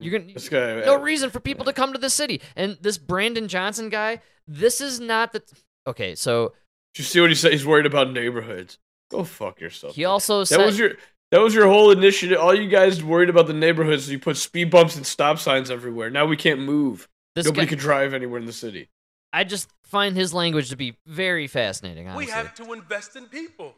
You're 0.00 0.18
gonna 0.18 0.32
This 0.32 0.48
guy. 0.48 0.80
no 0.80 0.96
uh, 0.96 0.98
reason 0.98 1.30
for 1.30 1.40
people 1.40 1.64
to 1.66 1.72
come 1.72 1.92
to 1.92 1.98
the 1.98 2.10
city. 2.10 2.40
And 2.56 2.78
this 2.80 2.96
Brandon 2.98 3.48
Johnson 3.48 3.88
guy, 3.90 4.20
this 4.48 4.80
is 4.80 4.98
not 4.98 5.32
the 5.32 5.42
okay. 5.86 6.14
So 6.14 6.54
Did 6.94 7.00
you 7.00 7.04
see 7.04 7.20
what 7.20 7.28
he 7.30 7.36
said? 7.36 7.52
He's 7.52 7.66
worried 7.66 7.86
about 7.86 8.10
neighborhoods. 8.12 8.78
Go 9.10 9.24
fuck 9.24 9.60
yourself. 9.60 9.94
he 9.94 10.04
also 10.06 10.40
That 10.40 10.46
said 10.46 10.64
was 10.66 10.78
your 10.78 10.92
that 11.30 11.40
was 11.40 11.54
your 11.54 11.66
whole 11.68 11.90
initiative. 11.90 12.38
All 12.38 12.54
you 12.54 12.68
guys 12.68 13.04
worried 13.04 13.28
about 13.28 13.46
the 13.46 13.52
neighborhoods. 13.52 14.06
So 14.06 14.12
you 14.12 14.18
put 14.18 14.36
speed 14.38 14.70
bumps 14.70 14.96
and 14.96 15.06
stop 15.06 15.38
signs 15.38 15.70
everywhere. 15.70 16.08
Now 16.10 16.24
we 16.24 16.36
can't 16.36 16.60
move. 16.60 17.06
This 17.36 17.44
Nobody 17.46 17.66
guy- 17.66 17.70
can 17.70 17.78
drive 17.78 18.14
anywhere 18.14 18.40
in 18.40 18.46
the 18.46 18.52
city. 18.52 18.88
I 19.32 19.44
just 19.44 19.68
find 19.84 20.16
his 20.16 20.34
language 20.34 20.70
to 20.70 20.76
be 20.76 20.96
very 21.06 21.46
fascinating. 21.46 22.08
Honestly. 22.08 22.26
We 22.26 22.30
have 22.32 22.54
to 22.56 22.72
invest 22.72 23.16
in 23.16 23.26
people. 23.26 23.74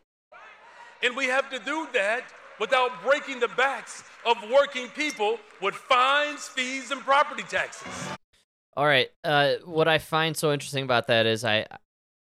And 1.03 1.17
we 1.17 1.27
have 1.27 1.51
to 1.51 1.59
do 1.59 1.89
that 1.95 2.25
without 2.61 3.03
breaking 3.03 3.41
the 3.41 3.49
backs 3.49 4.05
of 4.25 4.37
working 4.51 4.89
people 4.89 5.39
with 5.61 5.75
fines, 5.75 6.49
fees, 6.49 6.91
and 6.91 7.01
property 7.01 7.43
taxes. 7.43 7.89
All 8.77 8.87
right. 8.87 9.11
Uh, 9.25 9.55
what 9.65 9.89
I 9.89 9.99
find 9.99 10.37
so 10.37 10.53
interesting 10.53 10.85
about 10.85 11.09
that 11.09 11.27
is 11.27 11.45
I, 11.45 11.67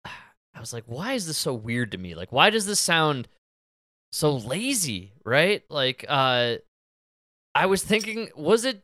I 0.05 0.61
was 0.61 0.72
like, 0.72 0.85
why 0.87 1.12
is 1.12 1.26
this 1.26 1.39
so 1.39 1.55
weird 1.55 1.93
to 1.93 1.99
me? 1.99 2.14
Like, 2.14 2.33
why 2.33 2.51
does 2.51 2.66
this 2.66 2.80
sound 2.80 3.28
so 4.11 4.37
lazy? 4.37 5.12
Right? 5.24 5.62
Like, 5.70 6.05
uh, 6.09 6.57
I 7.55 7.66
was 7.66 7.83
thinking, 7.83 8.30
was 8.35 8.64
it 8.64 8.83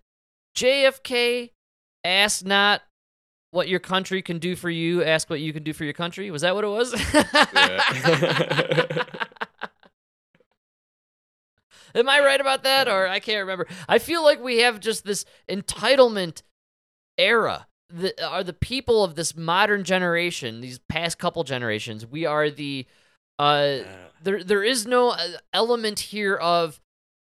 JFK? 0.57 1.51
Ask 2.05 2.45
not 2.45 2.83
what 3.51 3.69
your 3.69 3.81
country 3.81 4.23
can 4.23 4.39
do 4.39 4.57
for 4.57 4.71
you. 4.71 5.03
Ask 5.03 5.31
what 5.31 5.41
you 5.41 5.53
can 5.53 5.63
do 5.63 5.73
for 5.73 5.85
your 5.85 5.93
country. 5.93 6.31
Was 6.31 6.43
that 6.43 6.55
what 6.55 6.65
it 6.65 6.69
was? 6.69 6.93
Am 11.95 12.07
I 12.09 12.21
right 12.21 12.41
about 12.41 12.65
that, 12.65 12.87
or 12.87 13.09
I 13.09 13.19
can't 13.19 13.41
remember? 13.41 13.67
I 13.89 13.99
feel 13.99 14.23
like 14.23 14.43
we 14.43 14.59
have 14.59 14.79
just 14.79 15.05
this 15.05 15.25
entitlement 15.49 16.43
era 17.17 17.67
the, 17.91 18.27
are 18.27 18.45
the 18.45 18.53
people 18.53 19.03
of 19.03 19.15
this 19.15 19.37
modern 19.37 19.85
generation, 19.85 20.61
these 20.61 20.79
past 20.89 21.19
couple 21.19 21.45
generations. 21.45 22.07
We 22.07 22.27
are 22.27 22.51
the 22.51 22.87
uh 23.39 23.79
there 24.21 24.43
there 24.43 24.65
is 24.65 24.85
no 24.85 25.11
uh, 25.11 25.29
element 25.53 26.01
here 26.01 26.35
of 26.35 26.81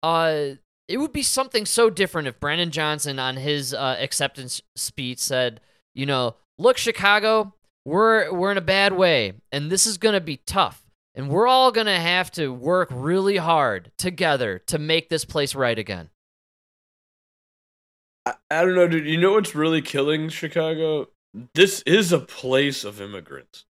uh 0.02 0.52
it 0.88 0.96
would 0.96 1.12
be 1.12 1.22
something 1.22 1.66
so 1.66 1.90
different 1.90 2.28
if 2.28 2.40
Brandon 2.40 2.70
Johnson 2.70 3.18
on 3.18 3.36
his 3.36 3.74
uh, 3.74 3.96
acceptance 4.00 4.62
speech 4.74 5.18
said, 5.18 5.60
you 5.98 6.06
know, 6.06 6.36
look 6.58 6.78
Chicago, 6.78 7.52
we're 7.84 8.32
we're 8.32 8.52
in 8.52 8.56
a 8.56 8.62
bad 8.62 8.92
way 8.92 9.34
and 9.50 9.68
this 9.68 9.84
is 9.84 9.98
going 9.98 10.12
to 10.12 10.20
be 10.20 10.38
tough. 10.46 10.84
And 11.14 11.28
we're 11.28 11.48
all 11.48 11.72
going 11.72 11.88
to 11.88 11.98
have 11.98 12.30
to 12.32 12.52
work 12.52 12.88
really 12.92 13.38
hard 13.38 13.90
together 13.98 14.60
to 14.66 14.78
make 14.78 15.08
this 15.08 15.24
place 15.24 15.56
right 15.56 15.76
again. 15.76 16.10
I, 18.24 18.34
I 18.48 18.64
don't 18.64 18.76
know, 18.76 18.86
dude. 18.86 19.06
You 19.06 19.20
know 19.20 19.32
what's 19.32 19.56
really 19.56 19.82
killing 19.82 20.28
Chicago? 20.28 21.08
This 21.54 21.82
is 21.82 22.12
a 22.12 22.20
place 22.20 22.84
of 22.84 23.00
immigrants. 23.00 23.64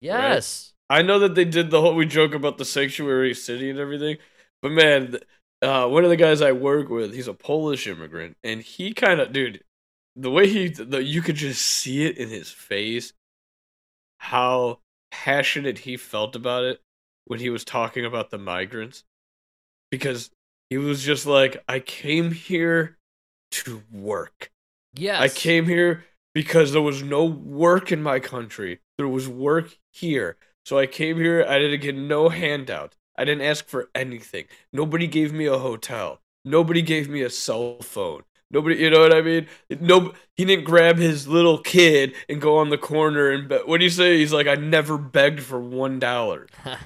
Yes. 0.00 0.72
I 0.90 1.02
know 1.02 1.20
that 1.20 1.36
they 1.36 1.44
did 1.44 1.70
the 1.70 1.80
whole 1.80 1.94
we 1.94 2.06
joke 2.06 2.34
about 2.34 2.58
the 2.58 2.64
sanctuary 2.64 3.34
city 3.34 3.70
and 3.70 3.78
everything, 3.78 4.16
but 4.60 4.72
man, 4.72 5.18
uh, 5.62 5.86
one 5.86 6.02
of 6.02 6.10
the 6.10 6.16
guys 6.16 6.42
I 6.42 6.50
work 6.50 6.88
with, 6.88 7.14
he's 7.14 7.28
a 7.28 7.34
Polish 7.34 7.86
immigrant, 7.86 8.36
and 8.42 8.60
he 8.60 8.92
kind 8.92 9.20
of, 9.20 9.32
dude, 9.32 9.62
the 10.16 10.30
way 10.30 10.48
he, 10.48 10.68
the, 10.68 11.02
you 11.02 11.22
could 11.22 11.36
just 11.36 11.62
see 11.62 12.04
it 12.04 12.18
in 12.18 12.28
his 12.28 12.50
face, 12.50 13.12
how 14.18 14.80
passionate 15.10 15.78
he 15.78 15.96
felt 15.96 16.36
about 16.36 16.64
it 16.64 16.80
when 17.26 17.40
he 17.40 17.50
was 17.50 17.64
talking 17.64 18.04
about 18.04 18.30
the 18.30 18.38
migrants, 18.38 19.04
because 19.90 20.30
he 20.70 20.78
was 20.78 21.02
just 21.02 21.26
like, 21.26 21.62
I 21.68 21.80
came 21.80 22.32
here 22.32 22.98
to 23.52 23.82
work. 23.92 24.50
Yes. 24.94 25.20
I 25.20 25.28
came 25.28 25.66
here 25.66 26.04
because 26.34 26.72
there 26.72 26.82
was 26.82 27.02
no 27.02 27.24
work 27.24 27.92
in 27.92 28.02
my 28.02 28.20
country. 28.20 28.80
There 28.98 29.08
was 29.08 29.28
work 29.28 29.76
here. 29.92 30.36
So 30.64 30.78
I 30.78 30.86
came 30.86 31.16
here. 31.16 31.44
I 31.48 31.58
didn't 31.58 31.80
get 31.80 31.96
no 31.96 32.28
handout. 32.28 32.94
I 33.16 33.24
didn't 33.24 33.46
ask 33.46 33.68
for 33.68 33.90
anything. 33.94 34.46
Nobody 34.72 35.06
gave 35.06 35.32
me 35.32 35.46
a 35.46 35.58
hotel. 35.58 36.20
Nobody 36.44 36.82
gave 36.82 37.08
me 37.08 37.22
a 37.22 37.30
cell 37.30 37.78
phone. 37.80 38.22
Nobody, 38.50 38.76
you 38.76 38.90
know 38.90 39.00
what 39.00 39.12
I 39.12 39.22
mean? 39.22 39.48
No, 39.80 40.12
he 40.36 40.44
didn't 40.44 40.64
grab 40.64 40.96
his 40.96 41.26
little 41.26 41.58
kid 41.58 42.14
and 42.28 42.40
go 42.40 42.58
on 42.58 42.70
the 42.70 42.78
corner 42.78 43.30
and 43.30 43.48
be- 43.48 43.56
what 43.56 43.78
do 43.78 43.84
you 43.84 43.90
say? 43.90 44.18
He's 44.18 44.32
like, 44.32 44.46
I 44.46 44.54
never 44.54 44.96
begged 44.98 45.40
for 45.40 45.60
one 45.60 45.98
dollar. 45.98 46.46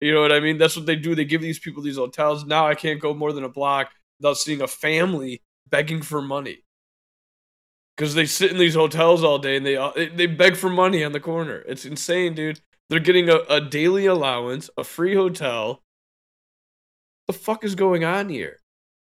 You 0.00 0.14
know 0.14 0.20
what 0.20 0.32
I 0.32 0.40
mean? 0.40 0.58
That's 0.58 0.76
what 0.76 0.86
they 0.86 0.96
do. 0.96 1.14
They 1.14 1.24
give 1.24 1.40
these 1.42 1.58
people 1.58 1.82
these 1.82 1.96
hotels. 1.96 2.44
Now 2.44 2.68
I 2.68 2.74
can't 2.76 3.00
go 3.00 3.14
more 3.14 3.32
than 3.32 3.44
a 3.44 3.48
block 3.48 3.90
without 4.20 4.36
seeing 4.36 4.62
a 4.62 4.68
family 4.68 5.42
begging 5.68 6.02
for 6.02 6.22
money. 6.22 6.58
Because 7.96 8.14
they 8.14 8.26
sit 8.26 8.52
in 8.52 8.58
these 8.58 8.74
hotels 8.76 9.24
all 9.24 9.38
day 9.38 9.56
and 9.56 9.66
they 9.66 9.76
uh, 9.76 9.90
they 10.14 10.26
beg 10.26 10.56
for 10.56 10.70
money 10.70 11.02
on 11.02 11.12
the 11.12 11.20
corner. 11.20 11.64
It's 11.66 11.84
insane, 11.84 12.34
dude. 12.34 12.60
They're 12.88 13.00
getting 13.00 13.28
a, 13.28 13.38
a 13.50 13.60
daily 13.60 14.06
allowance, 14.06 14.70
a 14.76 14.84
free 14.84 15.14
hotel. 15.14 15.82
The 17.28 17.32
fuck 17.32 17.62
is 17.62 17.76
going 17.76 18.02
on 18.04 18.28
here? 18.28 18.58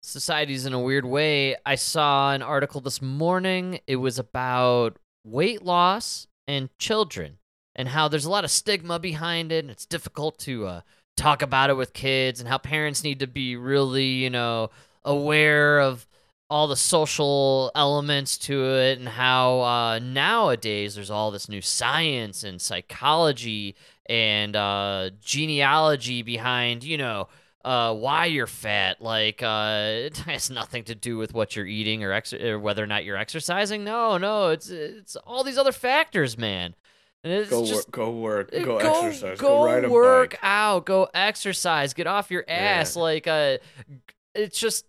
Society's 0.02 0.66
in 0.66 0.74
a 0.74 0.80
weird 0.80 1.06
way. 1.06 1.56
I 1.66 1.76
saw 1.76 2.32
an 2.32 2.42
article 2.42 2.82
this 2.82 3.02
morning. 3.02 3.80
It 3.88 3.98
was 3.98 4.20
about 4.20 4.98
weight 5.24 5.64
loss 5.64 6.28
and 6.48 6.70
children 6.78 7.38
and 7.76 7.90
how 7.90 8.08
there's 8.08 8.26
a 8.26 8.30
lot 8.30 8.44
of 8.44 8.52
stigma 8.52 9.00
behind 9.00 9.52
it 9.52 9.64
and 9.64 9.72
it's 9.72 9.86
difficult 9.86 10.38
to 10.40 10.66
uh, 10.66 10.82
talk 11.16 11.42
about 11.42 11.70
it 11.70 11.76
with 11.76 11.94
kids 11.94 12.40
and 12.40 12.48
how 12.48 12.58
parents 12.58 13.04
need 13.04 13.20
to 13.20 13.28
be 13.28 13.56
really, 13.56 14.06
you 14.06 14.30
know, 14.30 14.70
aware 15.04 15.80
of 15.80 16.08
all 16.50 16.68
the 16.68 16.78
social 16.78 17.72
elements 17.76 18.38
to 18.38 18.64
it 18.64 19.00
and 19.00 19.10
how 19.10 19.60
uh, 19.62 20.00
nowadays 20.00 20.96
there's 20.96 21.12
all 21.12 21.30
this 21.30 21.50
new 21.50 21.62
science 21.62 22.44
and 22.44 22.62
psychology 22.62 23.76
and 24.08 24.56
uh, 24.56 25.10
genealogy 25.22 26.22
behind, 26.22 26.84
you 26.86 26.98
know, 26.98 27.28
uh, 27.68 27.94
why 27.94 28.26
you're 28.26 28.48
fat. 28.48 29.02
Like, 29.02 29.44
uh, 29.44 29.82
it 30.06 30.18
has 30.20 30.50
nothing 30.50 30.86
to 30.86 30.96
do 30.96 31.18
with 31.18 31.34
what 31.34 31.56
you're 31.56 31.68
eating 31.68 32.04
or, 32.04 32.14
ex- 32.14 32.34
or 32.34 32.58
whether 32.60 32.82
or 32.82 32.88
not 32.88 33.04
you're 33.04 33.18
exercising. 33.18 33.84
No, 33.84 34.18
no, 34.18 34.50
it's 34.50 34.70
it's 34.70 35.16
all 35.18 35.44
these 35.44 35.58
other 35.58 35.74
factors, 35.74 36.38
man. 36.38 36.76
And 37.24 37.34
it's 37.34 37.50
Go 37.50 37.66
just 37.66 37.88
work, 37.88 37.92
go 37.92 38.12
work, 38.12 38.50
uh, 38.56 38.60
go, 38.60 38.80
go, 38.80 39.06
exercise, 39.08 39.40
go, 39.40 39.48
go, 39.48 39.66
ride 39.66 39.84
a 39.84 39.90
work 39.90 40.32
bike. 40.32 40.40
out, 40.44 40.86
go 40.86 41.10
exercise, 41.14 41.94
get 41.94 42.08
off 42.08 42.32
your 42.32 42.46
ass. 42.48 42.96
Yeah. 42.96 43.02
Like, 43.02 43.28
uh, 43.28 43.58
it's 44.34 44.58
just 44.58 44.86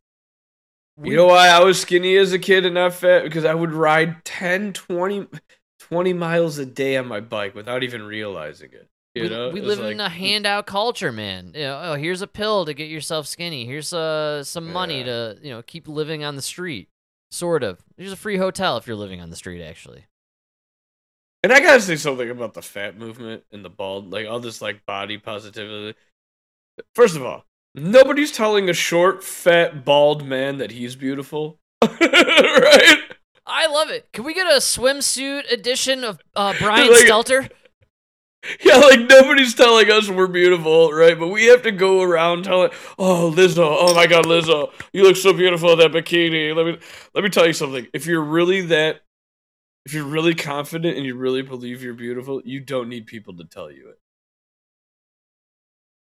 You 1.03 1.16
know 1.16 1.26
why 1.26 1.49
I 1.49 1.64
was 1.64 1.81
skinny 1.81 2.16
as 2.16 2.33
a 2.33 2.39
kid 2.39 2.64
and 2.64 2.74
not 2.74 2.95
fat? 2.95 3.24
Because 3.24 3.45
I 3.45 3.55
would 3.55 3.72
ride 3.72 4.24
10, 4.24 4.72
20, 4.74 5.26
20 5.81 6.12
miles 6.12 6.59
a 6.59 6.66
day 6.66 6.97
on 6.97 7.09
my 7.09 7.20
bike 7.20 7.57
without 7.57 7.83
even 7.83 8.03
realizing 8.03 8.70
it. 8.72 8.89
You 9.19 9.23
we, 9.25 9.29
know, 9.31 9.51
we 9.51 9.61
It 9.61 9.64
live 9.66 9.79
was 9.81 9.91
in 9.91 10.01
a 10.01 10.09
handout 10.09 10.66
culture, 10.66 11.12
man. 11.12 11.53
You 11.55 11.62
know, 11.62 11.81
oh, 11.85 11.95
here's 11.95 12.23
a 12.23 12.27
pill 12.27 12.64
to 12.64 12.75
get 12.75 12.89
yourself 12.89 13.27
skinny. 13.27 13.64
Here's 13.66 13.93
uh, 13.93 14.45
some 14.45 14.73
money 14.73 15.05
to 15.05 15.39
you 15.43 15.51
know 15.51 15.62
keep 15.62 15.89
living 15.89 16.25
on 16.25 16.37
the 16.37 16.43
street. 16.43 16.89
Sort 17.31 17.62
of. 17.62 17.85
Here's 17.97 18.12
a 18.12 18.16
free 18.16 18.39
hotel 18.39 18.77
if 18.79 18.87
you're 18.87 18.97
living 18.97 19.21
on 19.21 19.31
the 19.31 19.37
street, 19.37 19.62
actually. 19.62 20.07
And 21.43 21.53
I 21.53 21.61
gotta 21.61 21.81
say 21.81 21.97
something 21.97 22.31
about 22.31 22.55
the 22.55 22.62
fat 22.62 22.99
movement 22.99 23.45
and 23.53 23.64
the 23.64 23.71
bald, 23.71 24.11
like 24.12 24.27
all 24.27 24.41
this 24.41 24.61
like 24.61 24.85
body 24.87 25.19
positivity. 25.19 25.97
First 26.95 27.16
of 27.16 27.23
all, 27.25 27.45
nobody's 27.75 28.33
telling 28.33 28.69
a 28.69 28.73
short, 28.73 29.23
fat, 29.23 29.85
bald 29.85 30.27
man 30.27 30.59
that 30.59 30.71
he's 30.73 30.97
beautiful. 30.97 31.59
right? 31.83 32.99
I 33.47 33.66
love 33.66 33.91
it. 33.91 34.09
Can 34.12 34.25
we 34.25 34.35
get 34.35 34.47
a 34.47 34.57
swimsuit 34.57 35.51
edition 35.51 36.05
of 36.05 36.19
uh, 36.37 36.55
Brian 36.61 36.91
Like- 36.91 37.07
Stelter? 37.07 37.51
Yeah, 38.64 38.76
like 38.76 39.01
nobody's 39.01 39.55
telling 39.55 39.91
us 39.91 40.09
we're 40.09 40.26
beautiful, 40.26 40.93
right? 40.93 41.18
But 41.18 41.28
we 41.28 41.47
have 41.47 41.62
to 41.62 41.72
go 41.72 42.03
around 42.03 42.45
telling, 42.45 42.70
"Oh, 42.99 43.32
Lizzo! 43.34 43.66
Oh 43.78 43.95
my 43.95 44.07
God, 44.07 44.26
Lizzo! 44.26 44.70
You 44.93 45.03
look 45.03 45.16
so 45.16 45.32
beautiful 45.32 45.72
in 45.72 45.78
that 45.80 45.93
bikini." 45.93 46.55
Let 46.55 46.66
me 46.66 46.78
let 47.14 47.24
me 47.24 47.30
tell 47.30 47.47
you 47.47 47.53
something. 47.53 47.86
If 47.93 48.07
you're 48.07 48.22
really 48.22 48.62
that, 48.62 49.01
if 49.84 49.93
you're 49.93 50.05
really 50.05 50.34
confident 50.34 50.97
and 50.97 51.05
you 51.05 51.16
really 51.16 51.43
believe 51.43 51.82
you're 51.82 51.95
beautiful, 51.95 52.41
you 52.45 52.61
don't 52.61 52.89
need 52.89 53.07
people 53.07 53.36
to 53.39 53.45
tell 53.45 53.70
you 53.70 53.91
it. 53.91 53.99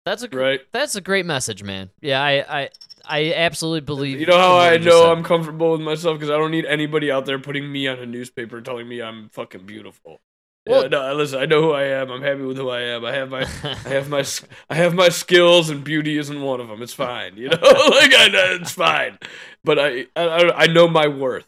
That's 0.06 0.24
a 0.24 0.30
Right. 0.30 0.62
That's 0.72 0.96
a 0.96 1.02
great 1.02 1.26
message, 1.26 1.64
man. 1.64 1.90
Yeah, 2.02 2.22
I 2.22 2.62
I, 2.62 2.70
I 3.06 3.34
absolutely 3.34 3.82
believe. 3.82 4.20
You 4.20 4.26
know 4.26 4.38
how 4.38 4.58
I 4.58 4.78
know 4.78 5.02
said. 5.02 5.12
I'm 5.12 5.24
comfortable 5.24 5.72
with 5.74 5.82
myself 5.82 6.18
because 6.18 6.30
I 6.30 6.38
don't 6.38 6.52
need 6.52 6.66
anybody 6.66 7.12
out 7.12 7.26
there 7.26 7.40
putting 7.40 7.70
me 7.70 7.88
on 7.88 8.00
a 8.00 8.06
newspaper 8.06 8.62
telling 8.62 8.88
me 8.88 9.02
I'm 9.02 9.30
fucking 9.30 9.66
beautiful. 9.66 10.22
Well- 10.70 10.84
yeah, 10.84 10.88
no, 10.90 11.14
listen, 11.16 11.40
I 11.40 11.46
know 11.46 11.62
who 11.62 11.72
I 11.72 11.84
am. 11.84 12.10
I'm 12.12 12.22
happy 12.22 12.42
with 12.42 12.58
who 12.58 12.70
I 12.70 12.82
am. 12.82 13.06
I 13.06 13.14
have 13.14 13.30
my, 13.30 13.42
I 13.64 13.90
have 13.90 14.10
my, 14.10 14.24
I 14.70 14.76
have 14.76 14.94
my 14.94 15.10
skills, 15.10 15.70
and 15.70 15.84
beauty 15.84 16.18
isn't 16.18 16.42
one 16.42 16.60
of 16.60 16.68
them. 16.68 16.82
It's 16.82 16.94
fine, 16.94 17.38
you 17.38 17.50
know, 17.50 17.58
like 17.62 18.14
I, 18.14 18.30
it's 18.62 18.72
fine. 18.72 19.18
But 19.64 19.80
I, 19.80 20.06
I, 20.16 20.52
I 20.56 20.68
know 20.68 20.88
my 20.88 21.08
worth, 21.08 21.48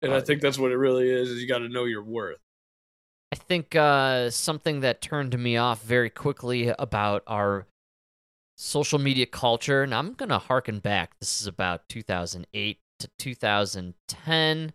and 0.00 0.12
I 0.12 0.20
think 0.20 0.40
that's 0.42 0.58
what 0.58 0.72
it 0.72 0.76
really 0.76 1.08
is. 1.10 1.30
Is 1.30 1.40
you 1.40 1.48
got 1.48 1.58
to 1.58 1.68
know 1.68 1.84
your 1.84 2.02
worth. 2.02 2.38
I 3.30 3.36
think 3.36 3.74
uh, 3.74 4.28
something 4.30 4.80
that 4.80 5.00
turned 5.00 5.38
me 5.38 5.56
off 5.56 5.82
very 5.82 6.10
quickly 6.10 6.72
about 6.78 7.22
our 7.26 7.66
social 8.56 8.98
media 8.98 9.26
culture, 9.26 9.82
and 9.82 9.94
I'm 9.94 10.12
gonna 10.12 10.38
harken 10.38 10.78
back. 10.80 11.18
This 11.20 11.40
is 11.40 11.46
about 11.46 11.88
2008 11.88 12.78
to 13.00 13.08
2010. 13.18 14.72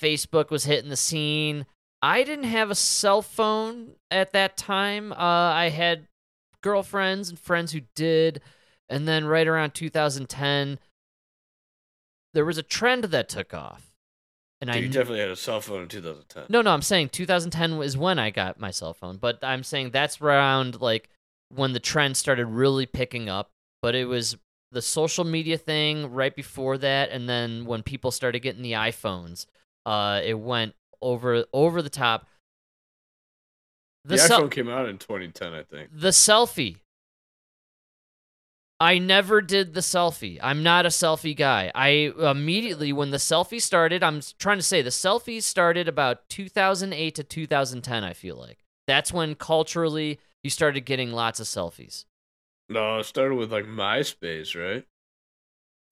Facebook 0.00 0.50
was 0.50 0.64
hitting 0.64 0.90
the 0.90 0.96
scene. 0.96 1.66
I 2.04 2.22
didn't 2.22 2.44
have 2.44 2.70
a 2.70 2.74
cell 2.74 3.22
phone 3.22 3.92
at 4.10 4.32
that 4.32 4.58
time. 4.58 5.10
Uh, 5.10 5.16
I 5.16 5.70
had 5.70 6.06
girlfriends 6.62 7.30
and 7.30 7.38
friends 7.38 7.72
who 7.72 7.80
did, 7.94 8.42
and 8.90 9.08
then 9.08 9.24
right 9.24 9.48
around 9.48 9.72
2010, 9.72 10.78
there 12.34 12.44
was 12.44 12.58
a 12.58 12.62
trend 12.62 13.04
that 13.04 13.30
took 13.30 13.54
off. 13.54 13.94
And 14.60 14.70
I 14.70 14.76
you 14.76 14.88
definitely 14.90 15.20
had 15.20 15.30
a 15.30 15.36
cell 15.36 15.62
phone 15.62 15.84
in 15.84 15.88
2010. 15.88 16.44
no, 16.50 16.60
no, 16.60 16.72
I'm 16.72 16.82
saying 16.82 17.08
2010 17.08 17.78
was 17.78 17.96
when 17.96 18.18
I 18.18 18.28
got 18.28 18.60
my 18.60 18.70
cell 18.70 18.92
phone, 18.92 19.16
but 19.16 19.38
I'm 19.42 19.62
saying 19.62 19.90
that's 19.90 20.20
around 20.20 20.82
like 20.82 21.08
when 21.48 21.72
the 21.72 21.80
trend 21.80 22.18
started 22.18 22.44
really 22.44 22.84
picking 22.84 23.30
up. 23.30 23.50
But 23.80 23.94
it 23.94 24.04
was 24.04 24.36
the 24.72 24.82
social 24.82 25.24
media 25.24 25.56
thing 25.56 26.12
right 26.12 26.36
before 26.36 26.76
that, 26.76 27.08
and 27.08 27.26
then 27.26 27.64
when 27.64 27.82
people 27.82 28.10
started 28.10 28.40
getting 28.40 28.62
the 28.62 28.72
iPhones, 28.72 29.46
uh, 29.86 30.20
it 30.22 30.38
went 30.38 30.74
over 31.04 31.44
over 31.52 31.82
the 31.82 31.90
top. 31.90 32.26
The, 34.04 34.18
sel- 34.18 34.42
iPhone 34.42 34.50
came 34.50 34.68
out 34.68 34.88
in 34.88 34.98
2010, 34.98 35.52
I 35.54 35.62
think. 35.62 35.90
the 35.92 36.08
selfie. 36.08 36.76
I 38.80 38.98
never 38.98 39.40
did 39.40 39.72
the 39.72 39.80
selfie. 39.80 40.38
I'm 40.42 40.62
not 40.62 40.84
a 40.84 40.90
selfie 40.90 41.36
guy. 41.36 41.70
I 41.74 42.12
immediately, 42.18 42.92
when 42.92 43.12
the 43.12 43.18
selfie 43.18 43.62
started, 43.62 44.02
I'm 44.02 44.20
trying 44.38 44.58
to 44.58 44.64
say 44.64 44.82
the 44.82 44.90
selfie 44.90 45.42
started 45.42 45.88
about 45.88 46.28
2008 46.28 47.14
to 47.14 47.24
2010, 47.24 48.04
I 48.04 48.12
feel 48.12 48.36
like. 48.36 48.58
That's 48.86 49.12
when 49.12 49.36
culturally 49.36 50.18
you 50.42 50.50
started 50.50 50.80
getting 50.82 51.12
lots 51.12 51.40
of 51.40 51.46
selfies. 51.46 52.04
No, 52.68 52.98
it 52.98 53.04
started 53.04 53.36
with 53.36 53.52
like 53.52 53.64
MySpace, 53.64 54.54
right? 54.60 54.84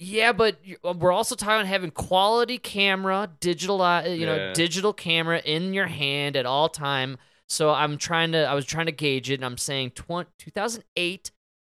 Yeah, 0.05 0.33
but 0.33 0.57
uh, 0.85 0.95
we're 0.99 1.13
also 1.13 1.37
talking 1.37 1.55
about 1.61 1.67
having 1.67 1.93
quality 1.93 2.59
camera, 2.59 3.31
digital, 3.41 3.81
uh, 3.81 4.03
you 4.05 4.27
know, 4.27 4.37
Yeah. 4.37 4.53
digital 4.53 4.93
camera 4.93 5.39
in 5.45 5.73
your 5.75 5.87
hand 5.87 6.35
at 6.37 6.45
all 6.45 6.69
time. 6.69 7.19
So 7.49 7.71
I'm 7.71 7.99
trying 7.99 8.33
to, 8.33 8.45
I 8.45 8.55
was 8.55 8.65
trying 8.65 8.87
to 8.87 8.93
gauge 8.93 9.31
it, 9.31 9.35
and 9.35 9.45
I'm 9.45 9.59
saying 9.59 9.91
20, 9.93 10.29
2008, 10.39 11.31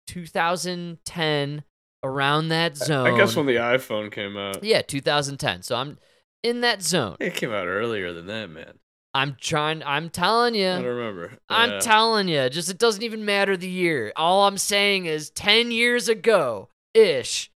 2010, 0.07 1.65
around 2.03 2.49
that 2.49 2.77
zone. 2.77 3.07
I 3.07 3.17
guess 3.17 3.35
when 3.35 3.47
the 3.47 3.57
iPhone 3.57 4.13
came 4.13 4.37
out. 4.37 4.63
yeah, 4.63 4.83
2010. 4.83 5.63
So 5.63 5.77
I'm 5.77 5.99
in 6.43 6.61
that 6.61 6.83
zone. 6.83 7.17
It 7.21 7.35
came 7.35 7.51
out 7.53 7.67
earlier 7.67 8.13
than 8.13 8.27
that, 8.27 8.51
man. 8.51 8.79
I'm 9.15 9.37
trying. 9.41 9.83
I'm 9.85 10.11
telling 10.11 10.55
you. 10.55 10.69
I 10.69 10.77
don't 10.77 10.85
remember. 10.85 11.39
I'm 11.49 11.81
telling 11.81 12.29
you, 12.29 12.49
just 12.51 12.71
it 12.71 12.79
doesn't 12.79 13.03
even 13.03 13.25
matter 13.25 13.57
the 13.57 13.69
year. 13.69 14.13
All 14.17 14.47
I'm 14.47 14.59
saying 14.59 15.07
is 15.07 15.31
10 15.31 15.71
years 15.71 16.09
ago 16.09 16.69
ish, 16.95 17.51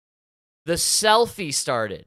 the 0.65 0.73
selfie 0.73 1.53
started. 1.53 2.05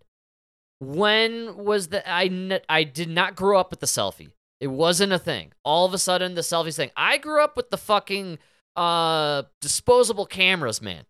When 0.80 1.56
was 1.64 1.88
the 1.88 2.06
I 2.08 2.24
n- 2.24 2.60
I 2.68 2.84
did 2.84 3.08
not 3.08 3.34
grow 3.34 3.58
up 3.58 3.70
with 3.70 3.80
the 3.80 3.86
selfie. 3.86 4.32
It 4.60 4.68
wasn't 4.68 5.12
a 5.12 5.18
thing. 5.18 5.52
All 5.64 5.86
of 5.86 5.94
a 5.94 5.98
sudden 5.98 6.34
the 6.34 6.40
selfie's 6.42 6.76
thing. 6.76 6.90
I 6.96 7.18
grew 7.18 7.42
up 7.42 7.56
with 7.56 7.70
the 7.70 7.78
fucking 7.78 8.38
uh 8.76 9.44
disposable 9.60 10.26
cameras, 10.26 10.82
man. 10.82 11.04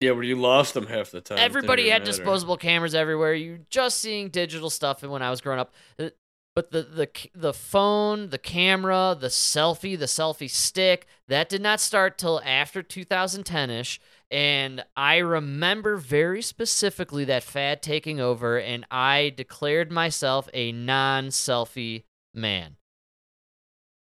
Yeah, 0.00 0.14
but 0.14 0.20
you 0.22 0.34
lost 0.34 0.74
them 0.74 0.86
half 0.88 1.12
the 1.12 1.20
time. 1.20 1.38
Everybody 1.38 1.88
had 1.90 2.02
matter. 2.02 2.10
disposable 2.10 2.56
cameras 2.56 2.92
everywhere. 2.92 3.34
You 3.34 3.60
just 3.70 3.98
seeing 4.00 4.30
digital 4.30 4.68
stuff 4.68 5.02
when 5.04 5.22
I 5.22 5.30
was 5.30 5.40
growing 5.40 5.60
up. 5.60 5.72
Uh, 5.98 6.10
But 6.56 6.72
the 6.72 6.82
the 6.82 7.08
the 7.34 7.52
phone, 7.54 8.30
the 8.30 8.38
camera, 8.38 9.16
the 9.18 9.28
selfie, 9.28 9.96
the 9.96 10.06
selfie 10.06 10.50
stick, 10.50 11.06
that 11.28 11.48
did 11.48 11.62
not 11.62 11.78
start 11.80 12.18
till 12.18 12.40
after 12.44 12.82
2010ish. 12.82 14.00
And 14.32 14.82
I 14.96 15.18
remember 15.18 15.96
very 15.98 16.40
specifically 16.40 17.26
that 17.26 17.42
fad 17.42 17.82
taking 17.82 18.18
over, 18.18 18.58
and 18.58 18.86
I 18.90 19.34
declared 19.36 19.92
myself 19.92 20.48
a 20.54 20.72
non-selfie 20.72 22.04
man. 22.32 22.76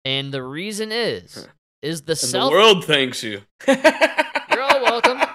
And 0.05 0.32
the 0.32 0.43
reason 0.43 0.91
is, 0.91 1.47
is 1.82 2.03
the 2.03 2.11
And 2.11 2.19
selfie. 2.19 2.32
the 2.45 2.51
world 2.51 2.86
thanks 2.86 3.24
you. 3.24 3.41
You're 3.67 4.61
all 4.61 4.82
welcome. 4.84 5.22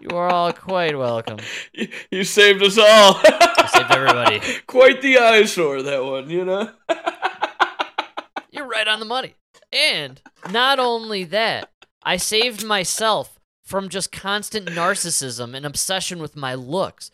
You 0.00 0.16
are 0.18 0.28
all 0.28 0.52
quite 0.52 0.98
welcome. 0.98 1.38
You, 1.72 1.86
you 2.10 2.24
saved 2.24 2.60
us 2.60 2.76
all. 2.76 3.14
saved 3.22 3.90
everybody. 3.92 4.40
Quite 4.66 5.00
the 5.00 5.16
eyesore, 5.18 5.80
that 5.82 6.04
one, 6.04 6.28
you 6.28 6.44
know? 6.44 6.70
You're 8.50 8.66
right 8.66 8.88
on 8.88 8.98
the 8.98 9.06
money. 9.06 9.36
And 9.72 10.20
not 10.50 10.80
only 10.80 11.22
that, 11.22 11.70
I 12.04 12.16
saved 12.16 12.64
myself 12.64 13.38
from 13.64 13.88
just 13.88 14.12
constant 14.12 14.68
narcissism 14.68 15.54
and 15.54 15.64
obsession 15.64 16.20
with 16.20 16.36
my 16.36 16.54
looks. 16.54 17.10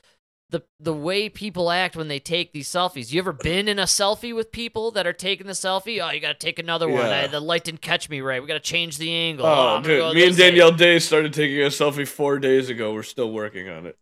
The 0.51 0.63
the 0.81 0.95
way 0.95 1.29
people 1.29 1.71
act 1.71 1.95
when 1.95 2.09
they 2.09 2.19
take 2.19 2.53
these 2.53 2.69
selfies. 2.69 3.13
You 3.13 3.19
ever 3.19 3.35
been 3.35 3.69
in 3.69 3.79
a 3.79 3.83
selfie 3.83 4.35
with 4.35 4.51
people 4.51 4.91
that 4.93 5.07
are 5.07 5.13
taking 5.13 5.47
the 5.47 5.53
selfie? 5.53 6.03
Oh, 6.03 6.11
you 6.11 6.21
got 6.21 6.41
to 6.41 6.47
take 6.47 6.59
another 6.59 6.89
one. 6.89 7.05
Yeah. 7.05 7.25
I, 7.25 7.27
the 7.27 7.39
light 7.39 7.65
didn't 7.65 7.83
catch 7.83 8.09
me 8.09 8.23
right. 8.23 8.41
We 8.41 8.49
got 8.49 8.55
to 8.55 8.61
change 8.61 8.97
the 8.97 9.13
angle. 9.13 9.45
Oh, 9.45 9.51
oh 9.51 9.77
I'm 9.77 9.83
dude. 9.83 9.99
go 9.99 10.15
Me 10.15 10.23
and 10.23 10.33
this 10.33 10.39
way." 10.39 10.49
Danielle 10.49 10.73
Day 10.73 10.99
started 11.01 11.35
taking 11.35 11.61
a 11.61 11.67
selfie 11.67 12.09
four 12.09 12.39
days 12.39 12.71
ago. 12.71 12.95
We're 12.95 13.03
still 13.03 13.31
working 13.31 13.69
on 13.69 13.85
it. 13.85 13.99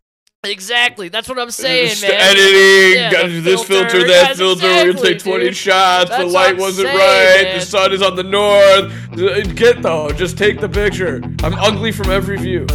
Exactly. 0.51 1.09
That's 1.09 1.29
what 1.29 1.39
I'm 1.39 1.51
saying, 1.51 2.01
man. 2.01 2.11
editing, 2.13 2.95
Yeah, 2.95 3.13
gotta 3.13 3.29
do 3.29 3.41
this 3.41 3.65
filter, 3.65 4.01
that 4.01 4.09
yes, 4.09 4.39
filter. 4.39 4.67
We're 4.67 4.93
gonna 4.93 5.07
take 5.07 5.19
20 5.23 5.45
dude. 5.45 5.57
shots. 5.57 6.11
That's 6.11 6.23
the 6.23 6.29
light 6.29 6.57
wasn't 6.57 6.89
saying, 6.89 6.99
right. 6.99 7.45
man. 7.45 7.59
The 7.59 7.65
sun 7.65 7.93
is 7.93 8.03
on 8.03 8.17
the 8.17 8.23
north. 8.23 9.55
Get 9.57 9.83
though, 9.83 10.11
just 10.11 10.39
take 10.39 10.61
the 10.61 10.69
picture. 10.69 11.21
I'm 11.43 11.55
ugly 11.55 11.93
from 11.93 12.11
every 12.11 12.39
view. 12.39 12.67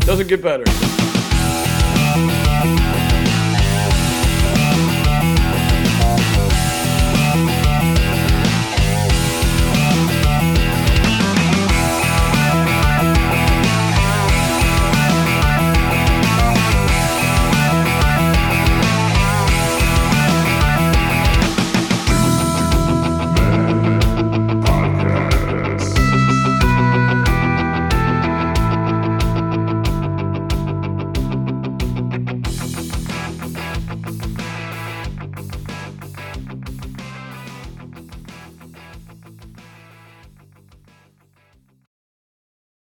Doesn't 0.00 0.28
get 0.28 0.42
better. 0.42 0.64